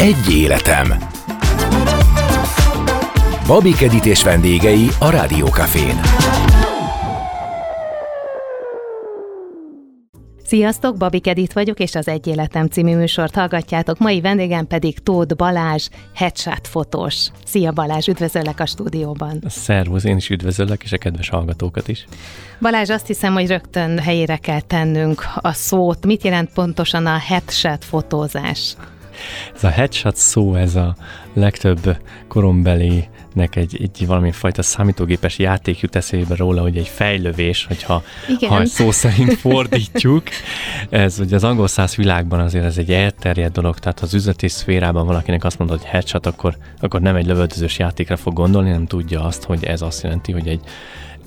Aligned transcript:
Egy 0.00 0.34
életem. 0.34 0.94
Babik 3.46 3.82
Edit 3.82 4.04
és 4.04 4.22
vendégei 4.22 4.88
a 4.98 5.10
Rádiókafén. 5.10 6.00
Sziasztok, 10.44 10.96
Babik 10.96 11.26
Edit 11.26 11.52
vagyok, 11.52 11.78
és 11.78 11.94
az 11.94 12.08
Egy 12.08 12.26
Életem 12.26 12.66
című 12.66 12.96
műsort 12.96 13.34
hallgatjátok. 13.34 13.98
Mai 13.98 14.20
vendégem 14.20 14.66
pedig 14.66 14.98
Tóth 14.98 15.36
Balázs, 15.36 15.88
headshot 16.14 16.68
fotós. 16.68 17.28
Szia 17.44 17.72
Balázs, 17.72 18.08
üdvözöllek 18.08 18.60
a 18.60 18.66
stúdióban. 18.66 19.42
Szervusz, 19.46 20.04
én 20.04 20.16
is 20.16 20.30
üdvözöllek, 20.30 20.82
és 20.82 20.92
a 20.92 20.98
kedves 20.98 21.28
hallgatókat 21.28 21.88
is. 21.88 22.04
Balázs, 22.60 22.90
azt 22.90 23.06
hiszem, 23.06 23.32
hogy 23.32 23.46
rögtön 23.46 23.98
helyére 23.98 24.36
kell 24.36 24.60
tennünk 24.60 25.24
a 25.34 25.52
szót. 25.52 26.06
Mit 26.06 26.24
jelent 26.24 26.52
pontosan 26.52 27.06
a 27.06 27.18
headshot 27.18 27.84
fotózás? 27.84 28.76
Ez 29.54 29.64
a 29.64 29.68
headshot 29.68 30.16
szó, 30.16 30.54
ez 30.54 30.74
a 30.74 30.96
legtöbb 31.32 31.96
korombelinek 32.28 33.56
egy, 33.56 33.78
egy 33.82 34.06
valami 34.06 34.30
fajta 34.32 34.62
számítógépes 34.62 35.38
játék 35.38 35.80
jut 35.80 35.96
eszébe 35.96 36.34
róla, 36.34 36.62
hogy 36.62 36.76
egy 36.76 36.88
fejlövés, 36.88 37.64
hogyha 37.66 38.02
Igen. 38.28 38.50
ha 38.50 38.66
szó 38.66 38.90
szerint 38.90 39.34
fordítjuk. 39.34 40.22
Ez 40.90 41.18
ugye 41.18 41.34
az 41.34 41.44
angol 41.44 41.68
száz 41.68 41.94
világban 41.94 42.40
azért 42.40 42.64
ez 42.64 42.78
egy 42.78 42.92
elterjedt 42.92 43.52
dolog, 43.52 43.78
tehát 43.78 44.00
az 44.00 44.14
üzleti 44.14 44.48
szférában 44.48 45.06
valakinek 45.06 45.44
azt 45.44 45.58
mondod, 45.58 45.78
hogy 45.78 45.88
headshot, 45.88 46.26
akkor, 46.26 46.56
akkor 46.80 47.00
nem 47.00 47.16
egy 47.16 47.26
lövöldözős 47.26 47.78
játékra 47.78 48.16
fog 48.16 48.32
gondolni, 48.32 48.70
nem 48.70 48.86
tudja 48.86 49.24
azt, 49.24 49.44
hogy 49.44 49.64
ez 49.64 49.82
azt 49.82 50.02
jelenti, 50.02 50.32
hogy 50.32 50.48
egy 50.48 50.60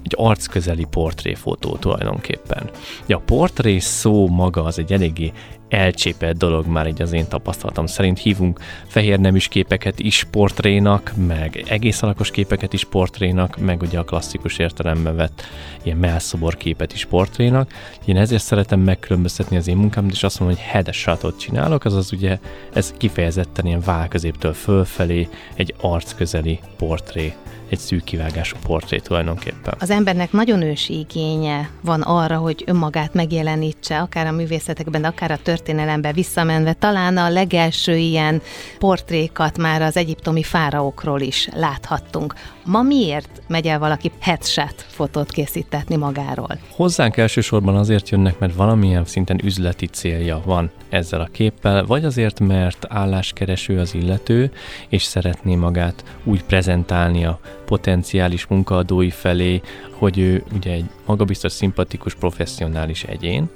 egy 0.03 0.13
arcközeli 0.15 0.85
portréfotó 0.89 1.75
tulajdonképpen. 1.75 2.69
Ja, 3.05 3.17
a 3.17 3.21
portré 3.25 3.79
szó 3.79 4.27
maga 4.27 4.63
az 4.63 4.79
egy 4.79 4.91
eléggé 4.91 5.31
elcsépelt 5.73 6.37
dolog 6.37 6.67
már 6.67 6.87
így 6.87 7.01
az 7.01 7.11
én 7.11 7.27
tapasztalatom 7.27 7.85
szerint. 7.85 8.19
Hívunk 8.19 8.59
fehér 8.87 9.19
neműs 9.19 9.47
képeket 9.47 9.99
is 9.99 10.27
portrénak, 10.31 11.13
meg 11.27 11.63
egész 11.67 12.01
alakos 12.01 12.31
képeket 12.31 12.73
is 12.73 12.83
portrénak, 12.83 13.57
meg 13.57 13.81
ugye 13.81 13.99
a 13.99 14.03
klasszikus 14.03 14.57
értelemben 14.57 15.15
vett 15.15 15.41
ilyen 15.83 15.97
melszobor 15.97 16.57
képet 16.57 16.93
is 16.93 17.05
portrénak. 17.05 17.73
Én 18.05 18.17
ezért 18.17 18.43
szeretem 18.43 18.79
megkülönböztetni 18.79 19.57
az 19.57 19.67
én 19.67 19.77
munkámat, 19.77 20.11
és 20.11 20.23
azt 20.23 20.39
mondom, 20.39 20.57
hogy 20.57 20.67
headshotot 20.67 21.39
csinálok, 21.39 21.85
azaz 21.85 22.11
ugye 22.11 22.39
ez 22.73 22.93
kifejezetten 22.97 23.65
ilyen 23.65 23.81
válközéptől 23.85 24.53
fölfelé 24.53 25.29
egy 25.55 25.73
arcközeli 25.81 26.59
portré 26.77 27.33
egy 27.73 27.79
szűk 27.79 28.03
kivágású 28.03 28.57
portré 28.65 28.97
tulajdonképpen. 28.97 29.73
Az 29.79 29.89
embernek 29.89 30.31
nagyon 30.31 30.61
ősi 30.61 30.99
igénye 30.99 31.69
van 31.81 32.01
arra, 32.01 32.37
hogy 32.37 32.63
önmagát 32.65 33.13
megjelenítse, 33.13 33.99
akár 33.99 34.27
a 34.27 34.31
művészetekben, 34.31 35.03
akár 35.03 35.31
a 35.31 35.37
történelemben 35.37 36.13
visszamenve. 36.13 36.73
Talán 36.73 37.17
a 37.17 37.29
legelső 37.29 37.95
ilyen 37.95 38.41
portrékat 38.79 39.57
már 39.57 39.81
az 39.81 39.97
egyiptomi 39.97 40.43
fáraokról 40.43 41.21
is 41.21 41.49
láthattunk. 41.55 42.33
Ma 42.65 42.81
miért 42.81 43.41
megy 43.47 43.67
el 43.67 43.79
valaki 43.79 44.11
headshot 44.19 44.85
fotót 44.87 45.31
készítetni 45.31 45.95
magáról? 45.95 46.57
Hozzánk 46.75 47.17
elsősorban 47.17 47.75
azért 47.75 48.09
jönnek, 48.09 48.39
mert 48.39 48.55
valamilyen 48.55 49.05
szinten 49.05 49.39
üzleti 49.43 49.85
célja 49.85 50.41
van 50.45 50.71
ezzel 50.89 51.21
a 51.21 51.29
képpel, 51.31 51.85
vagy 51.85 52.05
azért, 52.05 52.39
mert 52.39 52.85
álláskereső 52.89 53.79
az 53.79 53.93
illető, 53.93 54.51
és 54.89 55.03
szeretné 55.03 55.55
magát 55.55 56.03
úgy 56.23 56.43
prezentálni 56.43 57.25
a 57.25 57.39
potenciális 57.73 58.45
munkaadói 58.45 59.09
felé, 59.09 59.61
hogy 59.91 60.17
ő 60.19 60.43
ugye 60.55 60.71
egy 60.71 60.85
magabiztos, 61.05 61.51
szimpatikus, 61.51 62.15
professzionális 62.15 63.03
egyén, 63.03 63.49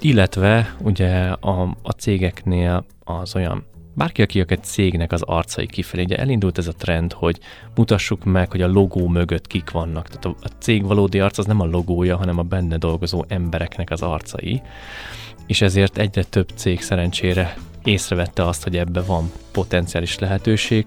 illetve 0.00 0.76
ugye 0.78 1.10
a, 1.28 1.62
a 1.82 1.90
cégeknél 1.90 2.84
az 3.04 3.34
olyan 3.34 3.64
bárki, 3.94 4.22
aki 4.22 4.44
egy 4.46 4.62
cégnek 4.64 5.12
az 5.12 5.22
arcai 5.22 5.66
kifelé, 5.66 6.02
ugye 6.02 6.16
elindult 6.16 6.58
ez 6.58 6.66
a 6.66 6.72
trend, 6.72 7.12
hogy 7.12 7.38
mutassuk 7.74 8.24
meg, 8.24 8.50
hogy 8.50 8.62
a 8.62 8.68
logó 8.68 9.08
mögött 9.08 9.46
kik 9.46 9.70
vannak. 9.70 10.08
Tehát 10.08 10.24
a, 10.24 10.48
cég 10.58 10.84
valódi 10.84 11.20
arc 11.20 11.38
az 11.38 11.46
nem 11.46 11.60
a 11.60 11.66
logója, 11.66 12.16
hanem 12.16 12.38
a 12.38 12.42
benne 12.42 12.76
dolgozó 12.76 13.24
embereknek 13.28 13.90
az 13.90 14.02
arcai. 14.02 14.62
És 15.46 15.60
ezért 15.60 15.98
egyre 15.98 16.24
több 16.24 16.48
cég 16.54 16.80
szerencsére 16.80 17.56
észrevette 17.84 18.46
azt, 18.46 18.62
hogy 18.62 18.76
ebbe 18.76 19.00
van 19.02 19.30
potenciális 19.52 20.18
lehetőség, 20.18 20.86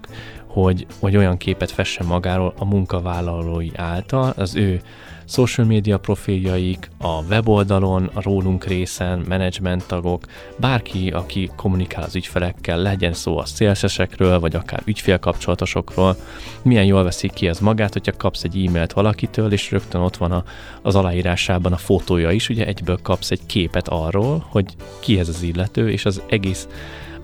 hogy, 0.62 0.86
hogy 0.98 1.16
olyan 1.16 1.36
képet 1.36 1.70
fessen 1.70 2.06
magáról 2.06 2.52
a 2.58 2.64
munkavállalói 2.64 3.70
által, 3.74 4.32
az 4.36 4.54
ő 4.54 4.80
social 5.28 5.66
media 5.66 5.98
profiljaik, 5.98 6.90
a 6.98 7.22
weboldalon, 7.22 8.10
a 8.14 8.22
rólunk 8.22 8.64
részen, 8.64 9.18
menedzsment 9.28 9.86
tagok, 9.86 10.24
bárki, 10.56 11.10
aki 11.10 11.50
kommunikál 11.56 12.02
az 12.02 12.14
ügyfelekkel, 12.14 12.78
legyen 12.78 13.12
szó 13.12 13.38
a 13.38 13.44
szélszesekről, 13.44 14.40
vagy 14.40 14.54
akár 14.54 14.82
ügyfélkapcsolatosokról, 14.84 16.16
milyen 16.62 16.84
jól 16.84 17.02
veszik 17.02 17.32
ki 17.32 17.48
ez 17.48 17.58
magát, 17.58 17.92
hogyha 17.92 18.12
kapsz 18.16 18.44
egy 18.44 18.66
e-mailt 18.66 18.92
valakitől, 18.92 19.52
és 19.52 19.70
rögtön 19.70 20.00
ott 20.00 20.16
van 20.16 20.32
a, 20.32 20.44
az 20.82 20.94
aláírásában 20.94 21.72
a 21.72 21.76
fotója 21.76 22.30
is, 22.30 22.48
ugye 22.48 22.66
egyből 22.66 22.98
kapsz 23.02 23.30
egy 23.30 23.46
képet 23.46 23.88
arról, 23.88 24.46
hogy 24.48 24.74
ki 25.00 25.18
ez 25.18 25.28
az 25.28 25.42
illető, 25.42 25.90
és 25.90 26.04
az 26.04 26.22
egész 26.28 26.68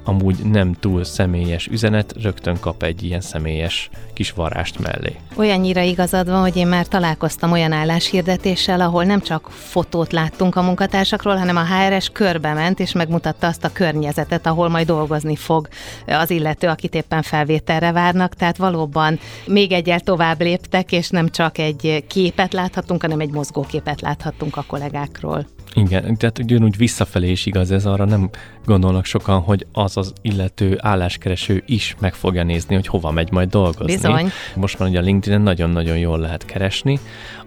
amúgy 0.04 0.36
nem 0.44 0.74
túl 0.80 1.04
személyes 1.04 1.66
üzenet, 1.66 2.14
rögtön 2.22 2.60
kap 2.60 2.82
egy 2.82 3.02
ilyen 3.02 3.20
személyes 3.20 3.90
kis 4.12 4.30
varást 4.30 4.78
mellé. 4.78 5.16
Olyannyira 5.36 5.80
igazad 5.80 6.26
van, 6.26 6.40
hogy 6.40 6.56
én 6.56 6.66
már 6.66 6.86
találkoztam 6.86 7.52
olyan 7.52 7.72
álláshirdetéssel, 7.72 8.80
ahol 8.80 9.04
nem 9.04 9.20
csak 9.20 9.50
fotót 9.50 10.12
láttunk 10.12 10.56
a 10.56 10.62
munkatársakról, 10.62 11.36
hanem 11.36 11.56
a 11.56 11.64
HRS 11.64 12.08
körbe 12.12 12.52
ment, 12.52 12.80
és 12.80 12.92
megmutatta 12.92 13.46
azt 13.46 13.64
a 13.64 13.72
környezetet, 13.72 14.46
ahol 14.46 14.68
majd 14.68 14.86
dolgozni 14.86 15.36
fog 15.36 15.68
az 16.06 16.30
illető, 16.30 16.68
akit 16.68 16.94
éppen 16.94 17.22
felvételre 17.22 17.92
várnak. 17.92 18.34
Tehát 18.34 18.56
valóban 18.56 19.18
még 19.46 19.72
egyel 19.72 20.00
tovább 20.00 20.40
léptek, 20.40 20.92
és 20.92 21.08
nem 21.08 21.28
csak 21.28 21.58
egy 21.58 22.04
képet 22.08 22.52
láthatunk, 22.52 23.02
hanem 23.02 23.20
egy 23.20 23.30
mozgóképet 23.30 24.00
láthattunk 24.00 24.56
a 24.56 24.64
kollégákról. 24.66 25.46
Igen, 25.74 26.16
tehát 26.16 26.38
ugyanúgy 26.38 26.76
visszafelé 26.76 27.30
is 27.30 27.46
igaz 27.46 27.70
ez, 27.70 27.86
arra 27.86 28.04
nem 28.04 28.30
gondolnak 28.64 29.04
sokan, 29.04 29.40
hogy 29.40 29.66
az 29.72 29.96
az 29.96 30.12
illető 30.22 30.78
álláskereső 30.80 31.62
is 31.66 31.96
meg 32.00 32.14
fogja 32.14 32.42
nézni, 32.42 32.74
hogy 32.74 32.86
hova 32.86 33.10
megy 33.10 33.30
majd 33.30 33.48
dolgozni. 33.50 33.94
Bizony. 33.94 34.30
Most 34.54 34.78
már 34.78 34.88
ugye 34.88 34.98
a 34.98 35.02
LinkedIn 35.02 35.40
nagyon-nagyon 35.40 35.98
jól 35.98 36.18
lehet 36.18 36.44
keresni 36.44 36.98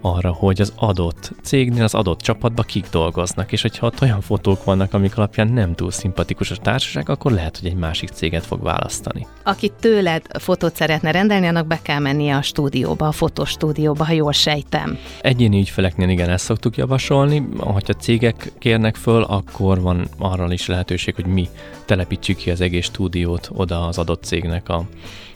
arra, 0.02 0.32
hogy 0.32 0.62
az 0.62 0.74
adott 0.76 1.32
cégnél, 1.44 1.84
az 1.84 1.94
adott 1.94 2.22
csapatban 2.22 2.66
kik 2.68 2.86
dolgoznak, 2.92 3.52
és 3.52 3.62
hogyha 3.62 3.86
ott 3.86 4.02
olyan 4.02 4.22
fotók 4.22 4.64
vannak, 4.64 4.94
amik 4.94 5.18
alapján 5.18 5.48
nem 5.48 5.76
túl 5.76 5.92
szimpatikus 5.92 6.52
a 6.52 6.56
társaság, 6.56 7.10
akkor 7.10 7.32
lehet, 7.32 7.58
hogy 7.58 7.70
egy 7.70 7.76
másik 7.76 8.10
céget 8.10 8.46
fog 8.46 8.64
választani. 8.64 9.28
Aki 9.44 9.72
tőled 9.80 10.22
fotót 10.40 10.76
szeretne 10.76 11.12
rendelni, 11.12 11.48
annak 11.48 11.68
be 11.68 11.80
kell 11.82 12.00
mennie 12.00 12.36
a 12.36 12.42
stúdióba, 12.42 13.08
a 13.08 13.12
fotostúdióba, 13.12 14.06
ha 14.06 14.14
jól 14.14 14.32
sejtem. 14.32 14.98
Egyéni 15.22 15.60
ügyfeleknél 15.60 16.10
igen, 16.10 16.30
ezt 16.30 16.46
szoktuk 16.46 16.78
javasolni. 16.78 17.48
Ha 17.58 17.82
cégek 18.16 18.52
kérnek 18.58 18.96
föl, 18.96 19.24
akkor 19.24 19.82
van 19.82 20.08
arra 20.18 20.54
is 20.54 20.68
lehetőség, 20.68 21.16
hogy 21.16 21.26
mi 21.26 21.50
telepítsük 21.86 22.38
ki 22.38 22.52
az 22.52 22.62
egész 22.62 22.86
stúdiót 22.86 23.50
oda 23.54 23.88
az 23.88 23.98
adott 23.98 24.24
cégnek 24.24 24.70
a 24.70 24.86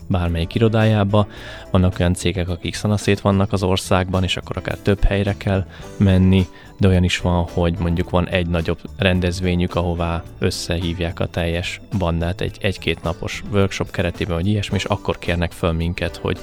bármelyik 0.07 0.55
irodájába. 0.55 1.27
Vannak 1.71 1.95
olyan 1.99 2.13
cégek, 2.13 2.49
akik 2.49 2.75
szanaszét 2.75 3.19
vannak 3.19 3.53
az 3.53 3.63
országban, 3.63 4.23
és 4.23 4.37
akkor 4.37 4.57
akár 4.57 4.77
több 4.77 5.03
helyre 5.03 5.35
kell 5.37 5.65
menni, 5.97 6.45
de 6.77 6.87
olyan 6.87 7.03
is 7.03 7.17
van, 7.17 7.47
hogy 7.53 7.75
mondjuk 7.79 8.09
van 8.09 8.27
egy 8.27 8.47
nagyobb 8.47 8.79
rendezvényük, 8.97 9.75
ahová 9.75 10.23
összehívják 10.37 11.19
a 11.19 11.27
teljes 11.27 11.81
bandát 11.97 12.41
egy 12.41 12.57
egy-két 12.61 13.03
napos 13.03 13.43
workshop 13.51 13.91
keretében, 13.91 14.35
vagy 14.35 14.47
ilyesmi, 14.47 14.75
és 14.75 14.85
akkor 14.85 15.17
kérnek 15.17 15.51
föl 15.51 15.71
minket, 15.71 16.17
hogy 16.17 16.39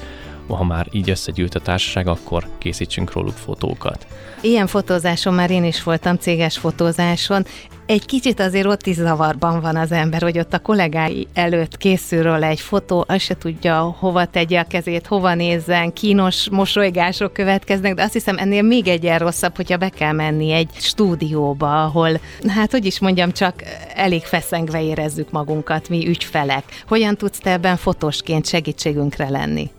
ha 0.55 0.65
már 0.65 0.87
így 0.91 1.11
összegyűlt 1.11 1.55
a 1.55 1.61
társaság, 1.61 2.09
akkor 2.09 2.49
készítsünk 2.59 3.13
róluk 3.13 3.37
fotókat. 3.37 4.07
Ilyen 4.41 4.67
fotózáson 4.67 5.35
már 5.35 5.51
én 5.51 5.65
is 5.65 5.83
voltam, 5.83 6.17
céges 6.17 6.59
fotózáson. 6.59 7.47
Egy 7.87 8.07
kicsit 8.07 8.41
azért 8.41 8.67
ott 8.67 8.87
is 8.87 8.95
zavarban 8.95 9.61
van 9.61 9.77
az 9.77 9.93
ember, 9.93 10.23
hogy 10.23 10.39
ott 10.39 10.53
a 10.53 10.59
kollégái 10.59 11.27
előtt 11.35 11.77
készül 11.77 12.23
róla 12.23 12.47
egy 12.47 12.61
fotó, 12.61 13.05
azt 13.09 13.25
se 13.25 13.37
tudja, 13.37 13.97
hova 13.99 14.25
tegye 14.25 14.61
a 14.61 14.65
kezét, 14.65 15.07
hova 15.07 15.35
nézzen, 15.35 15.93
kínos 15.93 16.51
mosolygások 16.51 17.33
következnek, 17.33 17.95
de 17.95 18.03
azt 18.03 18.13
hiszem 18.13 18.39
ennél 18.39 18.63
még 18.63 18.89
egyen 18.89 19.19
rosszabb, 19.19 19.57
hogyha 19.57 19.77
be 19.77 19.89
kell 19.89 20.13
menni 20.13 20.53
egy 20.53 20.69
stúdióba, 20.77 21.85
ahol, 21.85 22.21
hát 22.47 22.71
hogy 22.71 22.85
is 22.85 22.99
mondjam, 22.99 23.33
csak 23.33 23.63
elég 23.95 24.23
feszengve 24.23 24.83
érezzük 24.83 25.31
magunkat, 25.31 25.89
mi 25.89 26.09
ügyfelek. 26.09 26.65
Hogyan 26.87 27.17
tudsz 27.17 27.39
te 27.39 27.51
ebben 27.51 27.77
fotósként 27.77 28.47
segítségünkre 28.47 29.29
lenni? 29.29 29.71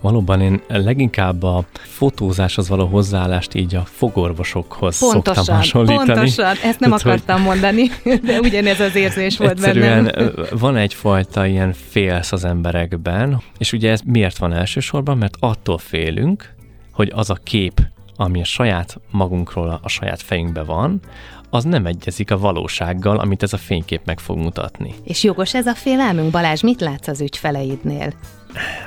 Valóban 0.00 0.40
én 0.40 0.60
leginkább 0.68 1.42
a 1.42 1.64
fotózáshoz 1.72 2.68
való 2.68 2.86
hozzáállást 2.86 3.54
így 3.54 3.74
a 3.74 3.82
fogorvosokhoz 3.84 4.98
pontosan, 4.98 5.34
szoktam 5.34 5.56
hasonlítani. 5.56 6.06
Pontosan, 6.06 6.56
ezt 6.62 6.80
nem 6.80 6.92
akartam 6.92 7.36
hogy... 7.36 7.46
mondani, 7.46 7.90
de 8.26 8.40
ugyanez 8.40 8.80
az 8.80 8.94
érzés 8.94 9.36
volt 9.36 9.50
egyszerűen 9.50 10.04
bennem. 10.04 10.32
van 10.50 10.76
egyfajta 10.76 11.46
ilyen 11.46 11.72
félsz 11.72 12.32
az 12.32 12.44
emberekben, 12.44 13.42
és 13.58 13.72
ugye 13.72 13.90
ez 13.90 14.00
miért 14.04 14.38
van 14.38 14.52
elsősorban? 14.52 15.18
Mert 15.18 15.34
attól 15.40 15.78
félünk, 15.78 16.54
hogy 16.92 17.12
az 17.14 17.30
a 17.30 17.38
kép, 17.42 17.80
ami 18.16 18.40
a 18.40 18.44
saját 18.44 19.00
magunkról, 19.10 19.80
a 19.82 19.88
saját 19.88 20.22
fejünkben 20.22 20.64
van, 20.66 21.00
az 21.50 21.64
nem 21.64 21.86
egyezik 21.86 22.30
a 22.30 22.38
valósággal, 22.38 23.18
amit 23.18 23.42
ez 23.42 23.52
a 23.52 23.56
fénykép 23.56 24.00
meg 24.04 24.18
fog 24.18 24.38
mutatni. 24.38 24.94
És 25.04 25.22
jogos 25.22 25.54
ez 25.54 25.66
a 25.66 25.74
félelmünk? 25.74 26.30
Balázs, 26.30 26.60
mit 26.60 26.80
látsz 26.80 27.08
az 27.08 27.20
ügyfeleidnél? 27.20 28.12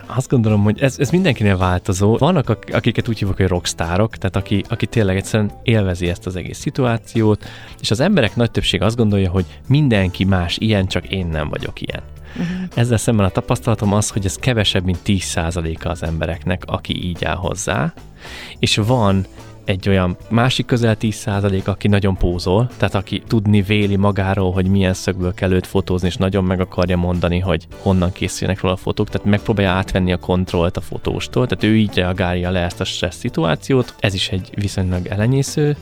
Azt 0.06 0.30
gondolom, 0.30 0.64
hogy 0.64 0.82
ez, 0.82 1.00
ez 1.00 1.10
mindenkinél 1.10 1.58
változó. 1.58 2.18
Vannak, 2.18 2.58
akiket 2.72 3.08
úgy 3.08 3.20
hívok, 3.20 3.36
hogy 3.36 3.48
rockstárok, 3.48 4.18
tehát 4.18 4.36
aki, 4.36 4.64
aki 4.70 4.86
tényleg 4.86 5.16
egyszerűen 5.16 5.52
élvezi 5.64 6.10
ezt 6.10 6.26
az 6.26 6.36
egész 6.36 6.60
szituációt, 6.60 7.46
és 7.80 7.92
az 7.92 8.00
emberek 8.00 8.36
nagy 8.36 8.52
többség 8.52 8.82
azt 8.82 8.96
gondolja, 8.96 9.30
hogy 9.30 9.46
mindenki 9.68 10.24
más 10.24 10.58
ilyen, 10.58 10.88
csak 10.88 11.08
én 11.08 11.28
nem 11.28 11.50
vagyok 11.50 11.82
ilyen. 11.82 12.02
Uh-huh. 12.32 12.68
Ezzel 12.76 12.98
szemben 12.98 13.26
a 13.26 13.30
tapasztalatom 13.30 13.94
az, 13.94 14.10
hogy 14.10 14.26
ez 14.26 14.36
kevesebb, 14.36 14.84
mint 14.84 15.00
10%-a 15.06 15.88
az 15.88 16.04
embereknek, 16.04 16.64
aki 16.66 17.06
így 17.06 17.26
áll 17.26 17.36
hozzá, 17.36 17.94
és 18.60 18.76
van 18.76 19.26
egy 19.66 19.90
olyan 19.90 20.18
másik 20.30 20.66
közel 20.66 20.96
10% 21.00 21.64
aki 21.64 21.88
nagyon 21.88 22.18
pózol, 22.18 22.70
tehát 22.78 22.96
aki 22.96 23.24
tudni 23.28 23.62
véli 23.62 23.96
magáról, 23.96 24.52
hogy 24.52 24.68
milyen 24.68 24.94
szögből 24.94 25.34
kell 25.34 25.52
őt 25.52 25.68
fotózni, 25.68 26.08
és 26.08 26.16
nagyon 26.16 26.44
meg 26.44 26.60
akarja 26.60 26.98
mondani, 26.98 27.40
hogy 27.40 27.68
honnan 27.82 28.12
készülnek 28.12 28.62
róla 28.62 28.74
a 28.74 28.78
fotók, 28.78 29.10
tehát 29.10 29.28
megpróbálja 29.28 29.72
átvenni 29.72 30.12
a 30.12 30.18
kontrollt 30.18 30.78
a 30.78 30.82
fotóstól, 30.82 31.48
tehát 31.48 31.64
ő 31.64 31.78
így 31.78 31.96
reagálja 31.96 32.50
le 32.50 32.60
ezt 32.60 32.82
a 32.82 32.84
stressz 32.84 33.18
szituációt, 33.18 33.96
ez 34.00 34.14
is 34.14 34.30
egy 34.30 34.50
viszonylag 34.56 35.08
elenyésző 35.08 35.76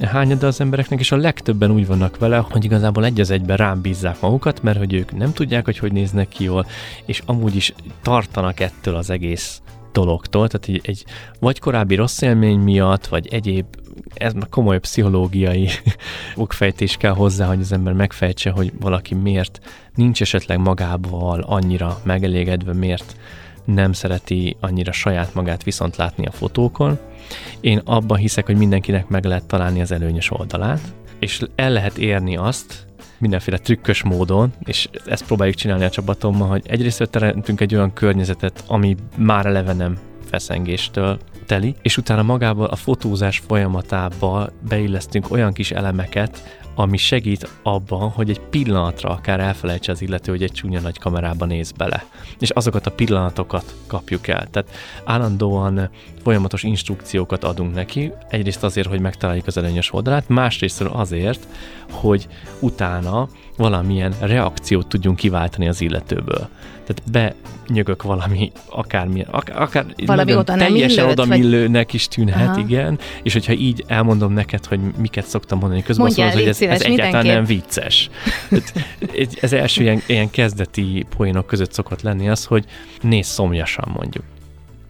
hányada 0.00 0.46
az 0.46 0.60
embereknek, 0.60 1.00
és 1.00 1.12
a 1.12 1.16
legtöbben 1.16 1.70
úgy 1.70 1.86
vannak 1.86 2.18
vele, 2.18 2.36
hogy 2.36 2.64
igazából 2.64 3.04
egy 3.04 3.20
az 3.20 3.30
egyben 3.30 3.56
rám 3.56 3.80
bízzák 3.80 4.20
magukat, 4.20 4.62
mert 4.62 4.78
hogy 4.78 4.94
ők 4.94 5.16
nem 5.16 5.32
tudják, 5.32 5.64
hogy 5.64 5.78
hogy 5.78 5.92
néznek 5.92 6.28
ki 6.28 6.44
jól, 6.44 6.66
és 7.04 7.22
amúgy 7.26 7.56
is 7.56 7.74
tartanak 8.02 8.60
ettől 8.60 8.94
az 8.94 9.10
egész 9.10 9.60
dologtól, 9.96 10.48
tehát 10.48 10.68
egy, 10.68 10.80
egy 10.82 11.04
vagy 11.40 11.58
korábbi 11.58 11.94
rossz 11.94 12.20
élmény 12.20 12.58
miatt, 12.58 13.06
vagy 13.06 13.26
egyéb, 13.26 13.66
ez 14.14 14.32
már 14.32 14.48
komoly 14.48 14.80
pszichológiai 14.80 15.68
okfejtés 16.44 16.96
kell 16.96 17.12
hozzá, 17.12 17.46
hogy 17.46 17.60
az 17.60 17.72
ember 17.72 17.92
megfejtse, 17.92 18.50
hogy 18.50 18.72
valaki 18.80 19.14
miért 19.14 19.60
nincs 19.94 20.20
esetleg 20.20 20.58
magával 20.58 21.40
annyira 21.40 22.00
megelégedve, 22.02 22.72
miért 22.72 23.16
nem 23.64 23.92
szereti 23.92 24.56
annyira 24.60 24.92
saját 24.92 25.34
magát 25.34 25.62
viszont 25.62 25.96
látni 25.96 26.26
a 26.26 26.30
fotókon. 26.30 26.98
Én 27.60 27.80
abban 27.84 28.18
hiszek, 28.18 28.46
hogy 28.46 28.56
mindenkinek 28.56 29.08
meg 29.08 29.24
lehet 29.24 29.46
találni 29.46 29.80
az 29.80 29.92
előnyös 29.92 30.30
oldalát, 30.30 30.80
és 31.18 31.40
el 31.54 31.70
lehet 31.70 31.98
érni 31.98 32.36
azt, 32.36 32.85
mindenféle 33.18 33.58
trükkös 33.58 34.02
módon, 34.02 34.52
és 34.64 34.88
ezt 35.06 35.26
próbáljuk 35.26 35.56
csinálni 35.56 35.84
a 35.84 35.90
csapatommal, 35.90 36.48
hogy 36.48 36.66
egyrészt 36.66 37.08
teremtünk 37.10 37.60
egy 37.60 37.74
olyan 37.74 37.92
környezetet, 37.92 38.64
ami 38.66 38.96
már 39.16 39.46
eleve 39.46 39.72
nem 39.72 39.98
feszengéstől 40.28 41.18
teli, 41.46 41.74
és 41.82 41.96
utána 41.96 42.22
magába 42.22 42.68
a 42.68 42.76
fotózás 42.76 43.42
folyamatába 43.46 44.48
beillesztünk 44.68 45.30
olyan 45.30 45.52
kis 45.52 45.70
elemeket, 45.70 46.60
ami 46.78 46.96
segít 46.96 47.48
abban, 47.62 48.10
hogy 48.10 48.30
egy 48.30 48.40
pillanatra 48.40 49.10
akár 49.10 49.40
elfelejtse 49.40 49.92
az 49.92 50.02
illető, 50.02 50.30
hogy 50.30 50.42
egy 50.42 50.52
csúnya 50.52 50.80
nagy 50.80 50.98
kamerába 50.98 51.44
néz 51.44 51.72
bele. 51.72 52.04
És 52.38 52.50
azokat 52.50 52.86
a 52.86 52.90
pillanatokat 52.90 53.74
kapjuk 53.86 54.28
el. 54.28 54.46
Tehát 54.50 54.70
állandóan 55.04 55.90
folyamatos 56.22 56.62
instrukciókat 56.62 57.44
adunk 57.44 57.74
neki, 57.74 58.12
egyrészt 58.28 58.62
azért, 58.62 58.88
hogy 58.88 59.00
megtaláljuk 59.00 59.46
az 59.46 59.56
előnyös 59.56 59.92
oldalát, 59.92 60.28
másrészt 60.28 60.80
azért, 60.80 61.46
hogy 61.90 62.28
utána 62.60 63.28
valamilyen 63.56 64.14
reakciót 64.20 64.86
tudjunk 64.86 65.16
kiváltani 65.16 65.68
az 65.68 65.80
illetőből. 65.80 66.48
Tehát 66.86 67.34
benyögök 67.68 68.02
valami, 68.02 68.52
akármilyen, 68.70 69.28
akár, 69.30 69.62
akár 69.62 69.86
valami 70.06 70.34
oda 70.34 70.54
teljesen 70.56 71.04
illőtt, 71.04 71.18
oda 71.18 71.26
vagy... 71.26 71.38
millőnek 71.38 71.92
is 71.92 72.08
tűnhet, 72.08 72.48
Aha. 72.48 72.58
igen, 72.58 72.98
és 73.22 73.32
hogyha 73.32 73.52
így 73.52 73.84
elmondom 73.86 74.32
neked, 74.32 74.64
hogy 74.66 74.80
miket 74.98 75.26
szoktam 75.26 75.58
mondani 75.58 75.82
közben, 75.82 76.04
Mondjál, 76.06 76.26
mondod, 76.26 76.42
hogy 76.56 76.68
ez, 76.68 76.74
ez 76.74 76.82
egyáltalán 76.82 77.26
nem 77.26 77.44
vicces. 77.44 78.10
Egy- 79.12 79.38
Ez 79.40 79.52
első 79.52 79.82
ilyen, 79.82 80.02
ilyen 80.06 80.30
kezdeti 80.30 81.06
poénok 81.16 81.46
között 81.46 81.72
szokott 81.72 82.02
lenni 82.02 82.28
az, 82.28 82.44
hogy 82.44 82.64
nézz 83.00 83.28
szomjasan 83.28 83.88
mondjuk. 83.96 84.24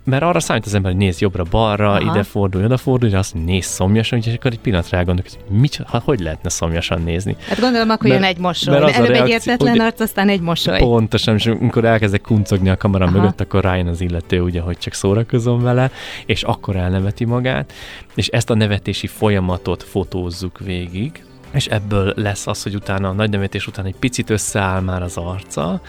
Mert 0.06 0.22
arra 0.22 0.40
számít 0.40 0.66
az 0.66 0.74
ember, 0.74 0.90
hogy 0.90 1.00
néz 1.00 1.18
jobbra-balra, 1.20 1.90
Aha. 1.92 2.10
ide 2.10 2.22
fordulj, 2.22 2.64
oda 2.64 2.76
fordulj, 2.76 3.12
de 3.12 3.18
azt 3.18 3.34
néz 3.34 3.64
szomjasan, 3.64 4.18
úgyhogy 4.18 4.34
akkor 4.34 4.50
egy 4.52 4.58
pillanatra 4.58 4.98
elgondolok, 4.98 5.30
hogy 5.32 5.58
mit, 5.58 5.80
ha, 5.86 6.02
hogy 6.04 6.20
lehetne 6.20 6.48
szomjasan 6.48 7.02
nézni. 7.02 7.36
Hát 7.48 7.60
gondolom, 7.60 7.90
akkor 7.90 8.08
Mert- 8.08 8.20
jön 8.20 8.30
egy 8.30 8.38
mosoly. 8.38 8.78
mert 8.80 8.96
Előbb 8.96 9.10
egy 9.10 9.28
értetlen 9.28 9.80
arc, 9.80 10.00
aztán 10.00 10.28
egy 10.28 10.40
mosoly. 10.40 10.78
Pontosan, 10.78 11.34
és 11.34 11.46
amikor 11.46 11.84
elkezdek 11.84 12.20
kuncogni 12.20 12.68
a 12.68 12.76
kamera 12.76 13.04
Aha. 13.04 13.14
mögött, 13.18 13.40
akkor 13.40 13.62
rájön 13.62 13.86
az 13.86 14.00
illető, 14.00 14.40
ugye, 14.40 14.60
hogy 14.60 14.78
csak 14.78 14.92
szórakozom 14.92 15.62
vele, 15.62 15.90
és 16.26 16.42
akkor 16.42 16.76
elneveti 16.76 17.24
magát, 17.24 17.72
és 18.14 18.26
ezt 18.28 18.50
a 18.50 18.54
nevetési 18.54 19.06
folyamatot 19.06 19.82
fotózzuk 19.82 20.58
végig, 20.58 21.24
és 21.52 21.66
ebből 21.66 22.12
lesz 22.16 22.46
az, 22.46 22.62
hogy 22.62 22.74
utána 22.74 23.08
a 23.08 23.12
nagy 23.12 23.30
nevetés 23.30 23.66
után 23.66 23.84
egy 23.86 23.96
picit 23.98 24.30
összeáll 24.30 24.80
már 24.80 25.02
az 25.02 25.16
arca, 25.16 25.80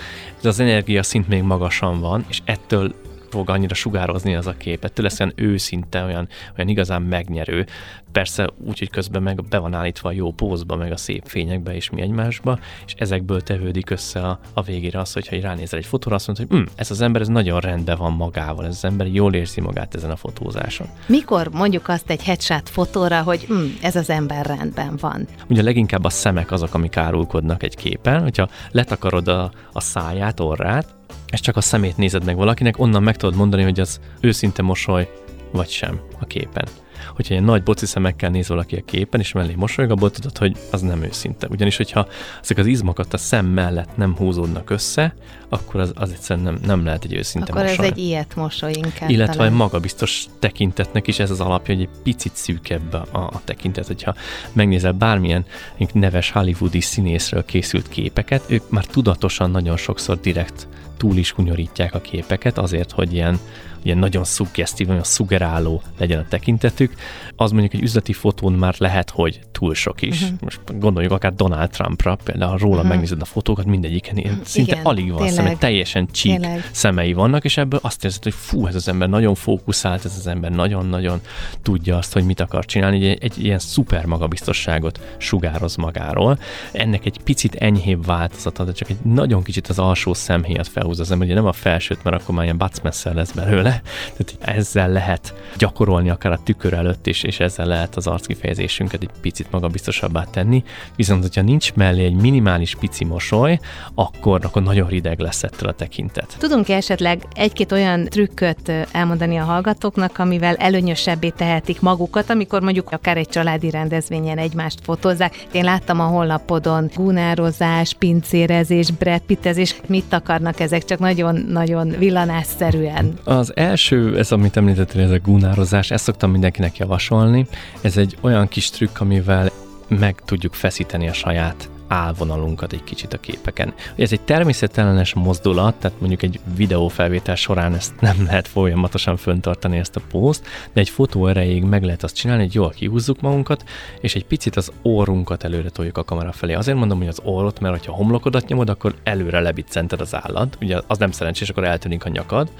de 0.41 0.49
az 0.49 0.59
energia 0.59 1.03
szint 1.03 1.27
még 1.27 1.41
magasan 1.43 1.99
van, 1.99 2.25
és 2.27 2.41
ettől 2.45 2.93
fog 3.37 3.49
annyira 3.49 3.73
sugározni 3.73 4.35
az 4.35 4.47
a 4.47 4.57
kép. 4.57 4.83
Ettől 4.83 5.05
lesz 5.05 5.19
olyan 5.19 5.33
őszinte, 5.35 6.03
olyan, 6.03 6.27
olyan 6.57 6.69
igazán 6.69 7.01
megnyerő. 7.01 7.65
Persze 8.11 8.49
úgy, 8.65 8.79
hogy 8.79 8.89
közben 8.89 9.23
meg 9.23 9.43
be 9.43 9.57
van 9.57 9.73
állítva 9.73 10.09
a 10.09 10.11
jó 10.11 10.31
pózba, 10.31 10.75
meg 10.75 10.91
a 10.91 10.97
szép 10.97 11.23
fényekbe 11.25 11.75
és 11.75 11.89
mi 11.89 12.01
egymásba, 12.01 12.59
és 12.85 12.93
ezekből 12.97 13.41
tevődik 13.41 13.89
össze 13.89 14.19
a, 14.19 14.39
a 14.53 14.61
végére 14.61 14.99
az, 14.99 15.13
hogyha 15.13 15.41
ránézel 15.41 15.79
egy 15.79 15.85
fotóra, 15.85 16.15
azt 16.15 16.27
mondod, 16.27 16.47
hogy 16.47 16.57
hm, 16.57 16.65
ez 16.75 16.91
az 16.91 17.01
ember 17.01 17.21
ez 17.21 17.27
nagyon 17.27 17.59
rendben 17.59 17.97
van 17.97 18.11
magával, 18.11 18.65
ez 18.65 18.75
az 18.75 18.85
ember 18.85 19.07
jól 19.07 19.33
érzi 19.33 19.61
magát 19.61 19.95
ezen 19.95 20.09
a 20.09 20.15
fotózáson. 20.15 20.87
Mikor 21.05 21.49
mondjuk 21.51 21.87
azt 21.87 22.09
egy 22.09 22.23
headshot 22.23 22.69
fotóra, 22.69 23.21
hogy 23.21 23.43
hm, 23.43 23.65
ez 23.81 23.95
az 23.95 24.09
ember 24.09 24.45
rendben 24.45 24.97
van? 24.99 25.27
Ugye 25.49 25.61
leginkább 25.61 26.03
a 26.03 26.09
szemek 26.09 26.51
azok, 26.51 26.73
amik 26.73 26.97
árulkodnak 26.97 27.63
egy 27.63 27.75
képen, 27.75 28.21
hogyha 28.21 28.49
letakarod 28.71 29.27
a, 29.27 29.51
a 29.71 29.81
száját, 29.81 30.39
orrát, 30.39 30.96
és 31.31 31.39
csak 31.39 31.55
a 31.57 31.61
szemét 31.61 31.97
nézed 31.97 32.23
meg 32.23 32.35
valakinek, 32.35 32.79
onnan 32.79 33.03
meg 33.03 33.15
tudod 33.15 33.35
mondani, 33.35 33.63
hogy 33.63 33.79
az 33.79 33.99
őszinte 34.19 34.61
mosoly, 34.61 35.09
vagy 35.51 35.69
sem 35.69 35.99
a 36.19 36.25
képen. 36.25 36.67
Hogyha 37.17 37.33
ilyen 37.33 37.45
nagy 37.45 37.63
boci 37.63 37.85
szemekkel 37.85 38.29
néz 38.29 38.47
valaki 38.47 38.75
a 38.75 38.81
képen, 38.85 39.19
és 39.19 39.31
mellé 39.31 39.53
mosolyog, 39.55 39.91
abból 39.91 40.11
tudod, 40.11 40.37
hogy 40.37 40.57
az 40.71 40.81
nem 40.81 41.03
őszinte. 41.03 41.47
Ugyanis, 41.49 41.77
hogyha 41.77 42.07
ezek 42.41 42.57
az 42.57 42.65
izmokat 42.65 43.13
a 43.13 43.17
szem 43.17 43.45
mellett 43.45 43.97
nem 43.97 44.15
húzódnak 44.15 44.69
össze, 44.69 45.15
akkor 45.49 45.79
az, 45.79 45.91
az 45.95 46.11
egyszerűen 46.11 46.45
nem, 46.45 46.59
nem 46.65 46.85
lehet 46.85 47.03
egy 47.03 47.13
őszinte 47.13 47.51
Akkor 47.51 47.63
mosoly. 47.63 47.85
ez 47.85 47.91
egy 47.91 47.97
ilyet 47.97 48.35
mosoly 48.35 48.71
inkább. 48.75 49.09
Illetve 49.09 49.33
talán. 49.33 49.51
egy 49.51 49.57
magabiztos 49.57 50.25
tekintetnek 50.39 51.07
is 51.07 51.19
ez 51.19 51.31
az 51.31 51.39
alapja, 51.39 51.75
hogy 51.75 51.83
egy 51.83 52.01
picit 52.03 52.35
szűkebb 52.35 52.93
a, 52.93 53.07
a 53.11 53.41
tekintet. 53.43 53.87
Hogyha 53.87 54.15
megnézel 54.53 54.91
bármilyen 54.91 55.45
neves 55.93 56.31
hollywoodi 56.31 56.81
színészről 56.81 57.45
készült 57.45 57.89
képeket, 57.89 58.43
ők 58.47 58.69
már 58.69 58.85
tudatosan 58.85 59.51
nagyon 59.51 59.77
sokszor 59.77 60.19
direkt 60.19 60.67
túl 60.97 61.17
is 61.17 61.31
hunyorítják 61.31 61.93
a 61.93 62.01
képeket 62.01 62.57
azért, 62.57 62.91
hogy 62.91 63.13
ilyen, 63.13 63.39
ilyen 63.87 63.99
nagyon 63.99 64.23
szuggesztív, 64.23 64.87
nagyon 64.87 65.03
szugeráló 65.03 65.81
legyen 65.97 66.19
a 66.19 66.25
tekintetük. 66.29 66.93
Az 67.35 67.51
mondjuk 67.51 67.73
egy 67.73 67.81
üzleti 67.81 68.13
fotón 68.13 68.53
már 68.53 68.75
lehet, 68.77 69.09
hogy 69.09 69.39
túl 69.51 69.73
sok 69.73 70.01
is. 70.01 70.21
Uh-huh. 70.21 70.37
Most 70.41 70.79
gondoljuk 70.79 71.11
akár 71.11 71.33
Donald 71.33 71.69
Trumpra, 71.69 72.17
például 72.23 72.51
ha 72.51 72.57
róla 72.57 72.75
uh-huh. 72.75 72.89
megnézed 72.89 73.21
a 73.21 73.25
fotókat, 73.25 73.65
mindegyiken 73.65 74.17
ilyen 74.17 74.41
szinte 74.43 74.71
Igen, 74.71 74.85
alig 74.85 75.07
van 75.09 75.17
tényleg. 75.17 75.35
szeme, 75.35 75.55
teljesen 75.55 76.07
csík 76.11 76.39
Tényleg. 76.39 76.69
szemei 76.71 77.13
vannak, 77.13 77.43
és 77.43 77.57
ebből 77.57 77.79
azt 77.83 78.03
érzed, 78.03 78.23
hogy 78.23 78.33
fú, 78.33 78.67
ez 78.67 78.75
az 78.75 78.87
ember 78.87 79.09
nagyon 79.09 79.35
fókuszált, 79.35 80.05
ez 80.05 80.15
az 80.17 80.27
ember 80.27 80.51
nagyon-nagyon 80.51 81.21
tudja 81.61 81.97
azt, 81.97 82.13
hogy 82.13 82.23
mit 82.23 82.39
akar 82.39 82.65
csinálni, 82.65 83.09
egy, 83.09 83.23
egy 83.23 83.43
ilyen 83.43 83.59
szuper 83.59 84.05
magabiztosságot 84.05 85.15
sugároz 85.17 85.75
magáról. 85.75 86.39
Ennek 86.71 87.05
egy 87.05 87.19
picit 87.23 87.55
enyhébb 87.55 88.05
változata, 88.05 88.63
de 88.63 88.71
csak 88.71 88.89
egy 88.89 88.99
nagyon 89.01 89.43
kicsit 89.43 89.67
az 89.67 89.79
alsó 89.79 90.13
szemhéjat 90.13 90.67
felhúz 90.67 90.99
az 90.99 91.11
ember, 91.11 91.27
ugye 91.27 91.35
nem 91.35 91.45
a 91.45 91.53
felsőt, 91.53 92.03
mert 92.03 92.21
akkor 92.21 92.35
már 92.35 92.43
ilyen 92.43 92.69
lesz 93.03 93.31
belőle, 93.31 93.76
tehát 94.17 94.57
ezzel 94.57 94.89
lehet 94.89 95.33
gyakorolni 95.57 96.09
akár 96.09 96.31
a 96.31 96.39
tükör 96.43 96.73
előtt 96.73 97.07
is, 97.07 97.23
és 97.23 97.39
ezzel 97.39 97.65
lehet 97.65 97.95
az 97.95 98.07
arckifejezésünket 98.07 99.01
egy 99.01 99.09
picit 99.21 99.51
magabiztosabbá 99.51 100.23
tenni. 100.23 100.63
Viszont, 100.95 101.21
hogyha 101.21 101.41
nincs 101.41 101.73
mellé 101.73 102.03
egy 102.03 102.15
minimális 102.15 102.75
pici 102.75 103.05
mosoly, 103.05 103.59
akkor, 103.95 104.45
akkor 104.45 104.63
nagyon 104.63 104.87
rideg 104.87 105.19
lesz 105.19 105.43
ettől 105.43 105.69
a 105.69 105.73
tekintet. 105.73 106.35
Tudunk-e 106.39 106.75
esetleg 106.75 107.21
egy-két 107.35 107.71
olyan 107.71 108.05
trükköt 108.05 108.71
elmondani 108.91 109.37
a 109.37 109.43
hallgatóknak, 109.43 110.19
amivel 110.19 110.55
előnyösebbé 110.55 111.29
tehetik 111.29 111.81
magukat, 111.81 112.29
amikor 112.29 112.61
mondjuk 112.61 112.91
akár 112.91 113.17
egy 113.17 113.27
családi 113.27 113.69
rendezvényen 113.69 114.37
egymást 114.37 114.79
fotózzák. 114.83 115.47
Én 115.51 115.63
láttam 115.63 115.99
a 115.99 116.03
honlapodon 116.03 116.89
gunározás, 116.95 117.93
pincérezés, 117.93 118.91
brettpittezés, 118.91 119.75
mit 119.87 120.13
akarnak 120.13 120.59
ezek, 120.59 120.85
csak 120.85 120.99
nagyon-nagyon 120.99 121.95
villanásszerűen. 121.97 123.13
Az 123.23 123.51
első, 123.67 124.17
ez 124.17 124.31
amit 124.31 124.57
említettél, 124.57 125.01
ez 125.01 125.11
a 125.11 125.19
gunározás, 125.19 125.91
ezt 125.91 126.03
szoktam 126.03 126.31
mindenkinek 126.31 126.77
javasolni. 126.77 127.47
Ez 127.81 127.97
egy 127.97 128.17
olyan 128.21 128.47
kis 128.47 128.69
trükk, 128.69 128.99
amivel 128.99 129.49
meg 129.87 130.15
tudjuk 130.25 130.53
feszíteni 130.53 131.07
a 131.07 131.13
saját 131.13 131.69
állvonalunkat 131.87 132.73
egy 132.73 132.83
kicsit 132.83 133.13
a 133.13 133.17
képeken. 133.17 133.73
Ez 133.95 134.11
egy 134.11 134.21
természetellenes 134.21 135.13
mozdulat, 135.13 135.75
tehát 135.75 135.99
mondjuk 135.99 136.23
egy 136.23 136.39
videófelvétel 136.55 137.35
során 137.35 137.73
ezt 137.73 138.01
nem 138.01 138.23
lehet 138.25 138.47
folyamatosan 138.47 139.17
föntartani 139.17 139.77
ezt 139.77 139.95
a 139.95 140.01
pózt, 140.09 140.47
de 140.73 140.79
egy 140.79 140.89
fotó 140.89 141.27
erejéig 141.27 141.63
meg 141.63 141.83
lehet 141.83 142.03
azt 142.03 142.15
csinálni, 142.15 142.43
hogy 142.43 142.53
jól 142.53 142.69
kihúzzuk 142.69 143.21
magunkat, 143.21 143.63
és 144.01 144.15
egy 144.15 144.25
picit 144.25 144.55
az 144.55 144.71
orrunkat 144.81 145.43
előre 145.43 145.69
toljuk 145.69 145.97
a 145.97 146.03
kamera 146.03 146.31
felé. 146.31 146.53
Azért 146.53 146.77
mondom, 146.77 146.97
hogy 146.97 147.07
az 147.07 147.21
orrot, 147.23 147.59
mert 147.59 147.85
ha 147.85 147.93
homlokodat 147.93 148.47
nyomod, 148.47 148.69
akkor 148.69 148.95
előre 149.03 149.39
lebiccented 149.39 150.01
az 150.01 150.15
állad, 150.15 150.57
ugye 150.61 150.81
az 150.87 150.97
nem 150.97 151.11
szerencsés, 151.11 151.49
akkor 151.49 151.63
eltűnik 151.63 152.05
a 152.05 152.09
nyakad, 152.09 152.51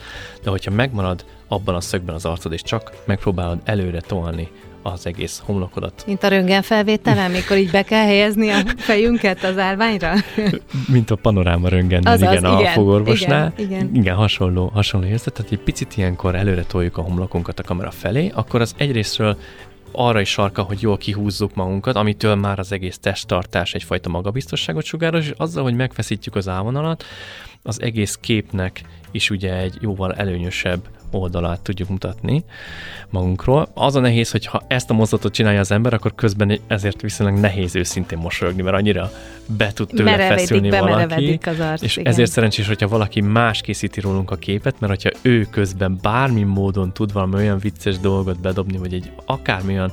de 0.43 0.50
hogyha 0.50 0.72
megmarad 0.72 1.25
abban 1.48 1.75
a 1.75 1.81
szögben 1.81 2.15
az 2.15 2.25
arcod, 2.25 2.53
és 2.53 2.62
csak 2.62 2.91
megpróbálod 3.05 3.60
előre 3.63 4.01
tolni 4.01 4.50
az 4.91 5.06
egész 5.06 5.41
homlokodat. 5.46 6.03
Mint 6.06 6.24
a 6.24 6.27
röntgenfelvételen, 6.27 7.32
mikor 7.32 7.58
így 7.58 7.72
be 7.72 7.82
kell 7.82 8.06
helyezni 8.06 8.50
a 8.50 8.58
fejünket 8.77 9.44
az 9.44 9.58
állványra? 9.58 10.13
Mint 10.88 11.12
a 11.12 11.15
panoráma 11.15 11.67
röntgen, 11.67 12.01
igen, 12.01 12.34
igen, 12.34 12.44
a 12.44 12.65
fogorvosnál. 12.65 13.53
Igen, 13.58 13.72
igen. 13.72 13.96
igen 13.96 14.15
hasonló, 14.15 14.67
hasonló 14.74 15.08
érzet, 15.08 15.34
tehát 15.34 15.51
egy 15.51 15.60
picit 15.60 15.98
ilyenkor 15.98 16.36
előre 16.36 16.63
toljuk 16.63 16.98
a 16.98 17.01
homlokunkat 17.01 17.60
a 17.60 17.63
kamera 17.63 17.91
felé, 17.91 18.32
akkor 18.34 18.62
az 18.62 18.74
egyrésztről 18.77 19.38
arra 19.91 20.22
is 20.22 20.29
sarka, 20.29 20.62
hogy 20.62 20.82
jól 20.82 20.98
kihúzzuk 20.98 21.56
magunkat, 21.56 21.96
amitől 21.96 22.36
már 22.36 22.60
az 22.60 22.72
egész 22.72 22.98
testtartás 22.98 23.74
egyfajta 23.74 24.10
magabiztosságot 24.10 24.84
sugároz, 24.84 25.24
és 25.24 25.34
azzal, 25.38 25.63
hogy 25.63 25.75
megfeszítjük 25.75 26.36
az 26.36 26.48
állvonalat, 26.48 27.03
az 27.63 27.82
egész 27.82 28.17
képnek 28.22 28.82
is 29.12 29.29
ugye 29.29 29.53
egy 29.53 29.77
jóval 29.82 30.13
előnyösebb 30.13 30.79
oldalát 31.11 31.59
tudjuk 31.59 31.89
mutatni 31.89 32.43
magunkról. 33.09 33.67
Az 33.73 33.95
a 33.95 33.99
nehéz, 33.99 34.31
hogy 34.31 34.45
ha 34.45 34.61
ezt 34.67 34.89
a 34.89 34.93
mozdulatot 34.93 35.33
csinálja 35.33 35.59
az 35.59 35.71
ember, 35.71 35.93
akkor 35.93 36.15
közben 36.15 36.59
ezért 36.67 37.01
viszonylag 37.01 37.39
nehéz 37.39 37.75
őszintén 37.75 38.17
mosolyogni, 38.17 38.61
mert 38.61 38.75
annyira 38.75 39.11
be 39.45 39.71
tud 39.73 39.87
tőle 39.87 40.11
Merevedik, 40.11 40.39
feszülni 40.39 40.69
valaki. 40.69 41.39
Az 41.45 41.59
arc, 41.59 41.81
és 41.81 41.97
igen. 41.97 42.11
ezért 42.11 42.31
szerencsés, 42.31 42.67
hogyha 42.67 42.87
valaki 42.87 43.21
más 43.21 43.61
készíti 43.61 43.99
rólunk 43.99 44.31
a 44.31 44.35
képet, 44.35 44.79
mert 44.79 45.03
hogyha 45.03 45.19
ő 45.21 45.47
közben 45.51 45.99
bármi 46.01 46.43
módon 46.43 46.93
tud 46.93 47.13
valami 47.13 47.35
olyan 47.35 47.59
vicces 47.59 47.99
dolgot 47.99 48.39
bedobni, 48.39 48.77
vagy 48.77 48.93
egy 48.93 49.11
akármilyen 49.25 49.91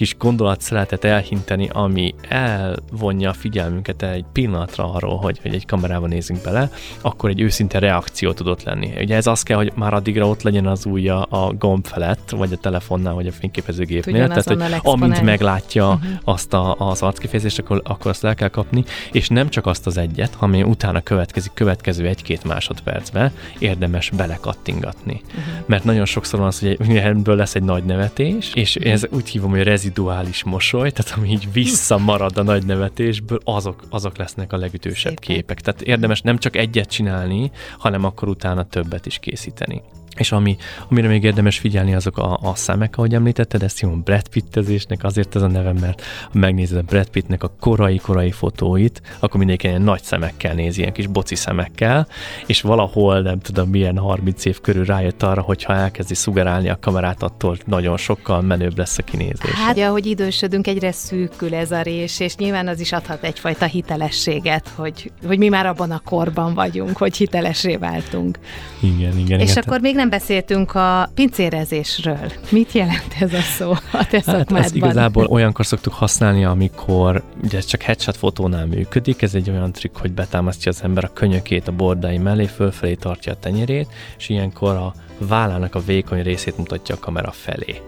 kis 0.00 0.16
gondolatszeletet 0.18 1.04
elhinteni, 1.04 1.68
ami 1.72 2.14
elvonja 2.28 3.30
a 3.30 3.32
figyelmünket 3.32 4.02
egy 4.02 4.24
pillanatra 4.32 4.92
arról, 4.92 5.16
hogy, 5.16 5.38
hogy 5.42 5.54
egy 5.54 5.66
kamerában 5.66 6.08
nézünk 6.08 6.42
bele, 6.42 6.70
akkor 7.00 7.30
egy 7.30 7.40
őszinte 7.40 7.78
reakció 7.78 8.32
tudott 8.32 8.62
lenni. 8.62 8.92
Ugye 9.00 9.16
ez 9.16 9.26
az 9.26 9.42
kell, 9.42 9.56
hogy 9.56 9.72
már 9.74 9.94
addigra 9.94 10.28
ott 10.28 10.42
legyen 10.42 10.66
az 10.66 10.84
ujja 10.84 11.22
a 11.22 11.52
gomb 11.52 11.86
felett, 11.86 12.30
vagy 12.30 12.52
a 12.52 12.56
telefonnál, 12.56 13.14
vagy 13.14 13.26
a 13.26 13.32
fényképezőgépnél. 13.32 14.28
Tehát, 14.28 14.44
hogy 14.44 14.62
amint 14.82 15.22
meglátja 15.22 15.88
uh-huh. 15.88 16.10
azt 16.24 16.52
a, 16.52 16.74
az 16.78 17.02
arckifejezést, 17.02 17.58
akkor, 17.58 17.80
akkor 17.84 18.10
azt 18.10 18.24
el 18.24 18.34
kell 18.34 18.48
kapni, 18.48 18.84
és 19.12 19.28
nem 19.28 19.48
csak 19.48 19.66
azt 19.66 19.86
az 19.86 19.96
egyet, 19.96 20.36
ami 20.38 20.62
utána 20.62 21.00
következik, 21.00 21.52
következő 21.54 22.06
egy-két 22.06 22.44
másodpercbe 22.44 23.32
érdemes 23.58 24.10
belekattingatni. 24.10 25.20
Uh-huh. 25.24 25.44
Mert 25.66 25.84
nagyon 25.84 26.04
sokszor 26.04 26.38
van 26.38 26.48
az, 26.48 26.58
hogy 26.58 26.96
ebből 26.96 27.36
lesz 27.36 27.54
egy 27.54 27.62
nagy 27.62 27.84
nevetés, 27.84 28.54
és 28.54 28.76
uh-huh. 28.76 28.92
ez 28.92 29.06
úgy 29.10 29.28
hívom, 29.28 29.50
hogy 29.50 29.62
reziduális 29.90 30.44
mosoly, 30.44 30.90
tehát 30.90 31.18
ami 31.18 31.28
így 31.28 31.52
visszamarad 31.52 32.38
a 32.38 32.42
nagy 32.42 32.66
nevetésből, 32.66 33.40
azok, 33.44 33.82
azok 33.88 34.16
lesznek 34.16 34.52
a 34.52 34.56
legütősebb 34.56 35.16
Szépen. 35.18 35.36
képek. 35.36 35.60
Tehát 35.60 35.82
érdemes 35.82 36.20
nem 36.20 36.38
csak 36.38 36.56
egyet 36.56 36.90
csinálni, 36.90 37.50
hanem 37.78 38.04
akkor 38.04 38.28
utána 38.28 38.64
többet 38.64 39.06
is 39.06 39.18
készíteni. 39.18 39.82
És 40.20 40.32
ami, 40.32 40.56
amire 40.88 41.08
még 41.08 41.22
érdemes 41.22 41.58
figyelni, 41.58 41.94
azok 41.94 42.18
a, 42.18 42.38
a 42.42 42.54
szemek, 42.54 42.96
ahogy 42.96 43.14
említetted, 43.14 43.62
ezt 43.62 43.80
hívom 43.80 44.02
Brad 44.02 44.28
Pittezésnek, 44.28 45.04
azért 45.04 45.36
ez 45.36 45.42
a 45.42 45.46
nevem, 45.46 45.76
mert 45.76 46.02
ha 46.32 46.38
megnézed 46.38 46.78
a 46.78 46.82
Brad 46.82 47.08
Pittnek 47.08 47.42
a 47.42 47.52
korai-korai 47.60 48.30
fotóit, 48.30 49.02
akkor 49.18 49.38
mindenki 49.38 49.66
ilyen 49.66 49.82
nagy 49.82 50.02
szemekkel 50.02 50.54
néz, 50.54 50.78
ilyen 50.78 50.92
kis 50.92 51.06
boci 51.06 51.34
szemekkel, 51.34 52.06
és 52.46 52.60
valahol, 52.60 53.20
nem 53.20 53.38
tudom, 53.38 53.68
milyen 53.68 53.98
30 53.98 54.44
év 54.44 54.60
körül 54.60 54.84
rájött 54.84 55.22
arra, 55.22 55.40
hogy 55.40 55.62
ha 55.62 55.74
elkezdi 55.74 56.14
szugerálni 56.14 56.68
a 56.68 56.78
kamerát, 56.80 57.22
attól 57.22 57.56
nagyon 57.64 57.96
sokkal 57.96 58.40
menőbb 58.40 58.78
lesz 58.78 58.98
a 58.98 59.02
kinézés. 59.02 59.50
Hát, 59.50 59.76
ja, 59.76 59.90
hogy 59.90 60.06
idősödünk, 60.06 60.66
egyre 60.66 60.92
szűkül 60.92 61.54
ez 61.54 61.70
a 61.70 61.82
rés, 61.82 62.20
és 62.20 62.36
nyilván 62.36 62.68
az 62.68 62.80
is 62.80 62.92
adhat 62.92 63.24
egyfajta 63.24 63.64
hitelességet, 63.64 64.68
hogy, 64.74 65.12
hogy 65.26 65.38
mi 65.38 65.48
már 65.48 65.66
abban 65.66 65.90
a 65.90 66.00
korban 66.04 66.54
vagyunk, 66.54 66.96
hogy 66.96 67.16
hitelesé 67.16 67.76
váltunk. 67.76 68.38
Igen, 68.80 69.18
igen. 69.18 69.40
És 69.40 69.50
igen. 69.50 69.62
akkor 69.66 69.80
még 69.80 69.94
nem 69.94 70.08
beszéltünk 70.10 70.74
a 70.74 71.10
pincérezésről. 71.14 72.32
Mit 72.50 72.72
jelent 72.72 73.14
ez 73.20 73.32
a 73.32 73.40
szó 73.40 73.70
a 73.70 74.06
te 74.10 74.22
hát 74.26 74.52
ezt 74.52 74.74
igazából 74.74 75.26
olyankor 75.26 75.66
szoktuk 75.66 75.92
használni, 75.92 76.44
amikor 76.44 77.22
ugye 77.42 77.58
ez 77.58 77.64
csak 77.64 77.82
headshot 77.82 78.16
fotónál 78.16 78.66
működik, 78.66 79.22
ez 79.22 79.34
egy 79.34 79.50
olyan 79.50 79.72
trükk, 79.72 79.96
hogy 79.96 80.12
betámasztja 80.12 80.70
az 80.70 80.82
ember 80.82 81.04
a 81.04 81.12
könyökét 81.12 81.68
a 81.68 81.72
bordái 81.72 82.18
mellé, 82.18 82.46
fölfelé 82.46 82.94
tartja 82.94 83.32
a 83.32 83.38
tenyerét, 83.40 83.88
és 84.18 84.28
ilyenkor 84.28 84.76
a 84.76 84.92
vállának 85.18 85.74
a 85.74 85.80
vékony 85.80 86.22
részét 86.22 86.56
mutatja 86.56 86.94
a 86.94 86.98
kamera 86.98 87.30
felé. 87.30 87.80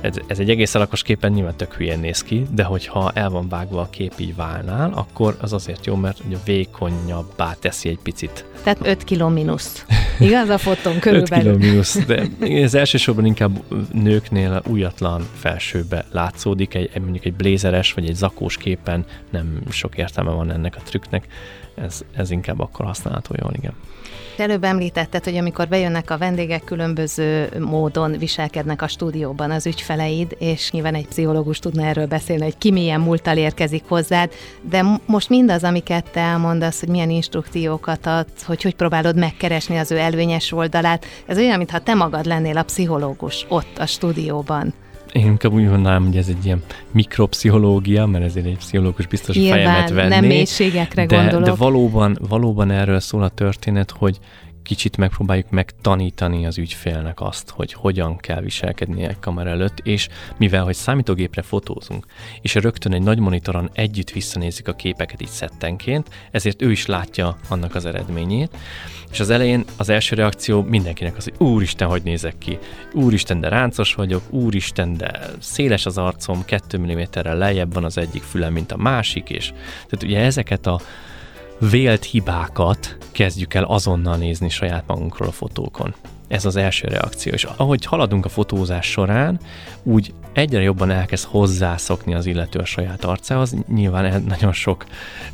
Ez, 0.00 0.16
ez 0.26 0.38
egy 0.38 0.50
egész 0.50 0.74
alakos 0.74 1.02
képen 1.02 1.32
nyilván 1.32 1.56
tök 1.56 1.74
hülyén 1.74 1.98
néz 1.98 2.22
ki, 2.22 2.46
de 2.50 2.62
hogyha 2.62 3.10
el 3.14 3.30
van 3.30 3.48
vágva 3.48 3.80
a 3.80 3.90
kép 3.90 4.12
így 4.16 4.36
válnál, 4.36 4.92
akkor 4.94 5.36
az 5.40 5.52
azért 5.52 5.86
jó, 5.86 5.94
mert 5.94 6.20
ugye 6.26 6.36
vékonyabbá 6.44 7.56
teszi 7.60 7.88
egy 7.88 7.98
picit. 8.02 8.44
Tehát 8.62 8.78
5 8.86 9.04
kg 9.04 9.32
mínusz. 9.32 9.84
Igaz 10.18 10.48
a 10.48 10.58
fotón 10.58 10.98
körülbelül? 11.08 11.52
5 11.52 11.56
kg 11.56 11.62
mínusz, 11.62 11.98
de 12.06 12.26
ez 12.40 12.74
elsősorban 12.74 13.26
inkább 13.26 13.62
nőknél 13.92 14.62
újatlan 14.66 15.26
felsőbe 15.34 16.04
látszódik, 16.12 16.74
egy, 16.74 16.90
mondjuk 17.00 17.24
egy 17.24 17.34
blézeres 17.34 17.92
vagy 17.92 18.08
egy 18.08 18.14
zakós 18.14 18.56
képen 18.56 19.04
nem 19.30 19.62
sok 19.70 19.96
értelme 19.96 20.30
van 20.30 20.50
ennek 20.50 20.76
a 20.76 20.80
trükknek, 20.84 21.26
ez, 21.74 22.00
ez 22.12 22.30
inkább 22.30 22.60
akkor 22.60 22.86
használható 22.86 23.34
jól, 23.40 23.52
igen. 23.56 23.72
Előbb 24.38 24.64
említetted, 24.64 25.24
hogy 25.24 25.36
amikor 25.36 25.68
bejönnek 25.68 26.10
a 26.10 26.18
vendégek, 26.18 26.64
különböző 26.64 27.48
módon 27.58 28.18
viselkednek 28.18 28.82
a 28.82 28.88
stúdióban 28.88 29.50
az 29.50 29.66
ügyfeleid, 29.66 30.36
és 30.38 30.70
nyilván 30.70 30.94
egy 30.94 31.06
pszichológus 31.06 31.58
tudna 31.58 31.84
erről 31.84 32.06
beszélni, 32.06 32.42
hogy 32.42 32.58
ki 32.58 32.70
milyen 32.70 33.00
múltal 33.00 33.36
érkezik 33.36 33.84
hozzád, 33.88 34.32
de 34.62 34.84
most 35.06 35.28
mindaz, 35.28 35.64
amiket 35.64 36.10
te 36.10 36.20
elmondasz, 36.20 36.80
hogy 36.80 36.88
milyen 36.88 37.10
instrukciókat 37.10 38.06
adsz, 38.06 38.42
hogy 38.42 38.62
hogy 38.62 38.74
próbálod 38.74 39.16
megkeresni 39.16 39.76
az 39.76 39.90
ő 39.90 39.96
előnyes 39.96 40.52
oldalát, 40.52 41.06
ez 41.26 41.38
olyan, 41.38 41.56
mintha 41.56 41.78
te 41.78 41.94
magad 41.94 42.26
lennél 42.26 42.56
a 42.56 42.62
pszichológus 42.62 43.46
ott 43.48 43.78
a 43.78 43.86
stúdióban. 43.86 44.74
Én 45.12 45.26
inkább 45.26 45.52
úgy 45.52 45.68
mondanám, 45.68 46.04
hogy 46.04 46.16
ez 46.16 46.28
egy 46.28 46.44
ilyen 46.44 46.62
mikropszichológia, 46.92 48.06
mert 48.06 48.24
ezért 48.24 48.46
egy 48.46 48.56
pszichológus 48.56 49.06
biztos 49.06 49.36
Nyilván, 49.36 49.62
fejemet 49.62 49.90
venni. 49.90 50.08
nem 50.08 50.24
mélységekre 50.24 51.06
de, 51.06 51.16
gondolok. 51.16 51.46
De 51.46 51.54
valóban, 51.54 52.18
valóban 52.28 52.70
erről 52.70 53.00
szól 53.00 53.22
a 53.22 53.28
történet, 53.28 53.90
hogy 53.90 54.18
kicsit 54.68 54.96
megpróbáljuk 54.96 55.50
megtanítani 55.50 56.46
az 56.46 56.58
ügyfélnek 56.58 57.20
azt, 57.20 57.50
hogy 57.50 57.72
hogyan 57.72 58.16
kell 58.16 58.40
viselkedni 58.40 59.02
egy 59.02 59.18
kamera 59.20 59.50
előtt, 59.50 59.78
és 59.82 60.08
mivel, 60.36 60.64
hogy 60.64 60.74
számítógépre 60.74 61.42
fotózunk, 61.42 62.06
és 62.40 62.54
rögtön 62.54 62.92
egy 62.92 63.02
nagy 63.02 63.18
monitoron 63.18 63.70
együtt 63.72 64.10
visszanézik 64.10 64.68
a 64.68 64.72
képeket 64.72 65.22
így 65.22 65.28
szettenként, 65.28 66.08
ezért 66.30 66.62
ő 66.62 66.70
is 66.70 66.86
látja 66.86 67.36
annak 67.48 67.74
az 67.74 67.84
eredményét, 67.84 68.56
és 69.10 69.20
az 69.20 69.30
elején 69.30 69.64
az 69.76 69.88
első 69.88 70.14
reakció 70.16 70.62
mindenkinek 70.62 71.16
az, 71.16 71.24
hogy 71.24 71.46
úristen, 71.46 71.88
hogy 71.88 72.02
nézek 72.02 72.38
ki, 72.38 72.58
úristen, 72.92 73.40
de 73.40 73.48
ráncos 73.48 73.94
vagyok, 73.94 74.22
úristen, 74.30 74.96
de 74.96 75.30
széles 75.38 75.86
az 75.86 75.98
arcom, 75.98 76.44
2 76.44 76.78
mm-rel 76.78 77.36
lejjebb 77.36 77.74
van 77.74 77.84
az 77.84 77.98
egyik 77.98 78.22
fülem, 78.22 78.52
mint 78.52 78.72
a 78.72 78.76
másik, 78.76 79.30
és 79.30 79.48
tehát 79.72 80.02
ugye 80.02 80.20
ezeket 80.20 80.66
a 80.66 80.80
vélt 81.58 82.04
hibákat 82.04 82.96
kezdjük 83.12 83.54
el 83.54 83.64
azonnal 83.64 84.16
nézni 84.16 84.48
saját 84.48 84.84
magunkról 84.86 85.28
a 85.28 85.32
fotókon. 85.32 85.94
Ez 86.28 86.44
az 86.44 86.56
első 86.56 86.88
reakció. 86.88 87.32
És 87.32 87.44
ahogy 87.44 87.84
haladunk 87.84 88.24
a 88.24 88.28
fotózás 88.28 88.86
során, 88.86 89.40
úgy 89.82 90.14
egyre 90.32 90.62
jobban 90.62 90.90
elkezd 90.90 91.24
hozzászokni 91.24 92.14
az 92.14 92.26
illető 92.26 92.58
a 92.58 92.64
saját 92.64 93.04
arcához. 93.04 93.54
Nyilván 93.68 94.22
nagyon 94.22 94.52
sok 94.52 94.86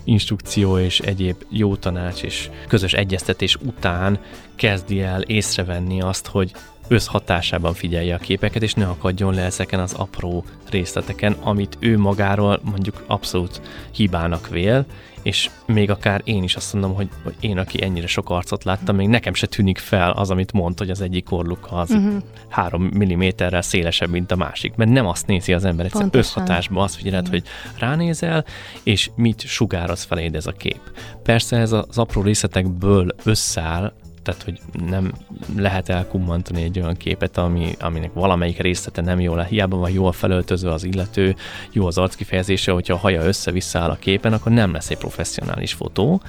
instrukció 0.05 0.79
és 0.79 1.01
egyéb 1.01 1.37
jó 1.49 1.77
tanács 1.77 2.23
és 2.23 2.51
közös 2.69 2.93
egyeztetés 2.93 3.57
után 3.57 4.19
kezdi 4.55 5.01
el 5.01 5.23
észrevenni 5.23 6.01
azt, 6.01 6.27
hogy 6.27 6.53
összhatásában 6.89 7.75
figyelje 7.75 8.15
a 8.15 8.19
képeket, 8.19 8.63
és 8.63 8.75
ne 8.75 8.87
akadjon 8.87 9.35
le 9.35 9.43
ezeken 9.43 9.81
az 9.81 9.93
apró 9.93 10.45
részleteken, 10.71 11.33
amit 11.33 11.77
ő 11.79 11.99
magáról 11.99 12.61
mondjuk 12.63 13.05
abszolút 13.07 13.61
hibának 13.93 14.49
vél, 14.49 14.87
és 15.25 15.51
még 15.67 15.91
akár 15.91 16.21
én 16.25 16.43
is 16.43 16.57
azt 16.57 16.73
mondom, 16.73 16.95
hogy, 16.95 17.09
hogy 17.23 17.35
én, 17.41 17.59
aki 17.59 17.83
ennyire 17.83 18.07
sok 18.07 18.31
arcot 18.31 18.65
láttam, 18.65 18.97
még 18.97 19.09
nekem 19.09 19.35
se 19.35 19.47
tűnik 19.47 19.79
fel 19.79 20.11
az, 20.11 20.31
amit 20.31 20.53
mond, 20.53 20.79
hogy 20.79 20.91
az 20.91 21.01
egyik 21.01 21.33
orluk 21.33 21.69
az 21.71 21.91
uh-huh. 21.91 22.23
három 22.49 22.83
milliméterrel 22.83 23.63
szélesebb, 23.63 24.11
mint 24.11 24.31
a 24.31 24.37
másik, 24.37 24.75
mert 24.75 24.91
nem 24.91 25.07
azt 25.07 25.27
nézi 25.27 25.53
az 25.53 25.65
ember, 25.65 25.87
egyszer 25.87 26.09
összhatásban 26.11 26.83
azt 26.83 26.95
figyeled, 26.95 27.29
hogy 27.29 27.43
ránézel, 27.79 28.45
és 28.83 29.11
mit 29.17 29.41
sugároz 29.41 30.03
feléd 30.03 30.35
ez 30.35 30.47
a 30.47 30.53
kép. 30.53 30.81
Persze 31.23 31.57
ez 31.57 31.73
az 31.73 31.99
apró 31.99 32.23
részletekből 32.23 33.15
összeáll 33.25 33.93
tehát 34.25 34.43
hogy 34.43 34.61
nem 34.89 35.13
lehet 35.57 35.89
elkummantani 35.89 36.63
egy 36.63 36.81
olyan 36.81 36.97
képet, 36.97 37.39
ami, 37.39 37.75
aminek 37.81 38.13
valamelyik 38.13 38.59
részlete 38.59 39.01
nem 39.01 39.21
jól, 39.21 39.43
hiába 39.43 39.77
van 39.77 39.91
jól 39.91 40.13
felöltözve 40.13 40.73
az 40.73 40.85
illető, 40.85 41.35
jó 41.73 41.87
az 41.87 41.99
arckifejezése, 41.99 42.73
hogyha 42.73 42.95
a 42.95 42.99
haja 42.99 43.23
össze-vissza 43.23 43.79
áll 43.79 43.91
a 43.91 43.97
képen, 43.97 44.33
akkor 44.33 44.53
nem 44.53 44.73
lesz 44.73 44.91
egy 44.91 44.99
professzionális 44.99 45.73
fotó. 45.73 46.23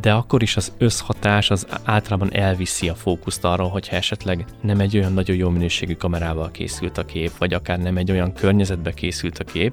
De 0.00 0.12
akkor 0.12 0.42
is 0.42 0.56
az 0.56 0.72
összhatás 0.78 1.50
az 1.50 1.66
általában 1.84 2.34
elviszi 2.34 2.88
a 2.88 2.94
fókuszt 2.94 3.44
arra, 3.44 3.64
hogyha 3.64 3.96
esetleg 3.96 4.44
nem 4.62 4.80
egy 4.80 4.96
olyan 4.96 5.12
nagyon 5.12 5.36
jó 5.36 5.48
minőségű 5.48 5.94
kamerával 5.94 6.50
készült 6.50 6.98
a 6.98 7.04
kép, 7.04 7.30
vagy 7.38 7.54
akár 7.54 7.78
nem 7.78 7.96
egy 7.96 8.10
olyan 8.10 8.32
környezetbe 8.32 8.92
készült 8.92 9.38
a 9.38 9.44
kép, 9.44 9.72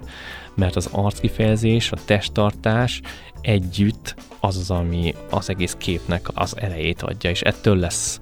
mert 0.56 0.75
az 0.75 0.90
arckifejezés, 0.92 1.92
a 1.92 1.98
testtartás 2.06 3.02
együtt 3.42 4.16
az 4.46 4.58
az, 4.58 4.72
ami 4.72 5.16
az 5.30 5.50
egész 5.50 5.75
képnek 5.78 6.28
az 6.34 6.56
elejét 6.58 7.02
adja, 7.02 7.30
és 7.30 7.42
ettől 7.42 7.78
lesz 7.78 8.20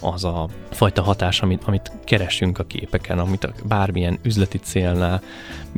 az 0.00 0.24
a 0.24 0.48
fajta 0.70 1.02
hatás, 1.02 1.42
amit, 1.42 1.62
amit 1.64 1.92
keresünk 2.04 2.58
a 2.58 2.64
képeken, 2.64 3.18
amit 3.18 3.44
a 3.44 3.52
bármilyen 3.64 4.18
üzleti 4.22 4.58
célnál 4.58 5.22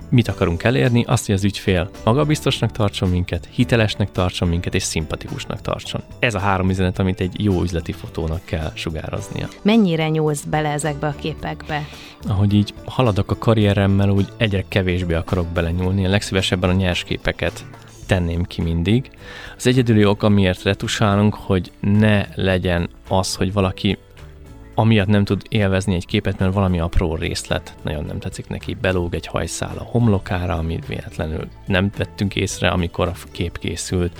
mit 0.08 0.28
akarunk 0.28 0.62
elérni, 0.62 1.04
azt, 1.06 1.26
hogy 1.26 1.34
az 1.34 1.44
ügyfél 1.44 1.90
magabiztosnak 2.04 2.72
tartson 2.72 3.08
minket, 3.08 3.48
hitelesnek 3.50 4.12
tartson 4.12 4.48
minket, 4.48 4.74
és 4.74 4.82
szimpatikusnak 4.82 5.60
tartson. 5.60 6.00
Ez 6.18 6.34
a 6.34 6.38
három 6.38 6.70
üzenet, 6.70 6.98
amit 6.98 7.20
egy 7.20 7.44
jó 7.44 7.62
üzleti 7.62 7.92
fotónak 7.92 8.44
kell 8.44 8.70
sugároznia. 8.74 9.48
Mennyire 9.62 10.08
nyúlsz 10.08 10.42
bele 10.42 10.68
ezekbe 10.68 11.06
a 11.06 11.14
képekbe? 11.20 11.86
Ahogy 12.28 12.54
így 12.54 12.74
haladok 12.84 13.30
a 13.30 13.38
karrieremmel, 13.38 14.10
úgy 14.10 14.28
egyre 14.36 14.64
kevésbé 14.68 15.14
akarok 15.14 15.46
belenyúlni. 15.46 16.02
Én 16.02 16.10
legszívesebben 16.10 16.70
a 16.70 16.72
nyers 16.72 17.04
képeket 17.04 17.64
tenném 18.08 18.42
ki 18.42 18.62
mindig. 18.62 19.10
Az 19.56 19.66
egyedüli 19.66 20.04
ok, 20.04 20.22
amiért 20.22 20.62
retusálunk, 20.62 21.34
hogy 21.34 21.72
ne 21.80 22.24
legyen 22.34 22.88
az, 23.08 23.34
hogy 23.34 23.52
valaki 23.52 23.98
amiatt 24.74 25.06
nem 25.06 25.24
tud 25.24 25.42
élvezni 25.48 25.94
egy 25.94 26.06
képet, 26.06 26.38
mert 26.38 26.52
valami 26.54 26.80
apró 26.80 27.14
részlet 27.14 27.74
nagyon 27.82 28.04
nem 28.04 28.18
tetszik 28.18 28.48
neki. 28.48 28.76
Belóg 28.80 29.14
egy 29.14 29.26
hajszál 29.26 29.78
a 29.78 29.82
homlokára, 29.82 30.54
amit 30.54 30.86
véletlenül 30.86 31.48
nem 31.66 31.90
vettünk 31.96 32.36
észre, 32.36 32.68
amikor 32.68 33.08
a 33.08 33.14
kép 33.32 33.58
készült. 33.58 34.18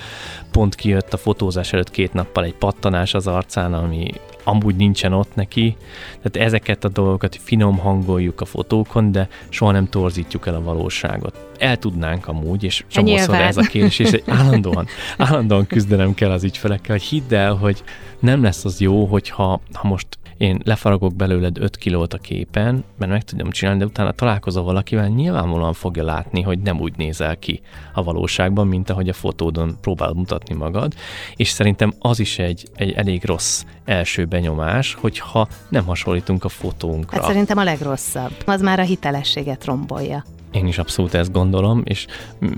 Pont 0.50 0.74
kijött 0.74 1.12
a 1.12 1.16
fotózás 1.16 1.72
előtt 1.72 1.90
két 1.90 2.12
nappal 2.12 2.44
egy 2.44 2.54
pattanás 2.54 3.14
az 3.14 3.26
arcán, 3.26 3.74
ami 3.74 4.10
amúgy 4.48 4.76
nincsen 4.76 5.12
ott 5.12 5.34
neki. 5.34 5.76
Tehát 6.22 6.48
ezeket 6.48 6.84
a 6.84 6.88
dolgokat 6.88 7.36
finom 7.36 7.78
hangoljuk 7.78 8.40
a 8.40 8.44
fotókon, 8.44 9.12
de 9.12 9.28
soha 9.48 9.72
nem 9.72 9.88
torzítjuk 9.88 10.46
el 10.46 10.54
a 10.54 10.62
valóságot. 10.62 11.48
El 11.58 11.76
tudnánk 11.76 12.26
amúgy, 12.26 12.64
és 12.64 12.84
csomószor 12.88 13.34
ez 13.34 13.56
a 13.56 13.62
kérdés, 13.62 13.98
és 13.98 14.20
állandóan, 14.26 14.86
állandóan 15.18 15.66
küzdenem 15.66 16.14
kell 16.14 16.30
az 16.30 16.44
ügyfelekkel, 16.44 16.96
hogy 16.96 17.02
hidd 17.02 17.34
el, 17.34 17.54
hogy 17.54 17.82
nem 18.18 18.42
lesz 18.42 18.64
az 18.64 18.80
jó, 18.80 19.04
hogyha 19.04 19.60
ha 19.72 19.88
most 19.88 20.06
én 20.38 20.60
lefaragok 20.64 21.14
belőled 21.14 21.58
5 21.58 21.76
kilót 21.76 22.14
a 22.14 22.18
képen, 22.18 22.84
mert 22.98 23.12
meg 23.12 23.24
tudom 23.24 23.50
csinálni, 23.50 23.80
de 23.80 23.86
utána 23.86 24.12
találkozol 24.12 24.62
valakivel, 24.62 25.08
nyilvánvalóan 25.08 25.72
fogja 25.72 26.04
látni, 26.04 26.42
hogy 26.42 26.58
nem 26.58 26.80
úgy 26.80 26.96
nézel 26.96 27.38
ki 27.38 27.60
a 27.92 28.02
valóságban, 28.02 28.66
mint 28.66 28.90
ahogy 28.90 29.08
a 29.08 29.12
fotódon 29.12 29.76
próbál 29.80 30.12
mutatni 30.12 30.54
magad, 30.54 30.94
és 31.36 31.48
szerintem 31.48 31.92
az 31.98 32.20
is 32.20 32.38
egy, 32.38 32.68
egy 32.74 32.92
elég 32.92 33.24
rossz 33.24 33.64
első 33.84 34.24
benyomás, 34.24 34.94
hogyha 34.94 35.48
nem 35.68 35.84
hasonlítunk 35.84 36.44
a 36.44 36.48
fotónkra. 36.48 37.18
Hát 37.18 37.26
szerintem 37.26 37.58
a 37.58 37.64
legrosszabb. 37.64 38.32
Az 38.46 38.62
már 38.62 38.78
a 38.78 38.84
hitelességet 38.84 39.64
rombolja. 39.64 40.24
Én 40.50 40.66
is 40.66 40.78
abszolút 40.78 41.14
ezt 41.14 41.32
gondolom, 41.32 41.82
és 41.84 42.06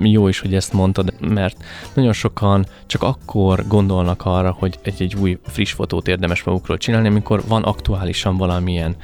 jó 0.03 0.29
is, 0.29 0.41
hogy 0.41 0.55
ezt 0.55 0.73
mondtad, 0.73 1.13
mert 1.21 1.65
nagyon 1.95 2.13
sokan 2.13 2.67
csak 2.87 3.03
akkor 3.03 3.65
gondolnak 3.69 4.23
arra, 4.25 4.57
hogy 4.59 4.79
egy, 4.83 5.03
egy 5.03 5.15
új, 5.15 5.39
friss 5.47 5.73
fotót 5.73 6.09
érdemes 6.09 6.43
magukról 6.43 6.77
csinálni, 6.77 7.09
amikor 7.09 7.43
van 7.47 7.63
aktuálisan 7.63 8.37
valamilyen 8.37 8.97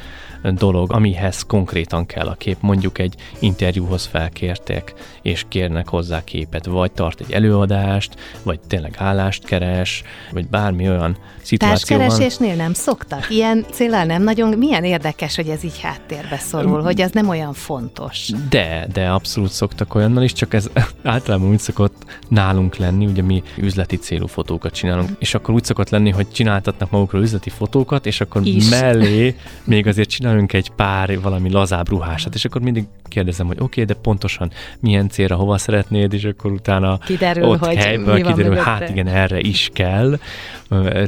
dolog, 0.55 0.93
amihez 0.93 1.43
konkrétan 1.43 2.07
kell 2.07 2.27
a 2.27 2.35
kép. 2.35 2.57
Mondjuk 2.61 2.99
egy 2.99 3.15
interjúhoz 3.39 4.05
felkértek, 4.05 4.95
és 5.23 5.45
kérnek 5.49 5.89
hozzá 5.89 6.25
képet, 6.25 6.67
vagy 6.67 6.93
tart 6.93 7.21
egy 7.21 7.33
előadást, 7.33 8.15
vagy 8.43 8.61
tényleg 8.61 8.95
állást 8.99 9.45
keres, 9.45 10.03
vagy 10.33 10.49
bármi 10.49 10.89
olyan 10.89 11.17
szituáció 11.43 11.97
Társkeresésnél 11.97 12.55
nem 12.55 12.73
szoktak? 12.73 13.31
Ilyen 13.31 13.67
célral 13.71 14.05
nem 14.05 14.23
nagyon? 14.23 14.59
Milyen 14.59 14.85
érdekes, 14.85 15.37
hogy 15.37 15.49
ez 15.49 15.65
így 15.65 15.81
háttérbe 15.81 16.39
szorul, 16.39 16.83
hogy 16.83 17.01
ez 17.01 17.11
nem 17.11 17.29
olyan 17.29 17.53
fontos. 17.53 18.31
De, 18.49 18.76
de 18.93 19.09
abszolút 19.09 19.51
szoktak 19.51 19.95
olyannal 19.95 20.23
is, 20.23 20.33
csak 20.33 20.55
ez 20.55 20.71
általában 21.03 21.49
úgy 21.49 21.59
szokott 21.59 22.05
nálunk 22.29 22.77
lenni, 22.77 23.07
ugye 23.07 23.23
mi 23.23 23.43
üzleti 23.57 23.97
célú 23.97 24.27
fotókat 24.27 24.73
csinálunk, 24.73 25.11
és 25.19 25.35
akkor 25.35 25.55
úgy 25.55 25.65
szokott 25.65 25.91
lenni, 25.91 26.11
hogy 26.11 26.31
csináltatnak 26.31 26.91
magukról 26.91 27.23
üzleti 27.23 27.51
fotókat, 27.51 28.07
és 28.07 28.21
akkor 28.21 28.47
is. 28.47 28.69
mellé 28.69 29.37
még 29.65 29.87
azért 29.87 30.09
csinálunk 30.09 30.53
egy 30.53 30.71
pár 30.71 31.21
valami 31.21 31.51
lazább 31.51 31.89
ruhásat, 31.89 32.35
és 32.35 32.45
akkor 32.45 32.61
mindig 32.61 32.85
kérdezem, 33.09 33.47
hogy 33.47 33.57
oké, 33.57 33.83
okay, 33.83 33.85
de 33.85 34.01
pontosan 34.01 34.51
milyen 34.81 35.09
célra, 35.09 35.37
hova 35.37 35.59
szeretnéd, 35.59 36.13
és 36.13 36.25
akkor 36.25 36.53
utána 36.53 36.99
kiderül, 36.99 37.45
ott 37.45 37.59
hogy 37.59 37.77
helyből 37.77 38.23
kiderül, 38.23 38.55
hát 38.55 38.89
igen, 38.89 39.07
erre 39.07 39.41
is 39.41 39.71
kell. 39.73 40.19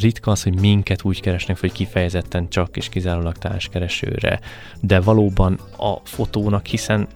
Ritka 0.00 0.30
az, 0.30 0.42
hogy 0.42 0.60
minket 0.60 1.04
úgy 1.04 1.20
keresnek, 1.20 1.60
hogy 1.60 1.72
kifejezetten 1.72 2.48
csak 2.48 2.76
és 2.76 2.88
kizárólag 2.88 3.36
társkeresőre, 3.36 4.40
de 4.80 5.00
valóban 5.00 5.58
a 5.76 5.94
fotónak, 6.04 6.66
hiszen 6.66 7.08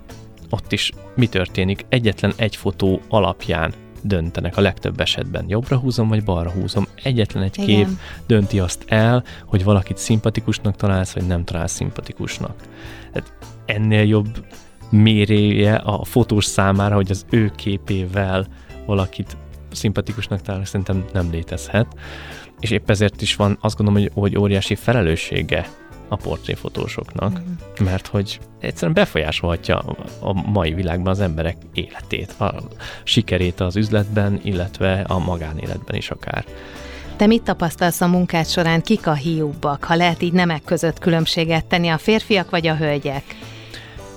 ott 0.52 0.72
is 0.72 0.92
mi 1.14 1.26
történik? 1.26 1.84
Egyetlen 1.88 2.32
egy 2.36 2.56
fotó 2.56 3.00
alapján 3.08 3.72
döntenek 4.02 4.56
a 4.56 4.60
legtöbb 4.60 5.00
esetben. 5.00 5.44
Jobbra 5.48 5.76
húzom, 5.76 6.08
vagy 6.08 6.24
balra 6.24 6.50
húzom. 6.50 6.86
Egyetlen 7.02 7.42
egy 7.42 7.58
Igen. 7.58 7.66
kép 7.66 7.86
dönti 8.26 8.58
azt 8.58 8.84
el, 8.88 9.24
hogy 9.46 9.64
valakit 9.64 9.98
szimpatikusnak 9.98 10.76
találsz, 10.76 11.12
vagy 11.12 11.26
nem 11.26 11.44
találsz 11.44 11.72
szimpatikusnak. 11.72 12.54
Tehát 13.12 13.32
ennél 13.66 14.04
jobb 14.04 14.44
méréje 14.90 15.74
a 15.74 16.04
fotós 16.04 16.44
számára, 16.44 16.94
hogy 16.94 17.10
az 17.10 17.24
ő 17.30 17.52
képével 17.56 18.46
valakit 18.86 19.36
szimpatikusnak 19.72 20.42
találni, 20.42 20.66
szerintem 20.66 21.04
nem 21.12 21.30
létezhet. 21.30 21.86
És 22.60 22.70
épp 22.70 22.90
ezért 22.90 23.22
is 23.22 23.36
van, 23.36 23.58
azt 23.60 23.76
gondolom, 23.76 24.02
hogy, 24.02 24.10
hogy 24.14 24.36
óriási 24.36 24.74
felelőssége 24.74 25.68
a 26.12 26.16
portréfotósoknak, 26.16 27.38
mm. 27.38 27.84
mert 27.84 28.06
hogy 28.06 28.40
egyszerűen 28.60 28.92
befolyásolhatja 28.94 29.78
a 30.20 30.32
mai 30.32 30.72
világban 30.74 31.12
az 31.12 31.20
emberek 31.20 31.56
életét, 31.74 32.34
a 32.38 32.54
sikerét 33.04 33.60
az 33.60 33.76
üzletben, 33.76 34.40
illetve 34.42 35.00
a 35.08 35.18
magánéletben 35.18 35.96
is 35.96 36.10
akár. 36.10 36.44
Te 37.16 37.26
mit 37.26 37.42
tapasztalsz 37.42 38.00
a 38.00 38.06
munkád 38.06 38.46
során, 38.46 38.82
kik 38.82 39.06
a 39.06 39.14
hiúbbak, 39.14 39.84
ha 39.84 39.94
lehet 39.94 40.22
így 40.22 40.32
nemek 40.32 40.62
között 40.64 40.98
különbséget 40.98 41.64
tenni, 41.64 41.88
a 41.88 41.98
férfiak 41.98 42.50
vagy 42.50 42.66
a 42.66 42.76
hölgyek? 42.76 43.24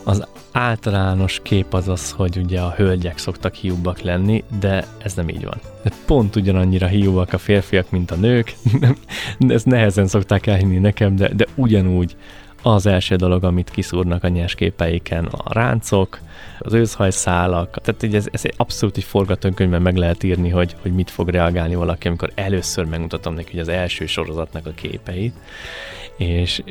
Az 0.03 0.27
általános 0.55 1.39
kép 1.43 1.73
az 1.73 1.87
az, 1.87 2.11
hogy 2.11 2.37
ugye 2.37 2.59
a 2.59 2.73
hölgyek 2.77 3.17
szoktak 3.17 3.53
hiúbbak 3.53 3.99
lenni, 4.01 4.43
de 4.59 4.85
ez 4.97 5.13
nem 5.13 5.29
így 5.29 5.43
van. 5.43 5.59
Pont 6.05 6.35
ugyanannyira 6.35 6.87
hiúbbak 6.87 7.33
a 7.33 7.37
férfiak, 7.37 7.89
mint 7.89 8.11
a 8.11 8.15
nők. 8.15 8.55
Ezt 9.47 9.65
nehezen 9.65 10.07
szokták 10.07 10.47
elhinni 10.47 10.77
nekem, 10.77 11.15
de, 11.15 11.33
de 11.33 11.45
ugyanúgy 11.55 12.15
az 12.61 12.85
első 12.85 13.15
dolog, 13.15 13.43
amit 13.43 13.69
kiszúrnak 13.69 14.23
a 14.23 14.27
nyers 14.27 14.55
képeiken, 14.55 15.25
a 15.25 15.53
ráncok, 15.53 16.19
az 16.59 16.73
őszhajszálak. 16.73 17.81
Tehát 17.81 18.03
így 18.03 18.15
ez, 18.15 18.27
ez 18.31 18.45
egy 18.45 18.53
abszolút 18.57 18.97
egy 18.97 19.03
forgatókönyvben 19.03 19.81
meg 19.81 19.95
lehet 19.95 20.23
írni, 20.23 20.49
hogy, 20.49 20.75
hogy 20.81 20.93
mit 20.93 21.09
fog 21.09 21.29
reagálni 21.29 21.75
valaki, 21.75 22.07
amikor 22.07 22.31
először 22.35 22.85
megmutatom 22.85 23.33
neki 23.33 23.59
az 23.59 23.67
első 23.67 24.05
sorozatnak 24.05 24.65
a 24.65 24.71
képeit. 24.75 25.33
És 26.17 26.61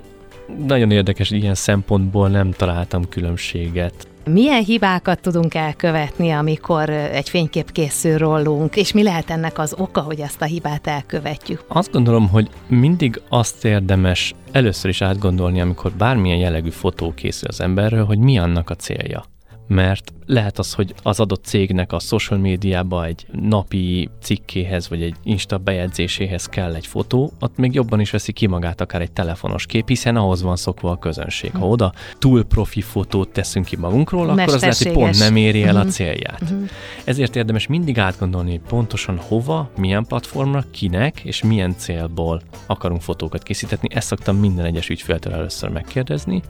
nagyon 0.66 0.90
érdekes, 0.90 1.30
ilyen 1.30 1.54
szempontból 1.54 2.28
nem 2.28 2.50
találtam 2.50 3.08
különbséget. 3.08 4.08
Milyen 4.26 4.64
hibákat 4.64 5.20
tudunk 5.20 5.54
elkövetni, 5.54 6.30
amikor 6.30 6.90
egy 6.90 7.28
fénykép 7.28 7.72
készül 7.72 8.18
rólunk, 8.18 8.76
és 8.76 8.92
mi 8.92 9.02
lehet 9.02 9.30
ennek 9.30 9.58
az 9.58 9.74
oka, 9.78 10.00
hogy 10.00 10.20
ezt 10.20 10.42
a 10.42 10.44
hibát 10.44 10.86
elkövetjük? 10.86 11.64
Azt 11.68 11.92
gondolom, 11.92 12.28
hogy 12.28 12.48
mindig 12.66 13.20
azt 13.28 13.64
érdemes 13.64 14.34
először 14.52 14.90
is 14.90 15.02
átgondolni, 15.02 15.60
amikor 15.60 15.92
bármilyen 15.92 16.38
jellegű 16.38 16.70
fotó 16.70 17.12
készül 17.14 17.48
az 17.48 17.60
emberről, 17.60 18.04
hogy 18.04 18.18
mi 18.18 18.38
annak 18.38 18.70
a 18.70 18.74
célja 18.74 19.24
mert 19.66 20.12
lehet 20.26 20.58
az, 20.58 20.72
hogy 20.72 20.94
az 21.02 21.20
adott 21.20 21.44
cégnek 21.44 21.92
a 21.92 21.98
social 21.98 22.38
médiába 22.38 23.04
egy 23.04 23.26
napi 23.32 24.08
cikkéhez, 24.20 24.88
vagy 24.88 25.02
egy 25.02 25.14
Insta 25.22 25.58
bejegyzéséhez 25.58 26.46
kell 26.46 26.74
egy 26.74 26.86
fotó, 26.86 27.32
ott 27.40 27.56
még 27.56 27.74
jobban 27.74 28.00
is 28.00 28.10
veszi 28.10 28.32
ki 28.32 28.46
magát 28.46 28.80
akár 28.80 29.00
egy 29.00 29.12
telefonos 29.12 29.66
kép, 29.66 29.88
hiszen 29.88 30.16
ahhoz 30.16 30.42
van 30.42 30.56
szokva 30.56 30.90
a 30.90 30.98
közönség. 30.98 31.52
Ha 31.52 31.68
oda 31.68 31.92
túl 32.18 32.44
profi 32.44 32.80
fotót 32.80 33.28
teszünk 33.28 33.64
ki 33.64 33.76
magunkról, 33.76 34.28
akkor 34.28 34.54
az 34.54 34.60
lehet, 34.60 34.76
hogy 34.76 34.92
pont 34.92 35.18
nem 35.18 35.36
éri 35.36 35.62
el 35.62 35.76
a 35.76 35.84
célját. 35.84 36.40
Uh-huh. 36.40 36.68
Ezért 37.04 37.36
érdemes 37.36 37.66
mindig 37.66 37.98
átgondolni, 37.98 38.50
hogy 38.50 38.60
pontosan 38.68 39.18
hova, 39.18 39.70
milyen 39.76 40.04
platformra, 40.04 40.64
kinek 40.70 41.20
és 41.20 41.42
milyen 41.42 41.74
célból 41.76 42.42
akarunk 42.66 43.00
fotókat 43.00 43.42
készíteni. 43.42 43.88
Ezt 43.94 44.06
szoktam 44.06 44.36
minden 44.36 44.64
egyes 44.64 44.88
ügyféltől 44.88 45.32
először 45.32 45.68
megkérdezni, 45.70 46.42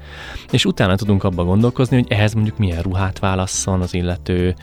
és 0.51 0.65
utána 0.65 0.97
tudunk 0.97 1.25
abba 1.25 1.45
gondolkozni, 1.45 1.97
hogy 1.97 2.07
ehhez 2.09 2.35
mondjuk 2.35 2.59
milyen 2.59 2.83
ruhát 2.83 3.04
válasz 3.13 3.45
válasszon 3.45 3.81
az 3.81 3.95
illető, 3.95 4.55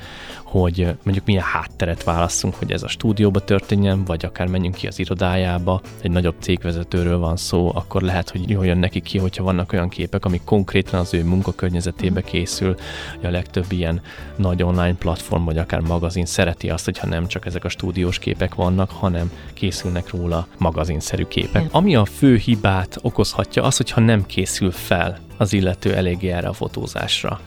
hogy 0.44 0.96
mondjuk 1.04 1.26
milyen 1.26 1.44
hátteret 1.44 2.04
válasszunk, 2.04 2.56
hogy 2.56 2.72
ez 2.72 2.84
a 2.84 2.88
stúdióba 2.88 3.40
történjen, 3.40 4.04
vagy 4.06 4.26
akár 4.26 4.48
menjünk 4.48 4.76
ki 4.76 4.88
az 4.88 5.00
irodájába, 5.00 5.82
egy 6.02 6.12
nagyobb 6.12 6.36
cégvezetőről 6.40 7.18
van 7.18 7.38
szó, 7.38 7.72
akkor 7.76 8.02
lehet, 8.02 8.30
hogy 8.30 8.50
jól 8.50 8.66
jön 8.66 8.78
neki 8.78 9.02
ki, 9.02 9.18
hogyha 9.18 9.44
vannak 9.44 9.74
olyan 9.74 9.90
képek, 9.90 10.26
amik 10.26 10.44
konkrétan 10.44 11.00
az 11.00 11.14
ő 11.14 11.24
munkakörnyezetébe 11.24 12.22
készül. 12.22 12.76
A 13.24 13.28
legtöbb 13.28 13.66
ilyen 13.70 14.02
nagy 14.36 14.64
online 14.64 14.96
platform, 14.96 15.44
vagy 15.44 15.58
akár 15.58 15.80
magazin 15.80 16.26
szereti 16.26 16.70
azt, 16.70 16.86
hogyha 16.86 17.08
nem 17.08 17.28
csak 17.28 17.46
ezek 17.46 17.64
a 17.64 17.70
stúdiós 17.70 18.20
képek 18.20 18.56
vannak, 18.56 18.92
hanem 18.92 19.32
készülnek 19.54 20.10
róla 20.10 20.48
magazinszerű 20.58 21.24
képek. 21.24 21.68
Ami 21.72 21.96
a 21.96 22.06
fő 22.06 22.36
hibát 22.36 22.98
okozhatja, 23.02 23.64
az, 23.64 23.78
hogyha 23.78 24.02
nem 24.02 24.26
készül 24.26 24.72
fel 24.72 25.18
az 25.38 25.54
illető 25.54 25.94
eléggé 25.96 26.30
erre 26.30 26.48
a 26.48 26.54
fotózásra. 26.54 27.40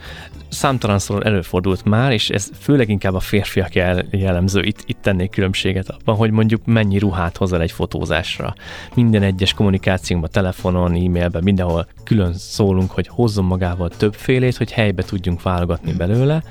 Számtalanszor 0.55 1.27
előfordult 1.27 1.85
már, 1.85 2.13
és 2.13 2.31
ez 2.31 2.51
főleg 2.61 2.89
inkább 2.89 3.15
a 3.15 3.21
férfiak 3.21 3.75
jellemző, 4.11 4.63
itt, 4.63 4.83
itt 4.87 4.99
tennék 5.03 5.31
különbséget 5.31 5.89
abban, 5.89 6.17
hogy 6.17 6.31
mondjuk 6.31 6.65
mennyi 6.65 6.99
ruhát 6.99 7.37
hozzá 7.37 7.59
egy 7.59 7.73
fotózásra. 7.73 8.55
Minden 8.95 9.23
egyes 9.23 9.53
kommunikációnkban, 9.55 10.31
telefonon, 10.33 10.95
e-mailben, 10.95 11.43
mindenhol 11.43 11.87
külön 12.05 12.33
szólunk, 12.33 12.91
hogy 12.91 13.09
hozzon 13.09 13.45
magával 13.45 13.89
többfélét, 13.89 14.57
hogy 14.57 14.73
helybe 14.73 15.03
tudjunk 15.03 15.43
válogatni 15.43 15.93
belőle, 15.93 16.43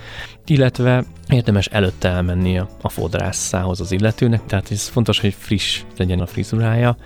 illetve 0.45 1.03
érdemes 1.29 1.65
előtte 1.65 2.09
elmenni 2.09 2.57
a 2.81 2.89
fodrászához 2.89 3.79
az 3.79 3.91
illetőnek, 3.91 4.45
tehát 4.45 4.71
ez 4.71 4.87
fontos, 4.87 5.19
hogy 5.19 5.35
friss 5.39 5.81
legyen 5.97 6.19
a 6.19 6.25
frizurája. 6.25 6.97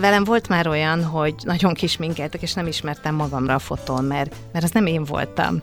Velem 0.00 0.24
volt 0.24 0.48
már 0.48 0.66
olyan, 0.66 1.04
hogy 1.04 1.34
nagyon 1.42 1.74
kis 1.74 1.96
minkeltek, 1.96 2.42
és 2.42 2.52
nem 2.54 2.66
ismertem 2.66 3.14
magamra 3.14 3.54
a 3.54 3.58
fotón, 3.58 4.04
mert, 4.04 4.36
mert 4.52 4.64
az 4.64 4.70
nem 4.70 4.86
én 4.86 5.04
voltam. 5.04 5.62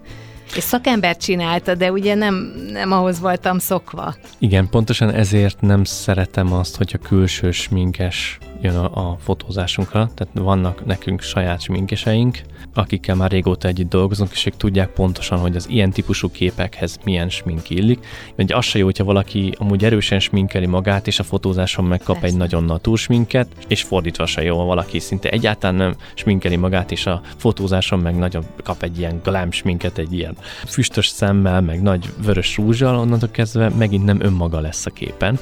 És 0.55 0.63
szakember 0.63 1.17
csinálta, 1.17 1.75
de 1.75 1.91
ugye 1.91 2.15
nem, 2.15 2.53
nem 2.71 2.91
ahhoz 2.91 3.19
voltam 3.19 3.59
szokva. 3.59 4.15
Igen, 4.37 4.69
pontosan 4.69 5.09
ezért 5.11 5.61
nem 5.61 5.83
szeretem 5.83 6.53
azt, 6.53 6.77
hogy 6.77 6.91
a 6.93 7.07
külső 7.07 7.51
sminkes 7.51 8.37
jön 8.61 8.75
a, 8.75 9.09
a 9.09 9.17
fotózásunkra, 9.19 10.09
tehát 10.15 10.33
vannak 10.33 10.85
nekünk 10.85 11.21
saját 11.21 11.61
sminkeseink, 11.61 12.37
akikkel 12.73 13.15
már 13.15 13.31
régóta 13.31 13.67
együtt 13.67 13.89
dolgozunk, 13.89 14.31
és 14.31 14.45
ők 14.45 14.57
tudják 14.57 14.89
pontosan, 14.89 15.39
hogy 15.39 15.55
az 15.55 15.69
ilyen 15.69 15.91
típusú 15.91 16.31
képekhez 16.31 16.97
milyen 17.03 17.29
smink 17.29 17.69
illik. 17.69 18.05
Mert 18.35 18.51
az 18.51 18.65
se 18.65 18.77
jó, 18.77 18.85
hogyha 18.85 19.03
valaki 19.03 19.53
amúgy 19.57 19.83
erősen 19.83 20.19
sminkeli 20.19 20.65
magát, 20.65 21.07
és 21.07 21.19
a 21.19 21.23
fotózáson 21.23 21.85
megkap 21.85 22.15
Persze. 22.15 22.27
egy 22.27 22.37
nagyon 22.37 22.63
natúr 22.63 22.97
sminket, 22.97 23.47
és 23.67 23.83
fordítva 23.83 24.25
se 24.25 24.43
jó, 24.43 24.57
ha 24.57 24.63
valaki 24.63 24.99
szinte 24.99 25.29
egyáltalán 25.29 25.75
nem 25.75 25.95
sminkeli 26.13 26.55
magát, 26.55 26.91
és 26.91 27.05
a 27.05 27.21
fotózáson 27.37 27.99
meg 27.99 28.17
nagyon 28.17 28.43
kap 28.63 28.83
egy 28.83 28.99
ilyen 28.99 29.19
glam 29.23 29.51
sminket, 29.51 29.97
egy 29.97 30.13
ilyen 30.13 30.37
füstös 30.65 31.07
szemmel, 31.07 31.61
meg 31.61 31.81
nagy 31.81 32.09
vörös 32.25 32.57
rúzsal, 32.57 32.97
onnantól 32.99 33.29
kezdve 33.29 33.69
megint 33.69 34.05
nem 34.05 34.21
önmaga 34.21 34.59
lesz 34.59 34.85
a 34.85 34.89
képen. 34.89 35.39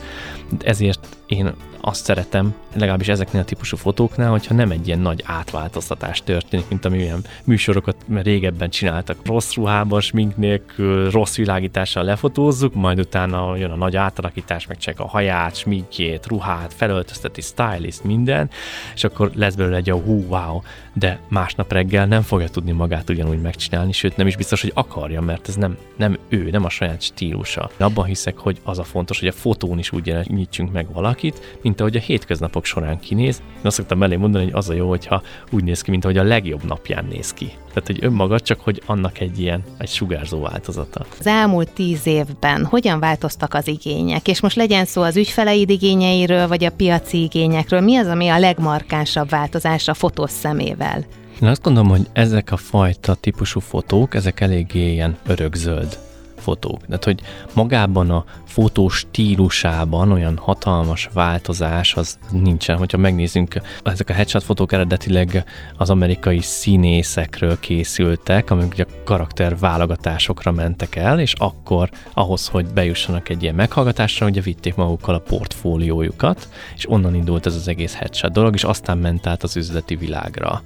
Ezért 0.59 1.17
én 1.27 1.53
azt 1.87 2.03
szeretem, 2.03 2.53
legalábbis 2.73 3.07
ezeknél 3.07 3.41
a 3.41 3.45
típusú 3.45 3.77
fotóknál, 3.77 4.29
hogyha 4.29 4.53
nem 4.53 4.71
egy 4.71 4.87
ilyen 4.87 4.99
nagy 4.99 5.23
átváltoztatás 5.25 6.23
történik, 6.23 6.65
mint 6.69 6.85
ami 6.85 6.97
olyan 6.97 7.21
műsorokat 7.43 7.95
régebben 8.13 8.69
csináltak. 8.69 9.17
Rossz 9.25 9.53
ruhában, 9.53 10.01
smink 10.01 10.37
nélkül, 10.37 11.09
rossz 11.09 11.35
világítással 11.35 12.03
lefotózzuk, 12.03 12.73
majd 12.73 12.99
utána 12.99 13.55
jön 13.55 13.71
a 13.71 13.75
nagy 13.75 13.95
átalakítás, 13.95 14.67
meg 14.67 14.77
csak 14.77 14.99
a 14.99 15.07
haját, 15.07 15.55
sminkjét, 15.55 16.27
ruhát, 16.27 16.73
felöltözteti, 16.73 17.41
stylist, 17.41 18.03
minden, 18.03 18.49
és 18.93 19.03
akkor 19.03 19.31
lesz 19.35 19.55
belőle 19.55 19.77
egy 19.77 19.89
a 19.89 19.95
hú, 19.95 20.25
wow, 20.27 20.61
de 20.93 21.19
másnap 21.27 21.71
reggel 21.71 22.05
nem 22.05 22.21
fogja 22.21 22.49
tudni 22.49 22.71
magát 22.71 23.09
ugyanúgy 23.09 23.41
megcsinálni, 23.41 23.91
sőt 23.91 24.17
nem 24.17 24.27
is 24.27 24.35
biztos, 24.35 24.61
hogy 24.61 24.71
akarja, 24.73 25.21
mert 25.21 25.47
ez 25.47 25.55
nem, 25.55 25.77
nem 25.97 26.17
ő, 26.29 26.49
nem 26.49 26.65
a 26.65 26.69
saját 26.69 27.01
stílusa. 27.01 27.69
Abban 27.77 28.05
hiszek, 28.05 28.37
hogy 28.37 28.59
az 28.63 28.79
a 28.79 28.83
fontos, 28.83 29.19
hogy 29.19 29.27
a 29.27 29.31
fotón 29.31 29.79
is 29.79 29.91
úgy 29.91 30.15
nyitsünk 30.27 30.71
meg 30.71 30.93
valakit, 30.93 31.57
mint 31.61 31.74
ahogy 31.79 31.95
a 31.95 31.99
hétköznapok 31.99 32.65
során 32.65 32.99
kinéz. 32.99 33.41
Én 33.55 33.61
azt 33.63 33.75
szoktam 33.75 34.03
elé 34.03 34.15
mondani, 34.15 34.43
hogy 34.43 34.53
az 34.53 34.69
a 34.69 34.73
jó, 34.73 34.89
hogyha 34.89 35.21
úgy 35.51 35.63
néz 35.63 35.81
ki, 35.81 35.91
mint 35.91 36.03
ahogy 36.03 36.17
a 36.17 36.23
legjobb 36.23 36.63
napján 36.63 37.05
néz 37.05 37.33
ki. 37.33 37.51
Tehát, 37.67 37.85
hogy 37.85 37.99
önmaga 38.01 38.39
csak, 38.39 38.59
hogy 38.59 38.81
annak 38.85 39.19
egy 39.19 39.39
ilyen, 39.39 39.63
egy 39.77 39.89
sugárzó 39.89 40.41
változata. 40.41 41.05
Az 41.19 41.27
elmúlt 41.27 41.71
tíz 41.71 42.07
évben 42.07 42.65
hogyan 42.65 42.99
változtak 42.99 43.53
az 43.53 43.67
igények? 43.67 44.27
És 44.27 44.41
most 44.41 44.55
legyen 44.55 44.85
szó 44.85 45.01
az 45.01 45.17
ügyfeleid 45.17 45.69
igényeiről, 45.69 46.47
vagy 46.47 46.63
a 46.63 46.71
piaci 46.71 47.21
igényekről. 47.21 47.81
Mi 47.81 47.97
az, 47.97 48.07
ami 48.07 48.27
a 48.27 48.39
legmarkánsabb 48.39 49.29
változás 49.29 49.87
a 49.87 49.93
fotós 49.93 50.31
szemével? 50.31 51.05
Én 51.41 51.47
azt 51.47 51.61
gondolom, 51.61 51.89
hogy 51.89 52.07
ezek 52.13 52.51
a 52.51 52.57
fajta 52.57 53.13
típusú 53.13 53.59
fotók, 53.59 54.15
ezek 54.15 54.41
eléggé 54.41 54.91
ilyen 54.91 55.17
örökzöld 55.27 56.04
fotók. 56.45 56.85
Tehát, 56.85 57.03
hogy 57.03 57.21
magában 57.53 58.09
a 58.09 58.25
fotó 58.45 58.89
stílusában 58.89 60.11
olyan 60.11 60.37
hatalmas 60.37 61.09
változás 61.13 61.93
az 61.93 62.17
nincsen. 62.31 62.77
Hogyha 62.77 62.97
megnézzünk, 62.97 63.61
ezek 63.83 64.09
a 64.09 64.13
headshot 64.13 64.43
fotók 64.43 64.71
eredetileg 64.71 65.43
az 65.77 65.89
amerikai 65.89 66.41
színészekről 66.41 67.59
készültek, 67.59 68.51
amik 68.51 68.71
ugye 68.71 68.85
karakter 69.03 69.57
válogatásokra 69.57 70.51
mentek 70.51 70.95
el, 70.95 71.19
és 71.19 71.33
akkor 71.37 71.89
ahhoz, 72.13 72.47
hogy 72.47 72.65
bejussanak 72.65 73.29
egy 73.29 73.43
ilyen 73.43 73.55
meghallgatásra, 73.55 74.25
ugye 74.27 74.41
vitték 74.41 74.75
magukkal 74.75 75.15
a 75.15 75.19
portfóliójukat, 75.19 76.49
és 76.75 76.89
onnan 76.89 77.15
indult 77.15 77.45
ez 77.45 77.55
az 77.55 77.67
egész 77.67 77.93
headshot 77.93 78.31
dolog, 78.31 78.53
és 78.53 78.63
aztán 78.63 78.97
ment 78.97 79.27
át 79.27 79.43
az 79.43 79.55
üzleti 79.55 79.95
világra. 79.95 80.61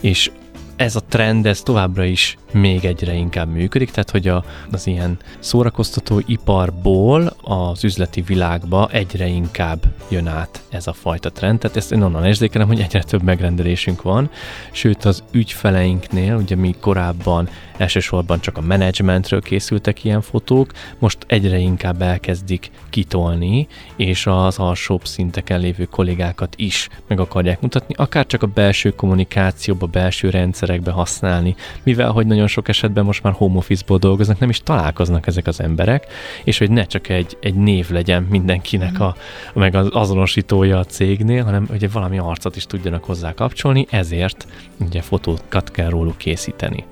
És 0.00 0.30
ez 0.76 0.96
a 0.96 1.00
trend, 1.08 1.46
ez 1.46 1.60
továbbra 1.60 2.04
is 2.04 2.38
még 2.52 2.84
egyre 2.84 3.14
inkább 3.14 3.48
működik, 3.48 3.90
tehát 3.90 4.10
hogy 4.10 4.28
a, 4.28 4.44
az 4.72 4.86
ilyen 4.86 5.18
szórakoztató 5.38 6.22
iparból 6.26 7.36
az 7.42 7.84
üzleti 7.84 8.20
világba 8.20 8.88
egyre 8.92 9.26
inkább 9.26 9.78
jön 10.08 10.26
át 10.26 10.62
ez 10.68 10.86
a 10.86 10.92
fajta 10.92 11.30
trend, 11.30 11.58
tehát 11.58 11.76
ezt 11.76 11.92
én 11.92 12.02
onnan 12.02 12.24
érzékelem, 12.24 12.66
hogy 12.66 12.80
egyre 12.80 13.02
több 13.02 13.22
megrendelésünk 13.22 14.02
van, 14.02 14.30
sőt 14.72 15.04
az 15.04 15.22
ügyfeleinknél, 15.30 16.34
ugye 16.34 16.56
mi 16.56 16.74
korábban 16.80 17.48
elsősorban 17.76 18.40
csak 18.40 18.56
a 18.56 18.60
menedzsmentről 18.60 19.40
készültek 19.40 20.04
ilyen 20.04 20.20
fotók, 20.20 20.70
most 20.98 21.18
egyre 21.26 21.58
inkább 21.58 22.02
elkezdik 22.02 22.70
kitolni, 22.90 23.66
és 23.96 24.26
az 24.26 24.58
alsóbb 24.58 25.04
szinteken 25.04 25.60
lévő 25.60 25.84
kollégákat 25.84 26.54
is 26.56 26.88
meg 27.06 27.20
akarják 27.20 27.60
mutatni, 27.60 27.94
akár 27.98 28.26
csak 28.26 28.42
a 28.42 28.46
belső 28.46 28.90
kommunikációba, 28.90 29.86
belső 29.86 30.30
rendszerekbe 30.30 30.90
használni, 30.90 31.54
mivel 31.82 32.10
hogy 32.10 32.26
nagyon 32.26 32.46
sok 32.46 32.68
esetben 32.68 33.04
most 33.04 33.22
már 33.22 33.32
home 33.32 33.56
office-ból 33.56 33.98
dolgoznak, 33.98 34.38
nem 34.38 34.48
is 34.48 34.60
találkoznak 34.60 35.26
ezek 35.26 35.46
az 35.46 35.60
emberek, 35.60 36.06
és 36.44 36.58
hogy 36.58 36.70
ne 36.70 36.84
csak 36.84 37.08
egy, 37.08 37.36
egy 37.40 37.54
név 37.54 37.90
legyen 37.90 38.22
mindenkinek 38.22 39.00
a, 39.00 39.16
meg 39.54 39.74
az 39.74 39.85
azonosítója 39.90 40.78
a 40.78 40.84
cégnél, 40.84 41.44
hanem 41.44 41.66
hogy 41.66 41.92
valami 41.92 42.18
arcot 42.18 42.56
is 42.56 42.66
tudjanak 42.66 43.04
hozzá 43.04 43.34
kapcsolni, 43.34 43.86
ezért 43.90 44.46
ugye 44.80 45.00
fotókat 45.00 45.70
kell 45.70 45.88
róluk 45.88 46.18
készíteni. 46.18 46.84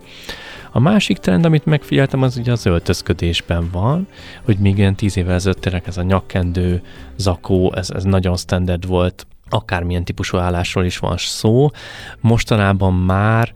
A 0.73 0.81
másik 0.81 1.19
trend, 1.19 1.45
amit 1.45 1.65
megfigyeltem, 1.65 2.23
az 2.23 2.37
ugye 2.37 2.53
az 2.53 2.67
öltözködésben 2.67 3.69
van, 3.73 4.07
hogy 4.43 4.59
még 4.59 4.79
ilyen 4.79 4.95
tíz 4.95 5.17
évvel 5.17 5.35
ezelőtt 5.35 5.67
ez 5.67 5.97
a 5.97 6.03
nyakkendő, 6.03 6.83
zakó, 7.17 7.73
ez, 7.75 7.91
ez 7.91 8.05
nagyon 8.05 8.37
standard 8.37 8.87
volt 8.87 9.27
akármilyen 9.49 10.05
típusú 10.05 10.37
állásról 10.37 10.85
is 10.85 10.99
van 10.99 11.17
szó. 11.17 11.71
Mostanában 12.21 12.95
már 12.95 13.53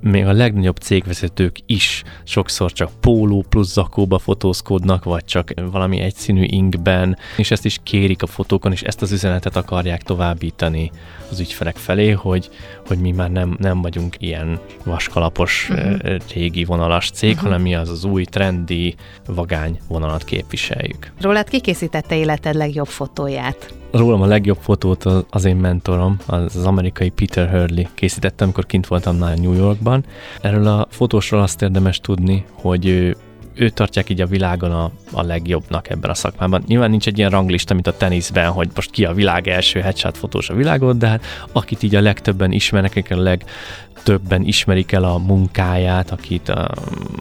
még 0.00 0.26
a 0.26 0.32
legnagyobb 0.32 0.76
cégvezetők 0.76 1.56
is 1.66 2.02
sokszor 2.24 2.72
csak 2.72 2.90
póló 3.00 3.44
plusz 3.48 3.72
zakóba 3.72 4.18
fotózkodnak, 4.18 5.04
vagy 5.04 5.24
csak 5.24 5.52
valami 5.70 6.00
egyszínű 6.00 6.42
inkben, 6.42 7.18
és 7.36 7.50
ezt 7.50 7.64
is 7.64 7.78
kérik 7.82 8.22
a 8.22 8.26
fotókon, 8.26 8.72
és 8.72 8.82
ezt 8.82 9.02
az 9.02 9.12
üzenetet 9.12 9.56
akarják 9.56 10.02
továbbítani 10.02 10.90
az 11.30 11.40
ügyfelek 11.40 11.76
felé, 11.76 12.10
hogy, 12.10 12.50
hogy 12.86 12.98
mi 12.98 13.10
már 13.12 13.30
nem, 13.30 13.56
nem 13.60 13.82
vagyunk 13.82 14.16
ilyen 14.18 14.60
vaskalapos, 14.84 15.68
uh-huh. 15.70 16.16
régi 16.34 16.64
vonalas 16.64 17.10
cég, 17.10 17.30
uh-huh. 17.30 17.44
hanem 17.44 17.62
mi 17.62 17.74
az 17.74 17.88
az 17.88 18.04
új, 18.04 18.24
trendi, 18.24 18.94
vagány 19.26 19.80
vonalat 19.88 20.24
képviseljük. 20.24 21.12
Rólad 21.20 21.48
kikészítette 21.48 22.16
életed 22.16 22.54
legjobb 22.54 22.86
fotóját? 22.86 23.74
Rólam 23.98 24.22
a 24.22 24.26
legjobb 24.26 24.58
fotót 24.60 25.04
az 25.30 25.44
én 25.44 25.56
mentorom, 25.56 26.16
az, 26.26 26.56
amerikai 26.56 27.08
Peter 27.08 27.50
Hurley 27.50 27.84
készítette, 27.94 28.44
amikor 28.44 28.66
kint 28.66 28.86
voltam 28.86 29.16
nála 29.16 29.34
New 29.34 29.52
Yorkban. 29.52 30.04
Erről 30.40 30.66
a 30.66 30.86
fotósról 30.90 31.40
azt 31.40 31.62
érdemes 31.62 32.00
tudni, 32.00 32.44
hogy 32.52 32.86
ő 32.86 33.16
őt 33.54 33.74
tartják 33.74 34.10
így 34.10 34.20
a 34.20 34.26
világon 34.26 34.72
a, 34.72 34.90
a 35.12 35.22
legjobbnak 35.22 35.90
ebben 35.90 36.10
a 36.10 36.14
szakmában. 36.14 36.62
Nyilván 36.66 36.90
nincs 36.90 37.06
egy 37.06 37.18
ilyen 37.18 37.30
ranglista, 37.30 37.74
mint 37.74 37.86
a 37.86 37.96
teniszben, 37.96 38.50
hogy 38.50 38.68
most 38.74 38.90
ki 38.90 39.04
a 39.04 39.12
világ 39.12 39.48
első 39.48 39.80
headshot 39.80 40.16
fotós 40.16 40.50
a 40.50 40.54
világon, 40.54 40.98
de 40.98 41.08
hát 41.08 41.24
akit 41.52 41.82
így 41.82 41.94
a 41.94 42.00
legtöbben 42.00 42.52
ismernek, 42.52 42.90
akik 42.90 43.10
a 43.10 43.22
legtöbben 43.22 44.42
ismerik 44.42 44.92
el 44.92 45.04
a 45.04 45.18
munkáját, 45.18 46.10
akit 46.10 46.48
a, 46.48 46.62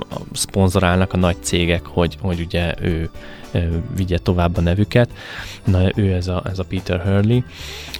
a 0.09 0.21
szponzorálnak 0.31 1.13
a 1.13 1.17
nagy 1.17 1.37
cégek, 1.41 1.85
hogy, 1.85 2.17
hogy 2.21 2.39
ugye 2.39 2.73
ő 2.81 3.09
vigye 3.95 4.17
tovább 4.17 4.57
a 4.57 4.61
nevüket. 4.61 5.09
Na, 5.63 5.89
ő 5.95 6.13
ez 6.13 6.27
a, 6.27 6.43
ez 6.45 6.59
a 6.59 6.63
Peter 6.63 7.01
Hurley, 7.01 7.39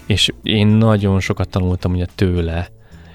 és 0.05 0.31
én 0.43 0.67
nagyon 0.67 1.19
sokat 1.19 1.49
tanultam 1.49 1.93
ugye 1.93 2.05
tőle, 2.15 2.67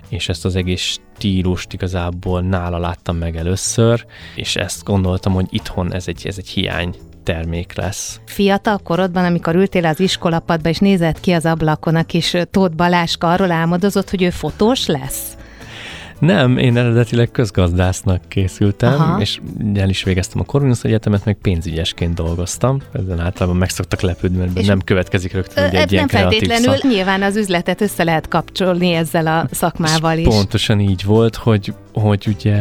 és 0.09 0.29
ezt 0.29 0.45
az 0.45 0.57
egész 0.57 1.01
stílust 1.15 1.73
igazából 1.73 2.41
nála 2.41 2.79
láttam 2.79 3.17
meg 3.17 3.37
először, 3.37 4.07
és 4.35 4.57
ezt 4.57 4.85
gondoltam, 4.85 5.33
hogy 5.33 5.47
itthon 5.51 5.95
ez 5.95 6.09
egy, 6.09 6.27
ez 6.27 6.39
egy 6.39 6.49
hiány 6.49 6.95
termék 7.23 7.77
lesz. 7.77 8.21
Fiatal 8.25 8.79
korodban, 8.79 9.25
amikor 9.25 9.55
ültél 9.55 9.87
az 9.87 10.01
iskolapadba, 10.01 10.69
és 10.69 10.79
nézett 10.79 11.21
ki 11.21 11.33
az 11.33 11.47
ablakon, 11.47 11.97
a 11.97 12.03
kis 12.03 12.37
Tóth 12.51 12.75
Baláska 12.75 13.33
arról 13.33 13.51
álmodozott, 13.51 14.11
hogy 14.11 14.23
ő 14.23 14.31
fotós 14.31 14.87
lesz? 14.87 15.38
Nem, 16.19 16.59
én 16.59 16.77
eredetileg 16.77 17.31
közgazdásznak 17.31 18.21
készültem, 18.29 18.93
Aha. 18.93 19.21
és 19.21 19.41
el 19.75 19.89
is 19.89 20.03
végeztem 20.03 20.41
a 20.41 20.45
Corvinus 20.45 20.85
Egyetemet, 20.85 21.25
meg 21.25 21.37
pénzügyesként 21.43 22.15
dolgoztam. 22.15 22.81
Ezen 22.93 23.21
általában 23.21 23.59
meg 23.59 23.71
szoktak 23.71 24.01
lepődni, 24.01 24.39
mert 24.39 24.59
és 24.59 24.67
nem 24.67 24.81
következik 24.81 25.33
rögtön 25.33 25.65
egy, 25.65 25.75
egy 25.75 25.93
ilyen 25.93 26.09
Nem 26.11 26.21
feltétlenül, 26.23 26.75
szak. 26.77 26.91
nyilván 26.91 27.23
az 27.23 27.37
üzletet 27.37 27.81
össze 27.81 28.05
lehet 28.05 28.29
kapcsolni 28.29 28.93
ezzel 28.93 29.27
a 29.27 29.47
szakmával 29.51 30.19
és 30.19 30.27
is. 30.27 30.35
Pontosan 30.35 30.81
így 30.81 31.05
volt, 31.05 31.37
hogy 31.37 31.75
hogy 31.99 32.27
ugye 32.27 32.61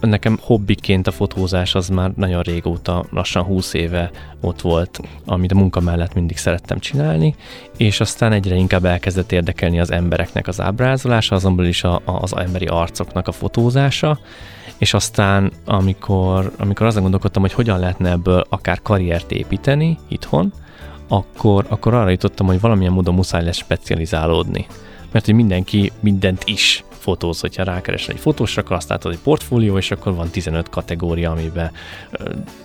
nekem 0.00 0.38
hobbiként 0.42 1.06
a 1.06 1.10
fotózás 1.10 1.74
az 1.74 1.88
már 1.88 2.12
nagyon 2.16 2.42
régóta, 2.42 3.04
lassan 3.10 3.42
20 3.42 3.74
éve 3.74 4.10
ott 4.40 4.60
volt, 4.60 5.00
amit 5.24 5.52
a 5.52 5.54
munka 5.54 5.80
mellett 5.80 6.14
mindig 6.14 6.36
szerettem 6.36 6.78
csinálni, 6.78 7.34
és 7.76 8.00
aztán 8.00 8.32
egyre 8.32 8.54
inkább 8.54 8.84
elkezdett 8.84 9.32
érdekelni 9.32 9.80
az 9.80 9.90
embereknek 9.90 10.48
az 10.48 10.60
ábrázolása, 10.60 11.34
azonból 11.34 11.64
is 11.64 11.84
a, 11.84 12.02
az 12.04 12.36
emberi 12.36 12.66
arcoknak 12.66 13.28
a 13.28 13.32
fotózása, 13.32 14.18
és 14.78 14.94
aztán 14.94 15.52
amikor, 15.64 16.52
amikor 16.58 16.86
azon 16.86 17.02
gondolkodtam, 17.02 17.42
hogy 17.42 17.52
hogyan 17.52 17.78
lehetne 17.78 18.10
ebből 18.10 18.44
akár 18.48 18.82
karriert 18.82 19.32
építeni 19.32 19.98
itthon, 20.08 20.52
akkor, 21.08 21.66
akkor 21.68 21.94
arra 21.94 22.10
jutottam, 22.10 22.46
hogy 22.46 22.60
valamilyen 22.60 22.92
módon 22.92 23.14
muszáj 23.14 23.44
lesz 23.44 23.56
specializálódni. 23.56 24.66
Mert 25.12 25.24
hogy 25.24 25.34
mindenki 25.34 25.92
mindent 26.00 26.42
is 26.44 26.84
fotóz, 26.98 27.40
hogyha 27.40 27.62
rákeresel 27.62 28.14
egy 28.14 28.20
fotósra, 28.20 28.62
azt 28.68 28.88
látod, 28.88 29.12
hogy 29.12 29.20
portfólió, 29.20 29.76
és 29.76 29.90
akkor 29.90 30.14
van 30.14 30.28
15 30.28 30.68
kategória, 30.68 31.30
amiben 31.30 31.70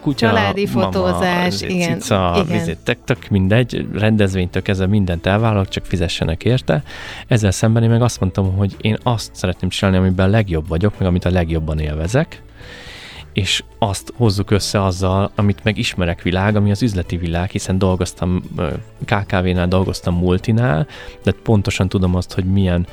kutya, 0.01 0.27
Családi 0.27 0.67
mama, 0.73 0.91
fotózás, 0.91 1.61
igen. 1.61 1.99
Cica, 1.99 2.45
igen. 2.47 2.77
Tök, 2.83 2.97
tök 3.03 3.27
mindegy, 3.29 3.87
rendezvénytől 3.93 4.61
kezdve 4.61 4.85
mindent 4.85 5.25
elvállalok, 5.25 5.67
csak 5.67 5.85
fizessenek 5.85 6.45
érte. 6.45 6.83
Ezzel 7.27 7.51
szemben 7.51 7.83
én 7.83 7.89
meg 7.89 8.01
azt 8.01 8.19
mondtam, 8.19 8.55
hogy 8.55 8.75
én 8.81 8.97
azt 9.03 9.35
szeretném 9.35 9.69
csinálni, 9.69 9.97
amiben 9.97 10.29
legjobb 10.29 10.67
vagyok, 10.67 10.99
meg 10.99 11.07
amit 11.07 11.25
a 11.25 11.31
legjobban 11.31 11.79
élvezek, 11.79 12.41
és 13.33 13.63
azt 13.79 14.13
hozzuk 14.17 14.51
össze 14.51 14.83
azzal, 14.83 15.31
amit 15.35 15.63
meg 15.63 15.77
ismerek 15.77 16.21
világ, 16.21 16.55
ami 16.55 16.71
az 16.71 16.81
üzleti 16.81 17.17
világ, 17.17 17.49
hiszen 17.49 17.77
dolgoztam 17.77 18.43
KKV-nál, 19.05 19.67
dolgoztam 19.67 20.15
multinál, 20.15 20.87
de 21.23 21.31
pontosan 21.31 21.89
tudom 21.89 22.15
azt, 22.15 22.33
hogy 22.33 22.45
milyen 22.45 22.87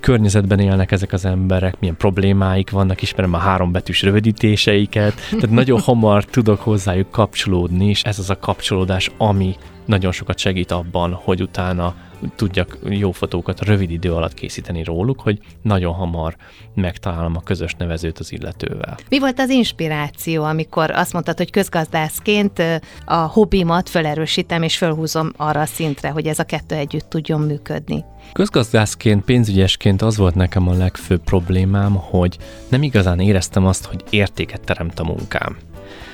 környezetben 0.00 0.58
élnek 0.58 0.92
ezek 0.92 1.12
az 1.12 1.24
emberek, 1.24 1.80
milyen 1.80 1.96
problémáik 1.96 2.70
vannak, 2.70 3.02
ismerem 3.02 3.34
a 3.34 3.38
hárombetűs 3.38 4.02
rövidítéseiket, 4.02 5.14
tehát 5.30 5.50
nagyon 5.50 5.80
hamar 5.80 6.24
tudok 6.24 6.60
hozzájuk 6.60 7.10
kapcsolódni, 7.10 7.88
és 7.88 8.02
ez 8.02 8.18
az 8.18 8.30
a 8.30 8.38
kapcsolódás, 8.38 9.10
ami 9.18 9.54
nagyon 9.88 10.12
sokat 10.12 10.38
segít 10.38 10.70
abban, 10.70 11.12
hogy 11.12 11.42
utána 11.42 11.94
tudjak 12.36 12.78
jó 12.88 13.12
fotókat 13.12 13.60
rövid 13.60 13.90
idő 13.90 14.14
alatt 14.14 14.34
készíteni 14.34 14.84
róluk, 14.84 15.20
hogy 15.20 15.38
nagyon 15.62 15.94
hamar 15.94 16.36
megtalálom 16.74 17.36
a 17.36 17.42
közös 17.42 17.74
nevezőt 17.78 18.18
az 18.18 18.32
illetővel. 18.32 18.96
Mi 19.08 19.18
volt 19.18 19.38
az 19.38 19.50
inspiráció, 19.50 20.44
amikor 20.44 20.90
azt 20.90 21.12
mondtad, 21.12 21.36
hogy 21.36 21.50
közgazdászként 21.50 22.62
a 23.04 23.14
hobbimat 23.14 23.88
felerősítem 23.88 24.62
és 24.62 24.76
felhúzom 24.76 25.32
arra 25.36 25.60
a 25.60 25.66
szintre, 25.66 26.08
hogy 26.08 26.26
ez 26.26 26.38
a 26.38 26.44
kettő 26.44 26.74
együtt 26.74 27.08
tudjon 27.08 27.40
működni? 27.40 28.04
Közgazdászként, 28.32 29.24
pénzügyesként 29.24 30.02
az 30.02 30.16
volt 30.16 30.34
nekem 30.34 30.68
a 30.68 30.72
legfőbb 30.72 31.22
problémám, 31.22 31.94
hogy 31.94 32.38
nem 32.68 32.82
igazán 32.82 33.20
éreztem 33.20 33.66
azt, 33.66 33.84
hogy 33.84 34.04
értéket 34.10 34.60
teremt 34.60 34.98
a 34.98 35.04
munkám. 35.04 35.56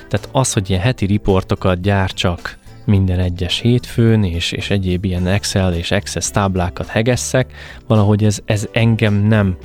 Tehát 0.09 0.29
az, 0.31 0.53
hogy 0.53 0.69
ilyen 0.69 0.81
heti 0.81 1.05
riportokat 1.05 1.81
gyártsak 1.81 2.57
minden 2.85 3.19
egyes 3.19 3.59
hétfőn, 3.59 4.23
és, 4.23 4.51
és 4.51 4.69
egyéb 4.69 5.05
ilyen 5.05 5.27
Excel 5.27 5.73
és 5.73 5.91
Access 5.91 6.29
táblákat 6.29 6.87
hegesszek, 6.87 7.53
valahogy 7.87 8.23
ez, 8.23 8.39
ez 8.45 8.67
engem 8.71 9.13
nem 9.13 9.57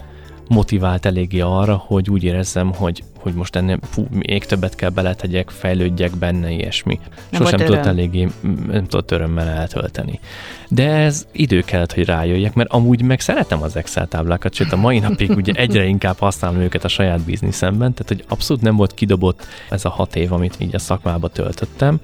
motivált 0.49 1.07
eléggé 1.07 1.41
arra, 1.41 1.77
hogy 1.77 2.11
úgy 2.11 2.25
érezzem, 2.25 2.73
hogy, 2.75 3.03
hogy 3.21 3.35
most 3.35 3.57
ennél 3.57 3.79
fú, 3.83 4.07
még 4.11 4.45
többet 4.45 4.75
kell 4.75 4.91
beletegyek, 4.91 5.51
fejlődjek 5.51 6.17
benne, 6.17 6.51
ilyesmi. 6.51 6.99
Nem 7.31 7.43
Sosem 7.43 7.59
tudott 7.59 7.87
eléggé, 7.87 8.29
nem 8.71 8.87
tudott 8.87 9.11
örömmel 9.11 9.49
eltölteni. 9.49 10.21
De 10.69 10.91
ez 10.91 11.27
idő 11.33 11.61
kellett, 11.61 11.93
hogy 11.93 12.05
rájöjjek, 12.05 12.55
mert 12.55 12.71
amúgy 12.71 13.03
meg 13.03 13.21
szeretem 13.21 13.63
az 13.63 13.77
Excel 13.77 14.07
táblákat, 14.07 14.55
sőt 14.55 14.73
a 14.73 14.77
mai 14.77 14.99
napig 15.09 15.31
ugye 15.31 15.53
egyre 15.53 15.85
inkább 15.85 16.19
használom 16.19 16.61
őket 16.61 16.85
a 16.85 16.89
saját 16.89 17.21
bizniszemben, 17.21 17.93
tehát 17.95 18.09
hogy 18.09 18.25
abszolút 18.29 18.63
nem 18.63 18.77
volt 18.77 18.95
kidobott 18.95 19.47
ez 19.71 19.85
a 19.85 19.91
hat 19.91 20.17
év, 20.17 20.33
amit 20.33 20.57
így 20.59 20.75
a 20.75 20.79
szakmába 20.79 21.29
töltöttem. 21.29 22.01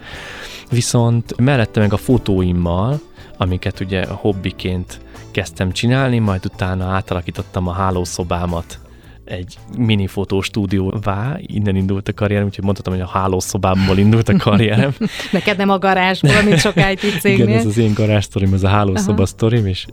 Viszont 0.71 1.37
mellette 1.37 1.81
meg 1.81 1.93
a 1.93 1.97
fotóimmal, 1.97 3.01
amiket 3.37 3.81
ugye 3.81 4.07
hobbiként 4.07 5.01
kezdtem 5.31 5.73
csinálni, 5.73 6.19
majd 6.19 6.45
utána 6.45 6.85
átalakítottam 6.85 7.69
a 7.69 7.73
hálószobámat 7.73 8.79
egy 9.27 9.59
mini 9.79 10.07
fotostúdióvá, 10.07 11.37
innen 11.41 11.77
indult 11.77 12.09
a 12.09 12.13
karrierem, 12.13 12.47
úgyhogy 12.47 12.65
mondhatom, 12.65 12.95
hogy 12.95 13.03
a 13.03 13.07
hálószobámból 13.07 13.99
indult 13.99 14.29
a 14.29 14.37
karrierem. 14.37 14.95
Neked 15.33 15.57
nem 15.57 15.71
a 15.71 15.79
garázsból, 15.79 16.43
mint 16.43 16.59
sok 16.59 16.75
IT 16.93 17.21
cégnél. 17.21 17.47
Igen, 17.47 17.59
ez 17.59 17.67
az 17.67 17.79
én 17.79 17.95
garázs 17.95 18.25
sztorim, 18.25 18.55
ez 18.55 18.63
a 18.63 18.69
hálószoba 18.69 19.13
Aha. 19.13 19.27
sztorim, 19.27 19.67
és 19.67 19.87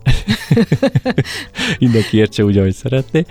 mindenki 1.80 2.18
értse 2.18 2.44
úgy, 2.44 2.58
ahogy 2.58 2.74
szeretné. 2.74 3.26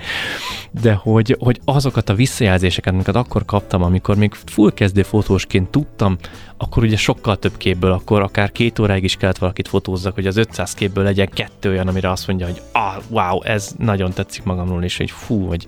De 0.81 0.93
hogy, 0.93 1.35
hogy 1.39 1.59
azokat 1.65 2.09
a 2.09 2.13
visszajelzéseket, 2.13 2.93
amiket 2.93 3.15
akkor 3.15 3.45
kaptam, 3.45 3.83
amikor 3.83 4.15
még 4.15 4.33
full 4.45 4.71
kezdő 4.73 5.01
fotósként 5.01 5.69
tudtam, 5.69 6.17
akkor 6.57 6.83
ugye 6.83 6.97
sokkal 6.97 7.37
több 7.37 7.57
képből, 7.57 7.91
akkor 7.91 8.21
akár 8.21 8.51
két 8.51 8.79
óráig 8.79 9.03
is 9.03 9.15
kellett 9.15 9.37
valakit 9.37 9.67
fotózzak, 9.67 10.13
hogy 10.13 10.27
az 10.27 10.37
500 10.37 10.73
képből 10.73 11.03
legyen 11.03 11.29
kettő 11.33 11.69
olyan, 11.69 11.87
amire 11.87 12.11
azt 12.11 12.27
mondja, 12.27 12.45
hogy 12.45 12.61
ah, 12.71 12.95
wow, 13.09 13.41
ez 13.43 13.75
nagyon 13.77 14.13
tetszik 14.13 14.43
magamról, 14.43 14.83
és 14.83 14.97
hogy 14.97 15.11
fú, 15.11 15.47
hogy 15.47 15.67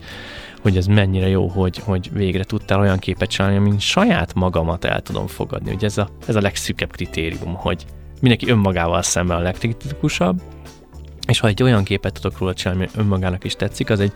hogy 0.66 0.78
ez 0.78 0.86
mennyire 0.86 1.28
jó, 1.28 1.48
hogy, 1.48 1.78
hogy 1.78 2.10
végre 2.14 2.44
tudtál 2.44 2.80
olyan 2.80 2.98
képet 2.98 3.30
csinálni, 3.30 3.58
amin 3.58 3.80
saját 3.80 4.34
magamat 4.34 4.86
el 4.86 5.02
tudom 5.02 5.28
fogadni. 5.28 5.74
Ugye 5.74 5.86
ez 5.86 5.98
a, 5.98 6.10
ez 6.28 6.36
a 6.36 6.42
legszűkebb 6.42 6.92
kritérium, 6.92 7.54
hogy 7.54 7.86
mindenki 8.22 8.50
önmagával 8.50 9.02
szemben 9.02 9.38
a 9.38 9.42
legkritikusabb, 9.42 10.42
és 11.28 11.40
ha 11.40 11.48
egy 11.48 11.64
olyan 11.64 11.84
képet 11.84 12.14
tudok 12.14 12.40
róla 12.40 12.54
csinálni, 12.54 12.84
ami 12.84 13.04
önmagának 13.04 13.44
is 13.44 13.56
tetszik, 13.56 13.90
az 13.90 14.00
egy 14.00 14.12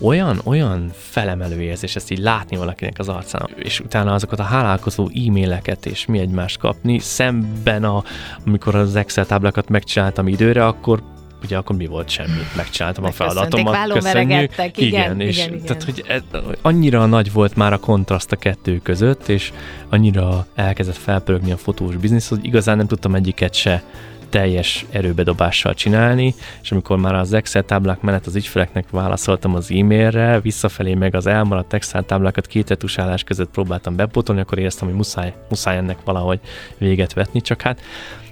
olyan, 0.00 0.40
olyan 0.44 0.90
felemelő 0.94 1.60
érzés 1.60 1.96
ezt 1.96 2.10
így 2.10 2.18
látni 2.18 2.56
valakinek 2.56 2.98
az 2.98 3.08
arcán, 3.08 3.48
és 3.56 3.80
utána 3.80 4.14
azokat 4.14 4.38
a 4.38 4.42
hálálkozó 4.42 5.08
e-maileket 5.08 5.86
és 5.86 6.06
mi 6.06 6.18
egymást 6.18 6.58
kapni, 6.58 6.98
szemben 6.98 7.84
a, 7.84 8.02
amikor 8.46 8.74
az 8.74 8.96
Excel 8.96 9.26
táblákat 9.26 9.68
megcsináltam 9.68 10.28
időre, 10.28 10.66
akkor 10.66 11.02
ugye 11.42 11.56
akkor 11.56 11.76
mi 11.76 11.86
volt 11.86 12.08
semmi, 12.08 12.40
megcsináltam 12.56 13.04
a 13.04 13.10
feladatomat, 13.10 13.92
köszönjük. 13.92 14.52
Igen, 14.58 14.70
igen, 14.74 15.20
és 15.20 15.36
igen, 15.36 15.54
igen. 15.54 15.66
Tehát, 15.66 15.82
hogy 15.82 16.04
ez, 16.08 16.22
annyira 16.62 17.06
nagy 17.06 17.32
volt 17.32 17.56
már 17.56 17.72
a 17.72 17.78
kontraszt 17.78 18.32
a 18.32 18.36
kettő 18.36 18.80
között, 18.82 19.28
és 19.28 19.52
annyira 19.88 20.46
elkezdett 20.54 20.96
felpörögni 20.96 21.52
a 21.52 21.56
fotós 21.56 21.96
biznisz, 21.96 22.28
hogy 22.28 22.44
igazán 22.44 22.76
nem 22.76 22.86
tudtam 22.86 23.14
egyiket 23.14 23.54
se 23.54 23.82
teljes 24.28 24.86
erőbedobással 24.90 25.74
csinálni, 25.74 26.34
és 26.62 26.72
amikor 26.72 26.98
már 26.98 27.14
az 27.14 27.32
Excel 27.32 27.62
táblák 27.62 28.00
mellett 28.00 28.26
az 28.26 28.36
ügyfeleknek 28.36 28.90
válaszoltam 28.90 29.54
az 29.54 29.70
e-mailre, 29.70 30.40
visszafelé 30.40 30.94
meg 30.94 31.14
az 31.14 31.26
elmaradt 31.26 31.72
Excel 31.72 32.02
táblákat 32.02 32.46
két 32.46 32.68
retusálás 32.68 33.24
között 33.24 33.50
próbáltam 33.50 33.96
bepótolni, 33.96 34.40
akkor 34.40 34.58
éreztem, 34.58 34.88
hogy 34.88 34.96
muszáj, 34.96 35.34
muszáj 35.48 35.76
ennek 35.76 35.98
valahogy 36.04 36.40
véget 36.78 37.12
vetni, 37.12 37.40
csak 37.40 37.62
hát 37.62 37.80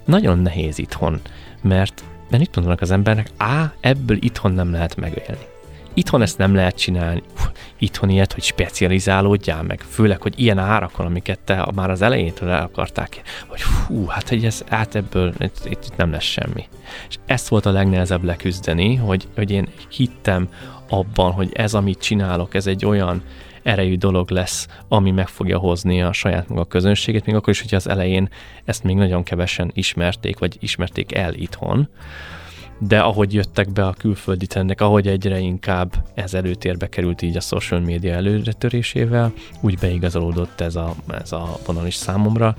nagyon 0.04 0.38
nehéz 0.38 0.78
itthon, 0.78 1.20
mert 1.62 2.04
mert 2.30 2.42
itt 2.42 2.54
mondanak 2.54 2.80
az 2.80 2.90
embernek, 2.90 3.30
á, 3.36 3.72
ebből 3.80 4.16
itthon 4.20 4.52
nem 4.52 4.72
lehet 4.72 4.96
megélni. 4.96 5.44
Itthon 5.94 6.22
ezt 6.22 6.38
nem 6.38 6.54
lehet 6.54 6.76
csinálni. 6.76 7.22
Uf, 7.34 7.48
itthon 7.78 8.08
ilyet, 8.08 8.32
hogy 8.32 8.42
specializálódjál 8.42 9.62
meg, 9.62 9.80
főleg, 9.80 10.22
hogy 10.22 10.34
ilyen 10.36 10.58
árakon, 10.58 11.06
amiket 11.06 11.38
te 11.38 11.66
már 11.74 11.90
az 11.90 12.02
elejétől 12.02 12.48
el 12.48 12.62
akarták, 12.62 13.22
hogy 13.46 13.62
hú, 13.62 14.06
hát 14.06 14.28
hogy 14.28 14.44
ez, 14.44 14.64
át 14.68 14.94
ebből 14.94 15.34
itt, 15.38 15.60
itt 15.64 15.96
nem 15.96 16.10
lesz 16.10 16.22
semmi. 16.22 16.64
És 17.08 17.16
ezt 17.26 17.48
volt 17.48 17.66
a 17.66 17.70
legnehezebb 17.70 18.24
leküzdeni, 18.24 18.94
hogy, 18.94 19.28
hogy 19.34 19.50
én 19.50 19.68
hittem 19.88 20.48
abban, 20.88 21.32
hogy 21.32 21.50
ez, 21.52 21.74
amit 21.74 21.98
csinálok, 21.98 22.54
ez 22.54 22.66
egy 22.66 22.84
olyan 22.84 23.22
erejű 23.66 23.96
dolog 23.96 24.30
lesz, 24.30 24.68
ami 24.88 25.10
meg 25.10 25.28
fogja 25.28 25.58
hozni 25.58 26.02
a 26.02 26.12
saját 26.12 26.48
maga 26.48 26.64
közönségét, 26.64 27.26
még 27.26 27.34
akkor 27.34 27.48
is, 27.48 27.60
hogyha 27.60 27.76
az 27.76 27.88
elején 27.88 28.28
ezt 28.64 28.82
még 28.82 28.96
nagyon 28.96 29.22
kevesen 29.22 29.70
ismerték, 29.74 30.38
vagy 30.38 30.56
ismerték 30.60 31.14
el 31.14 31.34
itthon. 31.34 31.88
De 32.78 32.98
ahogy 32.98 33.34
jöttek 33.34 33.72
be 33.72 33.86
a 33.86 33.92
külföldi 33.92 34.46
trendek, 34.46 34.80
ahogy 34.80 35.06
egyre 35.06 35.38
inkább 35.38 35.92
ez 36.14 36.34
előtérbe 36.34 36.88
került 36.88 37.22
így 37.22 37.36
a 37.36 37.40
social 37.40 37.80
media 37.80 38.14
előretörésével, 38.14 39.32
úgy 39.60 39.78
beigazolódott 39.78 40.60
ez 40.60 40.76
a, 40.76 40.94
ez 41.20 41.32
a 41.32 41.58
vonal 41.66 41.86
is 41.86 41.94
számomra, 41.94 42.56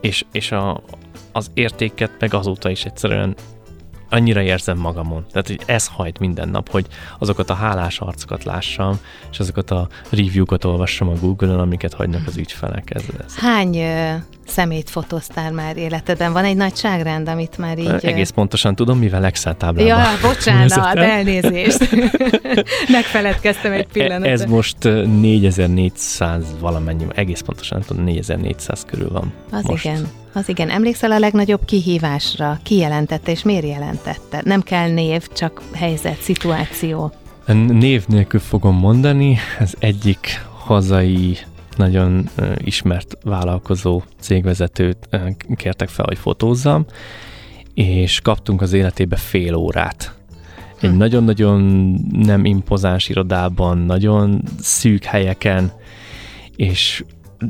és, 0.00 0.24
és 0.32 0.52
a, 0.52 0.80
az 1.32 1.50
értéket 1.54 2.10
meg 2.18 2.34
azóta 2.34 2.70
is 2.70 2.84
egyszerűen 2.84 3.34
annyira 4.10 4.42
érzem 4.42 4.78
magamon. 4.78 5.24
Tehát, 5.32 5.46
hogy 5.46 5.60
ez 5.66 5.86
hajt 5.86 6.18
minden 6.18 6.48
nap, 6.48 6.70
hogy 6.70 6.86
azokat 7.18 7.50
a 7.50 7.54
hálás 7.54 7.98
arcokat 7.98 8.44
lássam, 8.44 8.98
és 9.30 9.38
azokat 9.38 9.70
a 9.70 9.88
review-kat 10.10 10.64
olvassam 10.64 11.08
a 11.08 11.14
Google-on, 11.20 11.58
amiket 11.58 11.94
hagynak 11.94 12.26
az 12.26 12.36
ügyfelek. 12.36 12.90
Ez, 12.94 13.02
ez. 13.26 13.36
Hány 13.36 13.76
ö, 13.76 14.14
szemét 14.46 14.90
fotóztál 14.90 15.52
már 15.52 15.76
életedben? 15.76 16.32
Van 16.32 16.44
egy 16.44 16.56
nagyságrend, 16.56 17.28
amit 17.28 17.58
már 17.58 17.78
így... 17.78 17.98
Egész 18.02 18.30
pontosan 18.30 18.74
tudom, 18.74 18.98
mivel 18.98 19.24
Excel 19.24 19.56
táblában. 19.56 19.86
Ja, 19.86 20.18
bocsánat, 20.28 20.96
elnézést. 20.96 21.90
Megfeledkeztem 22.88 23.72
egy 23.72 23.86
pillanatra. 23.86 24.30
Ez 24.30 24.44
most 24.44 24.82
4400 24.82 26.44
valamennyi, 26.60 27.06
egész 27.14 27.40
pontosan 27.40 27.80
tudom, 27.80 28.04
4400 28.04 28.84
körül 28.84 29.10
van. 29.10 29.32
Az 29.50 29.62
most. 29.62 29.84
igen. 29.84 30.17
Az 30.32 30.48
igen. 30.48 30.70
Emlékszel 30.70 31.10
a 31.12 31.18
legnagyobb 31.18 31.64
kihívásra? 31.64 32.58
Ki 32.62 32.76
jelentette 32.76 33.30
és 33.30 33.42
miért 33.42 33.66
jelentette? 33.66 34.42
Nem 34.44 34.62
kell 34.62 34.90
név, 34.90 35.28
csak 35.32 35.62
helyzet, 35.72 36.20
szituáció. 36.20 37.12
Név 37.68 38.06
nélkül 38.06 38.40
fogom 38.40 38.76
mondani, 38.76 39.36
ez 39.58 39.72
egyik 39.78 40.46
hazai 40.58 41.38
nagyon 41.76 42.28
ismert 42.56 43.18
vállalkozó 43.22 44.02
cégvezetőt 44.20 45.08
kértek 45.56 45.88
fel, 45.88 46.04
hogy 46.08 46.18
fotózzam, 46.18 46.84
és 47.74 48.20
kaptunk 48.20 48.62
az 48.62 48.72
életébe 48.72 49.16
fél 49.16 49.54
órát. 49.54 50.14
Egy 50.80 50.90
hm. 50.90 50.96
nagyon-nagyon 50.96 51.60
nem 52.12 52.44
impozáns 52.44 53.08
irodában, 53.08 53.78
nagyon 53.78 54.42
szűk 54.60 55.04
helyeken, 55.04 55.72
és 56.56 57.04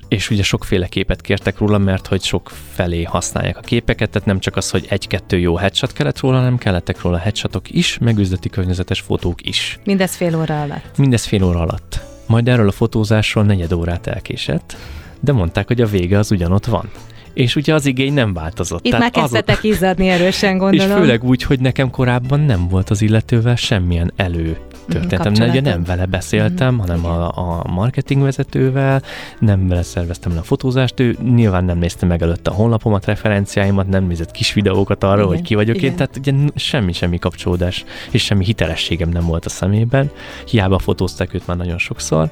és 0.09 0.31
ugye 0.31 0.43
sokféle 0.43 0.87
képet 0.87 1.21
kértek 1.21 1.59
róla, 1.59 1.79
mert 1.79 2.07
hogy 2.07 2.23
sok 2.23 2.53
felé 2.73 3.03
használják 3.03 3.57
a 3.57 3.61
képeket, 3.61 4.11
tehát 4.11 4.29
nem 4.29 4.39
csak 4.39 4.57
az, 4.57 4.71
hogy 4.71 4.87
egy-kettő 4.89 5.39
jó 5.39 5.57
headshot 5.57 5.93
kellett 5.93 6.21
róla, 6.21 6.37
hanem 6.37 6.59
kellettek 6.59 7.03
róla 7.03 7.19
headshotok 7.19 7.71
is, 7.71 7.99
meg 7.99 8.19
üzleti 8.19 8.49
környezetes 8.49 9.01
fotók 9.01 9.47
is. 9.47 9.79
Mindez 9.85 10.15
fél 10.15 10.37
óra 10.37 10.63
alatt? 10.63 10.99
Mindez 10.99 11.25
fél 11.25 11.45
óra 11.45 11.61
alatt. 11.61 12.01
Majd 12.27 12.49
erről 12.49 12.69
a 12.69 12.73
fotózásról 12.73 13.45
negyed 13.45 13.73
órát 13.73 14.07
elkésett, 14.07 14.77
de 15.21 15.33
mondták, 15.33 15.67
hogy 15.67 15.81
a 15.81 15.87
vége 15.87 16.19
az 16.19 16.31
ugyanott 16.31 16.65
van 16.65 16.91
és 17.35 17.57
ugye 17.57 17.75
az 17.75 17.87
igény 17.87 18.13
nem 18.13 18.33
változott. 18.33 18.85
Itt 18.85 18.91
Tehát 18.91 19.15
már 19.15 19.23
kezdtetek 19.23 19.59
azok... 19.59 19.73
izzadni 19.73 20.09
erősen, 20.09 20.59
gondolom. 20.65 20.97
És 20.97 21.03
főleg 21.03 21.25
úgy, 21.25 21.43
hogy 21.43 21.61
nekem 21.61 21.91
korábban 21.91 22.41
nem 22.41 22.69
volt 22.69 22.91
az 22.91 23.03
illetővel 23.03 23.57
semmilyen 23.57 24.13
elő 24.17 24.59
történetem. 24.89 25.33
Mm, 25.33 25.49
ugye 25.49 25.61
nem 25.61 25.85
vele 25.85 26.07
beszéltem, 26.07 26.75
mm, 26.75 26.79
hanem 26.79 27.05
a, 27.05 27.29
a 27.29 27.65
marketingvezetővel, 27.69 29.03
nem 29.39 29.69
vele 29.69 29.83
szerveztem 29.83 30.33
le 30.33 30.39
a 30.39 30.43
fotózást, 30.43 31.01
ő 31.01 31.17
nyilván 31.35 31.65
nem 31.65 31.79
nézte 31.79 32.07
meg 32.07 32.23
előtte 32.23 32.51
a 32.51 32.55
honlapomat, 32.55 33.05
referenciáimat, 33.05 33.89
nem 33.89 34.05
nézett 34.05 34.31
kis 34.31 34.53
videókat 34.53 35.03
igen, 35.03 35.25
hogy 35.25 35.43
ki 35.43 35.55
vagyok 35.55 35.77
igen. 35.77 35.91
én, 35.91 35.97
tehát 35.97 36.17
ugye 36.17 36.33
semmi-semmi 36.55 37.19
kapcsolódás 37.19 37.85
és 38.11 38.25
semmi 38.25 38.45
hitelességem 38.45 39.09
nem 39.09 39.27
volt 39.27 39.45
a 39.45 39.49
szemében. 39.49 40.11
Hiába 40.47 40.79
fotózták 40.79 41.35
őt 41.35 41.47
már 41.47 41.57
nagyon 41.57 41.79
sokszor. 41.79 42.31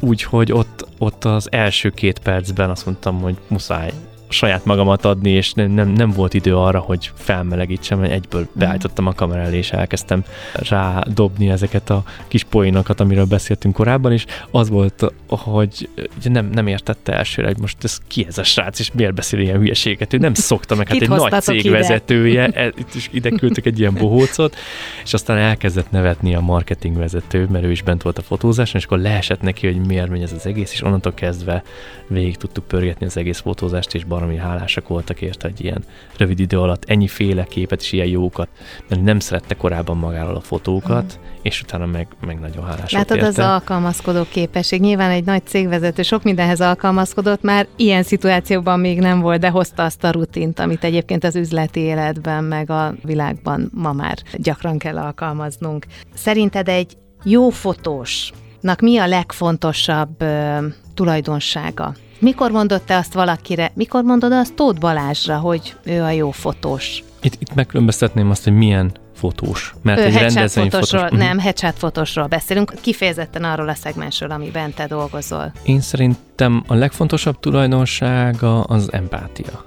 Úgyhogy 0.00 0.52
ott, 0.52 0.86
ott 0.98 1.24
az 1.24 1.48
első 1.52 1.88
két 1.90 2.18
percben 2.18 2.70
azt 2.70 2.86
mondtam, 2.86 3.20
hogy 3.20 3.36
muszáj 3.48 3.92
saját 4.32 4.64
magamat 4.64 5.04
adni, 5.04 5.30
és 5.30 5.52
nem, 5.52 5.70
nem, 5.70 5.88
nem 5.88 6.10
volt 6.10 6.34
idő 6.34 6.56
arra, 6.56 6.78
hogy 6.78 7.10
felmelegítsem, 7.14 8.02
egyből 8.02 8.40
mhm. 8.40 8.58
beállítottam 8.58 9.06
a 9.06 9.12
kamera 9.12 9.40
elé, 9.40 9.56
és 9.56 9.70
elkezdtem 9.70 10.24
rádobni 10.54 11.50
ezeket 11.50 11.90
a 11.90 12.02
kis 12.28 12.44
poénokat, 12.44 13.00
amiről 13.00 13.24
beszéltünk 13.24 13.74
korábban, 13.74 14.12
és 14.12 14.24
az 14.50 14.68
volt, 14.68 15.12
hogy 15.26 15.88
nem, 16.22 16.50
nem 16.52 16.66
értette 16.66 17.12
elsőre, 17.12 17.46
hogy 17.46 17.58
most 17.58 17.84
ez 17.84 17.98
ki 18.06 18.24
ez 18.28 18.38
a 18.38 18.42
srác, 18.42 18.78
és 18.78 18.90
miért 18.92 19.14
beszél 19.14 19.40
ilyen 19.40 19.58
hülyeséget. 19.58 20.12
Ő 20.12 20.18
nem 20.18 20.34
szokta 20.34 20.74
meg, 20.74 20.88
hát 20.88 21.00
egy 21.00 21.08
nagy 21.08 21.42
cégvezetője, 21.42 22.46
ide? 22.46 22.58
E, 22.60 22.72
itt 22.76 22.94
is 22.94 23.08
ide 23.12 23.30
küldtük 23.30 23.66
egy 23.66 23.78
ilyen 23.78 23.94
bohócot, 23.94 24.56
és 25.04 25.14
aztán 25.14 25.36
elkezdett 25.36 25.90
nevetni 25.90 26.34
a 26.34 26.40
marketingvezető, 26.40 27.46
mert 27.50 27.64
ő 27.64 27.70
is 27.70 27.82
bent 27.82 28.02
volt 28.02 28.18
a 28.18 28.22
fotózáson, 28.22 28.80
és 28.80 28.84
akkor 28.84 28.98
leesett 28.98 29.40
neki, 29.40 29.66
hogy 29.66 29.86
miért 29.86 30.08
megy 30.08 30.22
ez 30.22 30.32
az 30.32 30.46
egész, 30.46 30.72
és 30.72 30.82
onnantól 30.82 31.14
kezdve 31.14 31.62
végig 32.06 32.36
tudtuk 32.36 32.66
pörgetni 32.66 33.06
az 33.06 33.16
egész 33.16 33.38
fotózást, 33.38 33.94
és 33.94 34.04
baromi 34.20 34.38
hálásak 34.38 34.88
voltak 34.88 35.20
érte, 35.20 35.48
hogy 35.48 35.64
ilyen 35.64 35.84
rövid 36.16 36.40
idő 36.40 36.60
alatt 36.60 36.84
ennyi 36.84 37.08
féle 37.08 37.44
képet 37.44 37.80
és 37.80 37.92
ilyen 37.92 38.06
jókat, 38.06 38.48
mert 38.88 39.02
nem 39.02 39.18
szerette 39.18 39.54
korábban 39.54 39.96
magáról 39.96 40.34
a 40.34 40.40
fotókat, 40.40 41.18
mm. 41.18 41.22
és 41.42 41.62
utána 41.62 41.86
meg, 41.86 42.06
meg 42.26 42.40
nagyon 42.40 42.64
hálás 42.64 42.92
Látod, 42.92 43.16
érte. 43.16 43.28
az 43.28 43.38
alkalmazkodó 43.38 44.26
képesség. 44.28 44.80
Nyilván 44.80 45.10
egy 45.10 45.24
nagy 45.24 45.46
cégvezető 45.46 46.02
sok 46.02 46.22
mindenhez 46.22 46.60
alkalmazkodott, 46.60 47.42
már 47.42 47.66
ilyen 47.76 48.02
szituációban 48.02 48.80
még 48.80 48.98
nem 48.98 49.20
volt, 49.20 49.40
de 49.40 49.48
hozta 49.48 49.84
azt 49.84 50.04
a 50.04 50.10
rutint, 50.10 50.58
amit 50.58 50.84
egyébként 50.84 51.24
az 51.24 51.36
üzleti 51.36 51.80
életben, 51.80 52.44
meg 52.44 52.70
a 52.70 52.94
világban 53.02 53.70
ma 53.74 53.92
már 53.92 54.18
gyakran 54.32 54.78
kell 54.78 54.98
alkalmaznunk. 54.98 55.86
Szerinted 56.14 56.68
egy 56.68 56.96
jó 57.24 57.48
fotósnak 57.48 58.80
mi 58.80 58.98
a 58.98 59.06
legfontosabb 59.06 60.22
ö, 60.22 60.66
tulajdonsága? 60.94 61.94
Mikor 62.20 62.50
mondott 62.50 62.86
te 62.86 62.96
azt 62.96 63.12
valakire, 63.12 63.70
mikor 63.74 64.02
mondod 64.02 64.32
azt 64.32 64.54
Tóth 64.54 64.80
Balázsra, 64.80 65.38
hogy 65.38 65.76
ő 65.84 66.02
a 66.02 66.10
jó 66.10 66.30
fotós? 66.30 67.02
Itt, 67.22 67.34
itt 67.38 67.54
megkülönböztetném 67.54 68.30
azt, 68.30 68.44
hogy 68.44 68.52
milyen 68.52 68.92
fotós. 69.14 69.74
Mert 69.82 70.00
ő 70.00 70.02
egy 70.02 70.14
rendezvényfotósról, 70.14 71.02
fotós. 71.02 71.18
nem, 71.18 71.38
headshot 71.38 71.78
fotósról 71.78 72.26
beszélünk, 72.26 72.72
kifejezetten 72.80 73.44
arról 73.44 73.68
a 73.68 73.74
szegmensről, 73.74 74.30
amiben 74.30 74.74
te 74.74 74.86
dolgozol. 74.86 75.52
Én 75.62 75.80
szerintem 75.80 76.64
a 76.66 76.74
legfontosabb 76.74 77.40
tulajdonsága 77.40 78.62
az 78.62 78.92
empátia. 78.92 79.64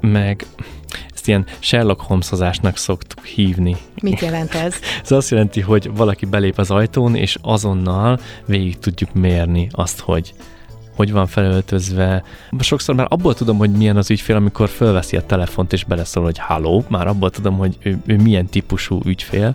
Meg 0.00 0.46
ezt 1.14 1.28
ilyen 1.28 1.46
Sherlock 1.58 2.00
Holmesozásnak 2.00 2.76
szoktuk 2.76 3.24
hívni. 3.24 3.76
Mit 4.02 4.20
jelent 4.20 4.54
ez? 4.54 4.74
ez 5.02 5.10
azt 5.10 5.30
jelenti, 5.30 5.60
hogy 5.60 5.90
valaki 5.96 6.26
belép 6.26 6.58
az 6.58 6.70
ajtón, 6.70 7.14
és 7.14 7.36
azonnal 7.42 8.18
végig 8.46 8.78
tudjuk 8.78 9.14
mérni 9.14 9.68
azt, 9.70 10.00
hogy 10.00 10.34
hogy 10.96 11.12
van 11.12 11.26
felöltözve. 11.26 12.22
Sokszor 12.58 12.94
már 12.94 13.06
abból 13.10 13.34
tudom, 13.34 13.56
hogy 13.56 13.70
milyen 13.70 13.96
az 13.96 14.10
ügyfél, 14.10 14.36
amikor 14.36 14.68
fölveszi 14.68 15.16
a 15.16 15.26
telefont 15.26 15.72
és 15.72 15.84
beleszól, 15.84 16.22
hogy 16.24 16.38
halló, 16.38 16.84
már 16.88 17.06
abból 17.06 17.30
tudom, 17.30 17.56
hogy 17.56 17.76
ő, 17.82 17.98
ő 18.06 18.16
milyen 18.16 18.46
típusú 18.46 19.00
ügyfél, 19.04 19.54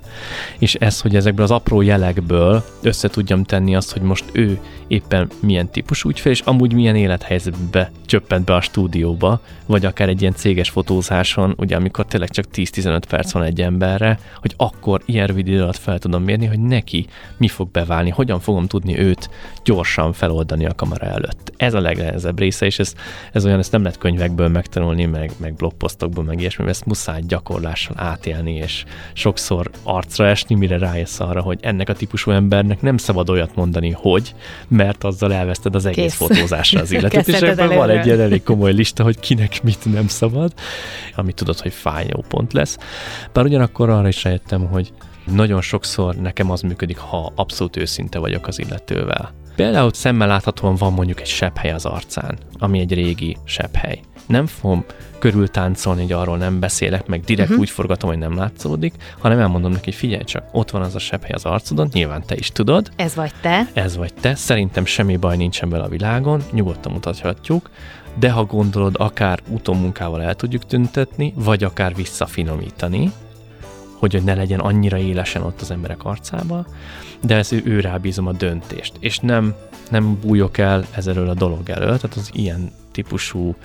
és 0.59 0.75
ez, 0.75 1.01
hogy 1.01 1.15
ezekből 1.15 1.45
az 1.45 1.51
apró 1.51 1.81
jelekből 1.81 2.63
össze 2.81 3.07
tudjam 3.07 3.43
tenni 3.43 3.75
azt, 3.75 3.91
hogy 3.91 4.01
most 4.01 4.25
ő 4.31 4.59
éppen 4.87 5.29
milyen 5.39 5.69
típusú 5.69 6.09
ügyfél, 6.09 6.31
és 6.31 6.39
amúgy 6.39 6.73
milyen 6.73 6.95
élethelyzetbe 6.95 7.91
csöppent 8.05 8.45
be 8.45 8.55
a 8.55 8.61
stúdióba, 8.61 9.41
vagy 9.65 9.85
akár 9.85 10.09
egy 10.09 10.21
ilyen 10.21 10.33
céges 10.33 10.69
fotózáson, 10.69 11.53
ugye 11.57 11.75
amikor 11.75 12.05
tényleg 12.05 12.29
csak 12.29 12.45
10-15 12.53 13.01
perc 13.09 13.31
van 13.31 13.43
egy 13.43 13.61
emberre, 13.61 14.19
hogy 14.35 14.53
akkor 14.57 15.01
ilyen 15.05 15.27
rövid 15.27 15.47
idő 15.47 15.61
alatt 15.61 15.77
fel 15.77 15.99
tudom 15.99 16.23
mérni, 16.23 16.45
hogy 16.45 16.59
neki 16.59 17.07
mi 17.37 17.47
fog 17.47 17.69
beválni, 17.71 18.09
hogyan 18.09 18.39
fogom 18.39 18.67
tudni 18.67 18.99
őt 18.99 19.29
gyorsan 19.63 20.13
feloldani 20.13 20.65
a 20.65 20.75
kamera 20.75 21.05
előtt. 21.05 21.30
Ez 21.57 21.73
a 21.73 21.79
legnehezebb 21.79 22.39
része, 22.39 22.65
és 22.65 22.79
ez, 22.79 22.93
ez 23.31 23.45
olyan, 23.45 23.59
ezt 23.59 23.71
nem 23.71 23.81
lehet 23.81 23.97
könyvekből 23.97 24.47
megtanulni, 24.47 25.05
meg, 25.05 25.31
meg 25.37 25.53
blogposztokból, 25.53 26.23
meg 26.23 26.39
ilyesmi, 26.39 26.67
ezt 26.67 26.85
muszáj 26.85 27.21
gyakorlással 27.27 27.95
átélni, 27.97 28.55
és 28.55 28.83
sokszor 29.13 29.69
arcra 29.83 30.27
esni, 30.27 30.55
mire 30.55 30.77
rájössz 30.77 31.19
arra, 31.19 31.41
hogy 31.41 31.59
ennek 31.61 31.89
a 31.89 31.93
típusú 31.93 32.31
embernek 32.31 32.81
nem 32.81 32.97
szabad 32.97 33.29
olyat 33.29 33.55
mondani, 33.55 33.91
hogy, 33.91 34.35
mert 34.67 35.03
azzal 35.03 35.33
elveszted 35.33 35.75
az 35.75 35.85
egész 35.85 36.17
Kész. 36.17 36.27
fotózásra 36.27 36.81
az 36.81 36.91
életet, 37.01 37.27
és 37.27 37.41
ebben 37.41 37.75
van 37.75 37.89
egy 37.89 38.05
ilyen 38.05 38.19
elég 38.19 38.43
komoly 38.43 38.73
lista, 38.73 39.03
hogy 39.03 39.19
kinek 39.19 39.63
mit 39.63 39.93
nem 39.93 40.07
szabad, 40.07 40.53
ami 41.15 41.33
tudod, 41.33 41.59
hogy 41.59 41.73
fájó 41.73 42.23
pont 42.27 42.53
lesz. 42.53 42.77
Bár 43.33 43.45
ugyanakkor 43.45 43.89
arra 43.89 44.07
is 44.07 44.23
rájöttem, 44.23 44.67
hogy 44.67 44.91
nagyon 45.25 45.61
sokszor 45.61 46.15
nekem 46.15 46.51
az 46.51 46.61
működik, 46.61 46.97
ha 46.97 47.31
abszolút 47.35 47.77
őszinte 47.77 48.19
vagyok 48.19 48.47
az 48.47 48.59
illetővel. 48.59 49.40
Például 49.55 49.93
szemmel 49.93 50.27
láthatóan 50.27 50.75
van 50.75 50.93
mondjuk 50.93 51.19
egy 51.19 51.27
sepphely 51.27 51.71
az 51.71 51.85
arcán, 51.85 52.37
ami 52.59 52.79
egy 52.79 52.93
régi 52.93 53.37
sepphely. 53.43 53.99
Nem 54.25 54.45
fogom 54.45 54.85
körül 55.19 55.47
táncolni, 55.47 56.01
hogy 56.01 56.11
arról 56.11 56.37
nem 56.37 56.59
beszélek, 56.59 57.05
meg 57.05 57.21
direkt 57.21 57.49
uh-huh. 57.49 57.61
úgy 57.61 57.69
forgatom, 57.69 58.09
hogy 58.09 58.19
nem 58.19 58.35
látszódik, 58.35 58.93
hanem 59.19 59.39
elmondom 59.39 59.71
neki, 59.71 59.91
figyelj 59.91 60.23
csak, 60.23 60.43
ott 60.51 60.71
van 60.71 60.81
az 60.81 60.95
a 60.95 60.99
sepphely 60.99 61.31
az 61.31 61.45
arcodon, 61.45 61.89
nyilván 61.93 62.23
te 62.25 62.35
is 62.35 62.49
tudod. 62.49 62.91
Ez 62.95 63.15
vagy 63.15 63.31
te. 63.41 63.67
Ez 63.73 63.97
vagy 63.97 64.13
te. 64.13 64.35
Szerintem 64.35 64.85
semmi 64.85 65.17
baj 65.17 65.37
nincsen 65.37 65.69
belőle 65.69 65.87
a 65.87 65.91
világon, 65.91 66.41
nyugodtan 66.51 66.91
mutathatjuk, 66.91 67.69
de 68.19 68.31
ha 68.31 68.45
gondolod, 68.45 68.95
akár 68.97 69.39
utómunkával 69.49 70.21
el 70.21 70.35
tudjuk 70.35 70.65
tüntetni, 70.65 71.33
vagy 71.35 71.63
akár 71.63 71.95
visszafinomítani, 71.95 73.11
hogy, 74.01 74.13
hogy 74.13 74.23
ne 74.23 74.33
legyen 74.33 74.59
annyira 74.59 74.97
élesen 74.97 75.41
ott 75.41 75.61
az 75.61 75.71
emberek 75.71 76.03
arcába, 76.03 76.65
de 77.21 77.35
ezt 77.35 77.51
ő, 77.51 77.61
ő 77.65 77.79
rábízom 77.79 78.27
a 78.27 78.31
döntést, 78.31 78.93
és 78.99 79.19
nem, 79.19 79.55
nem 79.89 80.19
bújok 80.21 80.57
el 80.57 80.85
ezzel 80.91 81.29
a 81.29 81.33
dolog 81.33 81.69
elől, 81.69 81.97
tehát 81.97 82.17
az 82.17 82.29
ilyen 82.33 82.71
típusú 82.91 83.55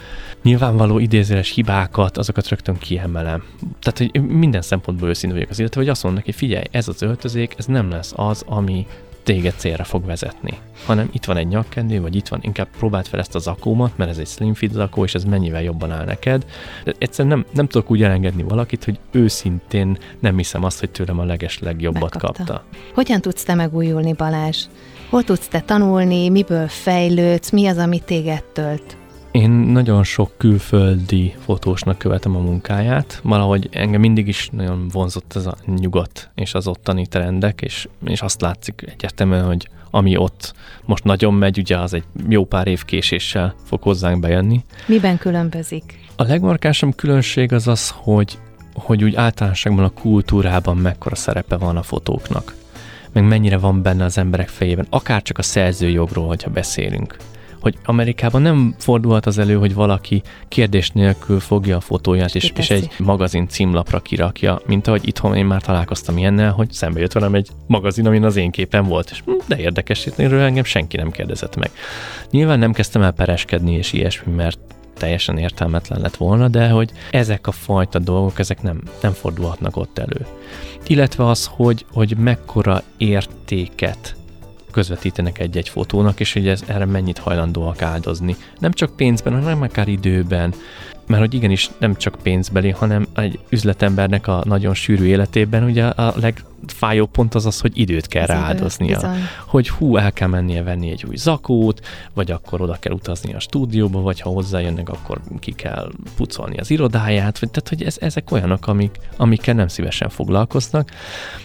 nyilvánvaló 0.42 0.98
idézőes 0.98 1.50
hibákat, 1.50 2.16
azokat 2.16 2.48
rögtön 2.48 2.78
kiemelem. 2.78 3.42
Tehát, 3.80 3.98
hogy 3.98 4.22
minden 4.22 4.62
szempontból 4.62 5.08
őszintén 5.08 5.38
vagyok 5.38 5.50
az 5.50 5.58
illetve, 5.58 5.80
hogy 5.80 5.90
azt 5.90 6.02
mondom 6.02 6.22
neki, 6.24 6.36
figyelj, 6.38 6.64
ez 6.70 6.88
az 6.88 7.02
öltözék, 7.02 7.54
ez 7.58 7.66
nem 7.66 7.90
lesz 7.90 8.12
az, 8.16 8.42
ami 8.46 8.86
téged 9.26 9.54
célra 9.56 9.84
fog 9.84 10.04
vezetni, 10.04 10.58
hanem 10.84 11.08
itt 11.12 11.24
van 11.24 11.36
egy 11.36 11.46
nyakkendő, 11.48 12.00
vagy 12.00 12.16
itt 12.16 12.28
van, 12.28 12.38
inkább 12.42 12.68
próbáld 12.78 13.06
fel 13.06 13.20
ezt 13.20 13.34
az 13.34 13.46
akómat, 13.46 13.96
mert 13.96 14.10
ez 14.10 14.18
egy 14.18 14.26
slim 14.26 14.54
fit 14.54 14.72
zakó, 14.72 15.04
és 15.04 15.14
ez 15.14 15.24
mennyivel 15.24 15.62
jobban 15.62 15.90
áll 15.90 16.04
neked. 16.04 16.44
De 16.84 16.94
egyszerűen 16.98 17.36
nem, 17.36 17.46
nem 17.54 17.66
tudok 17.66 17.90
úgy 17.90 18.02
elengedni 18.02 18.42
valakit, 18.42 18.84
hogy 18.84 18.98
őszintén 19.10 19.98
nem 20.18 20.36
hiszem 20.36 20.64
azt, 20.64 20.80
hogy 20.80 20.90
tőlem 20.90 21.18
a 21.18 21.24
leges 21.24 21.58
legjobbat 21.58 22.00
Megkapta. 22.00 22.44
kapta. 22.44 22.64
Hogyan 22.94 23.20
tudsz 23.20 23.42
te 23.42 23.54
megújulni, 23.54 24.12
Balázs? 24.12 24.64
Hol 25.10 25.24
tudsz 25.24 25.48
te 25.48 25.60
tanulni, 25.60 26.28
miből 26.28 26.68
fejlődsz, 26.68 27.50
mi 27.50 27.66
az, 27.66 27.76
ami 27.76 28.00
téged 28.00 28.44
tölt? 28.44 28.96
Én 29.36 29.50
nagyon 29.50 30.04
sok 30.04 30.32
külföldi 30.36 31.34
fotósnak 31.44 31.98
követem 31.98 32.36
a 32.36 32.40
munkáját, 32.40 33.20
valahogy 33.22 33.68
engem 33.72 34.00
mindig 34.00 34.28
is 34.28 34.48
nagyon 34.52 34.88
vonzott 34.88 35.36
ez 35.36 35.46
a 35.46 35.56
nyugat 35.66 36.30
és 36.34 36.54
az 36.54 36.66
ottani 36.66 37.06
trendek, 37.06 37.60
és, 37.60 37.88
és 38.04 38.20
azt 38.20 38.40
látszik 38.40 38.84
egyértelműen, 38.86 39.44
hogy 39.44 39.68
ami 39.90 40.16
ott 40.16 40.54
most 40.84 41.04
nagyon 41.04 41.34
megy, 41.34 41.58
ugye 41.58 41.78
az 41.78 41.94
egy 41.94 42.04
jó 42.28 42.44
pár 42.44 42.66
év 42.66 42.84
késéssel 42.84 43.54
fog 43.64 43.82
hozzánk 43.82 44.20
bejönni. 44.20 44.64
Miben 44.86 45.18
különbözik? 45.18 45.98
A 46.16 46.22
legmarkásabb 46.22 46.94
különbség 46.94 47.52
az 47.52 47.68
az, 47.68 47.94
hogy, 47.96 48.38
hogy 48.74 49.04
úgy 49.04 49.14
általánosságban 49.14 49.84
a 49.84 49.90
kultúrában 50.00 50.76
mekkora 50.76 51.14
szerepe 51.14 51.56
van 51.56 51.76
a 51.76 51.82
fotóknak 51.82 52.54
meg 53.12 53.24
mennyire 53.24 53.58
van 53.58 53.82
benne 53.82 54.04
az 54.04 54.18
emberek 54.18 54.48
fejében, 54.48 54.86
akár 54.90 55.22
csak 55.22 55.38
a 55.38 55.42
szerzőjogról, 55.42 56.26
hogyha 56.26 56.50
beszélünk 56.50 57.16
hogy 57.60 57.74
Amerikában 57.84 58.42
nem 58.42 58.74
fordulhat 58.78 59.26
az 59.26 59.38
elő, 59.38 59.54
hogy 59.54 59.74
valaki 59.74 60.22
kérdés 60.48 60.90
nélkül 60.90 61.40
fogja 61.40 61.76
a 61.76 61.80
fotóját, 61.80 62.34
és, 62.34 62.52
és 62.56 62.70
egy 62.70 62.90
magazin 62.98 63.48
címlapra 63.48 64.00
kirakja, 64.00 64.60
mint 64.66 64.86
ahogy 64.86 65.08
itthon 65.08 65.34
én 65.34 65.46
már 65.46 65.62
találkoztam 65.62 66.18
ilyennel, 66.18 66.52
hogy 66.52 66.72
szembe 66.72 67.00
jött 67.00 67.12
velem 67.12 67.34
egy 67.34 67.48
magazin, 67.66 68.06
amin 68.06 68.24
az 68.24 68.36
én 68.36 68.50
képen 68.50 68.84
volt, 68.84 69.10
és 69.10 69.22
hm, 69.24 69.32
de 69.46 69.58
érdekes, 69.58 70.06
erről 70.06 70.40
engem 70.40 70.64
senki 70.64 70.96
nem 70.96 71.10
kérdezett 71.10 71.56
meg. 71.56 71.70
Nyilván 72.30 72.58
nem 72.58 72.72
kezdtem 72.72 73.02
el 73.02 73.12
pereskedni 73.12 73.72
és 73.72 73.92
ilyesmi, 73.92 74.32
mert 74.32 74.58
teljesen 74.98 75.38
értelmetlen 75.38 76.00
lett 76.00 76.16
volna, 76.16 76.48
de 76.48 76.68
hogy 76.68 76.92
ezek 77.10 77.46
a 77.46 77.52
fajta 77.52 77.98
dolgok, 77.98 78.38
ezek 78.38 78.62
nem, 78.62 78.82
nem 79.02 79.12
fordulhatnak 79.12 79.76
ott 79.76 79.98
elő. 79.98 80.26
Illetve 80.86 81.26
az, 81.28 81.50
hogy, 81.50 81.86
hogy 81.92 82.16
mekkora 82.16 82.82
értéket 82.96 84.16
közvetítenek 84.76 85.38
egy-egy 85.38 85.68
fotónak, 85.68 86.20
és 86.20 86.32
hogy 86.32 86.48
ez, 86.48 86.62
erre 86.66 86.84
mennyit 86.84 87.18
hajlandóak 87.18 87.82
áldozni. 87.82 88.36
Nem 88.58 88.72
csak 88.72 88.96
pénzben, 88.96 89.42
hanem 89.42 89.62
akár 89.62 89.88
időben, 89.88 90.54
mert 91.06 91.20
hogy 91.20 91.34
igenis 91.34 91.70
nem 91.78 91.96
csak 91.96 92.16
pénzbeli, 92.22 92.70
hanem 92.70 93.06
egy 93.14 93.38
üzletembernek 93.48 94.26
a 94.26 94.42
nagyon 94.44 94.74
sűrű 94.74 95.04
életében 95.04 95.64
ugye 95.64 95.84
a 95.84 96.14
leg, 96.20 96.44
fájó 96.72 97.06
pont 97.06 97.34
az 97.34 97.46
az, 97.46 97.60
hogy 97.60 97.78
időt 97.78 98.06
kell 98.06 98.26
rááldoznia. 98.26 99.14
Hogy 99.46 99.68
hú, 99.68 99.96
el 99.96 100.12
kell 100.12 100.28
mennie 100.28 100.62
venni 100.62 100.90
egy 100.90 101.04
új 101.08 101.16
zakót, 101.16 101.86
vagy 102.14 102.30
akkor 102.30 102.60
oda 102.60 102.76
kell 102.80 102.92
utazni 102.92 103.34
a 103.34 103.40
stúdióba, 103.40 104.00
vagy 104.00 104.20
ha 104.20 104.30
hozzájönnek, 104.30 104.88
akkor 104.88 105.20
ki 105.40 105.52
kell 105.52 105.90
pucolni 106.16 106.58
az 106.58 106.70
irodáját, 106.70 107.38
vagy, 107.38 107.50
tehát 107.50 107.68
hogy 107.68 107.82
ez, 107.82 107.96
ezek 108.00 108.30
olyanok, 108.30 108.66
amik, 108.66 108.98
amikkel 109.16 109.54
nem 109.54 109.68
szívesen 109.68 110.08
foglalkoznak, 110.08 110.90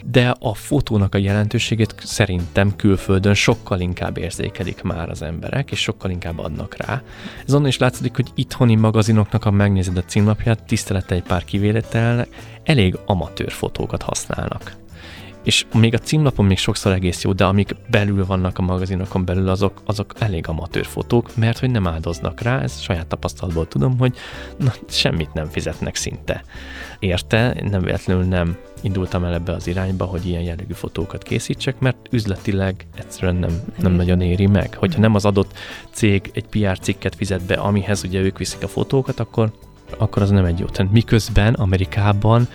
de 0.05 0.35
a 0.39 0.53
fotónak 0.53 1.15
a 1.15 1.17
jelentőségét 1.17 1.95
szerintem 2.03 2.75
külföldön 2.75 3.33
sokkal 3.33 3.79
inkább 3.79 4.17
érzékelik 4.17 4.81
már 4.81 5.09
az 5.09 5.21
emberek, 5.21 5.71
és 5.71 5.79
sokkal 5.79 6.11
inkább 6.11 6.39
adnak 6.39 6.75
rá. 6.77 7.01
Ez 7.45 7.53
onnan 7.53 7.67
is 7.67 7.77
látszik, 7.77 8.15
hogy 8.15 8.31
itthoni 8.35 8.75
magazinoknak, 8.75 9.43
ha 9.43 9.51
megnézed 9.51 9.97
a 9.97 10.03
címlapját, 10.03 10.63
tisztelete 10.63 11.15
egy 11.15 11.23
pár 11.23 11.43
kivételnek, 11.43 12.27
elég 12.63 12.97
amatőr 13.05 13.51
fotókat 13.51 14.01
használnak 14.01 14.80
és 15.43 15.65
még 15.73 15.93
a 15.93 15.97
címlapon 15.97 16.45
még 16.45 16.57
sokszor 16.57 16.91
egész 16.91 17.23
jó, 17.23 17.33
de 17.33 17.45
amik 17.45 17.75
belül 17.89 18.25
vannak 18.25 18.57
a 18.57 18.61
magazinokon 18.61 19.25
belül, 19.25 19.49
azok, 19.49 19.81
azok 19.85 20.13
elég 20.19 20.47
amatőr 20.47 20.85
fotók, 20.85 21.35
mert 21.35 21.59
hogy 21.59 21.71
nem 21.71 21.87
áldoznak 21.87 22.41
rá, 22.41 22.61
ez 22.61 22.79
saját 22.79 23.07
tapasztalatból 23.07 23.67
tudom, 23.67 23.97
hogy 23.97 24.17
na, 24.57 24.73
semmit 24.89 25.33
nem 25.33 25.49
fizetnek 25.49 25.95
szinte. 25.95 26.43
Érte, 26.99 27.55
nem 27.69 27.81
véletlenül 27.81 28.23
nem 28.23 28.57
indultam 28.81 29.23
el 29.23 29.33
ebbe 29.33 29.53
az 29.53 29.67
irányba, 29.67 30.05
hogy 30.05 30.25
ilyen 30.25 30.41
jellegű 30.41 30.73
fotókat 30.73 31.23
készítsek, 31.23 31.79
mert 31.79 32.07
üzletileg 32.11 32.85
egyszerűen 32.95 33.35
nem, 33.35 33.61
nem 33.77 33.91
nagyon 33.91 34.21
éri 34.21 34.47
meg. 34.47 34.75
Hogyha 34.75 34.99
nem 34.99 35.15
az 35.15 35.25
adott 35.25 35.57
cég 35.91 36.29
egy 36.33 36.45
PR 36.45 36.79
cikket 36.79 37.15
fizet 37.15 37.45
be, 37.45 37.55
amihez 37.55 38.03
ugye 38.03 38.19
ők 38.19 38.37
viszik 38.37 38.63
a 38.63 38.67
fotókat, 38.67 39.19
akkor 39.19 39.51
akkor 39.97 40.21
az 40.21 40.29
nem 40.29 40.45
egy 40.45 40.59
jó 40.59 40.65
trend. 40.65 40.91
Miközben 40.91 41.53
Amerikában 41.53 42.47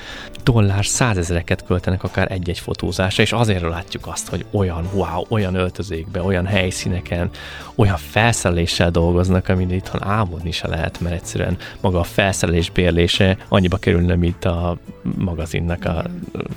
dollár 0.45 0.87
százezereket 0.87 1.65
költenek 1.65 2.03
akár 2.03 2.33
egy-egy 2.33 2.59
fotózásra, 2.59 3.23
és 3.23 3.33
azért 3.33 3.63
látjuk 3.63 4.07
azt, 4.07 4.29
hogy 4.29 4.47
olyan 4.51 4.89
wow, 4.93 5.23
olyan 5.29 5.55
öltözékbe, 5.55 6.23
olyan 6.23 6.47
helyszíneken, 6.47 7.31
olyan 7.75 7.97
felszereléssel 7.97 8.91
dolgoznak, 8.91 9.49
amit 9.49 9.73
itthon 9.73 10.05
álmodni 10.05 10.51
se 10.51 10.69
lehet, 10.69 11.01
mert 11.01 11.15
egyszerűen 11.15 11.57
maga 11.81 11.99
a 11.99 12.05
felszerelés 12.05 12.71
bérlése 12.71 13.37
annyiba 13.49 13.77
kerülne, 13.77 14.15
mint 14.15 14.45
a 14.45 14.79
magazinnak 15.19 15.85
a 15.85 16.05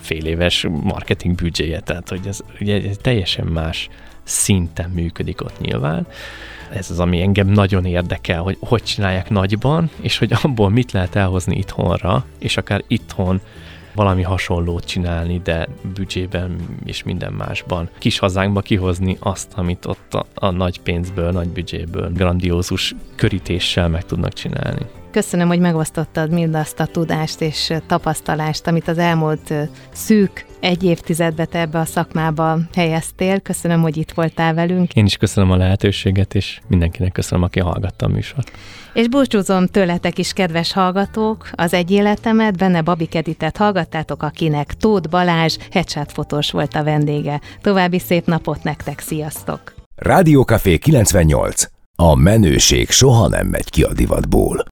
fél 0.01 0.25
éves 0.25 0.67
marketing 0.69 1.35
büdzséje, 1.35 1.79
tehát 1.79 2.09
hogy 2.09 2.27
ez 2.27 2.39
ugye 2.59 2.81
teljesen 3.01 3.45
más 3.45 3.89
szinten 4.29 4.89
működik 4.89 5.41
ott 5.41 5.59
nyilván. 5.59 6.07
Ez 6.71 6.91
az, 6.91 6.99
ami 6.99 7.21
engem 7.21 7.47
nagyon 7.47 7.85
érdekel, 7.85 8.41
hogy 8.41 8.57
hogy 8.59 8.83
csinálják 8.83 9.29
nagyban, 9.29 9.89
és 10.01 10.17
hogy 10.17 10.33
abból 10.43 10.69
mit 10.69 10.91
lehet 10.91 11.15
elhozni 11.15 11.57
itthonra, 11.57 12.25
és 12.39 12.57
akár 12.57 12.83
itthon 12.87 13.41
valami 13.95 14.21
hasonlót 14.21 14.85
csinálni, 14.85 15.41
de 15.43 15.67
büdzsében 15.93 16.55
és 16.85 17.03
minden 17.03 17.33
másban. 17.33 17.89
Kis 17.97 18.19
hazánkba 18.19 18.61
kihozni 18.61 19.17
azt, 19.19 19.51
amit 19.55 19.85
ott 19.85 20.13
a, 20.13 20.25
a 20.33 20.49
nagy 20.49 20.79
pénzből, 20.79 21.31
nagy 21.31 21.49
büdzséből, 21.49 22.11
grandiózus 22.11 22.95
körítéssel 23.15 23.89
meg 23.89 24.05
tudnak 24.05 24.33
csinálni. 24.33 24.85
Köszönöm, 25.11 25.47
hogy 25.47 25.59
megosztottad 25.59 26.31
mindazt 26.31 26.79
a 26.79 26.85
tudást 26.85 27.41
és 27.41 27.73
tapasztalást, 27.87 28.67
amit 28.67 28.87
az 28.87 28.97
elmúlt 28.97 29.53
szűk 29.91 30.45
egy 30.59 30.83
évtizedbe 30.83 31.45
te 31.45 31.59
ebbe 31.59 31.79
a 31.79 31.85
szakmába 31.85 32.59
helyeztél. 32.73 33.39
Köszönöm, 33.39 33.81
hogy 33.81 33.97
itt 33.97 34.11
voltál 34.11 34.53
velünk. 34.53 34.93
Én 34.93 35.05
is 35.05 35.17
köszönöm 35.17 35.51
a 35.51 35.55
lehetőséget, 35.55 36.35
és 36.35 36.59
mindenkinek 36.67 37.11
köszönöm, 37.11 37.43
aki 37.43 37.59
hallgatta 37.59 38.05
a 38.05 38.09
műsort. 38.09 38.51
És 38.93 39.07
búcsúzom 39.07 39.67
tőletek 39.67 40.17
is, 40.17 40.33
kedves 40.33 40.73
hallgatók, 40.73 41.49
az 41.51 41.73
egy 41.73 41.91
életemet, 41.91 42.57
benne 42.57 42.81
Babik 42.81 43.15
Editet 43.15 43.57
hallgattátok, 43.57 44.23
akinek 44.23 44.73
Tóth 44.73 45.09
Balázs 45.09 45.57
headshot 45.71 46.11
fotós 46.11 46.51
volt 46.51 46.75
a 46.75 46.83
vendége. 46.83 47.41
További 47.61 47.99
szép 47.99 48.25
napot 48.25 48.63
nektek, 48.63 48.99
sziasztok! 48.99 49.73
Rádiókafé 49.95 50.77
98. 50.77 51.63
A 51.95 52.15
menőség 52.15 52.89
soha 52.89 53.27
nem 53.27 53.47
megy 53.47 53.69
ki 53.69 53.83
a 53.83 53.93
divatból. 53.93 54.63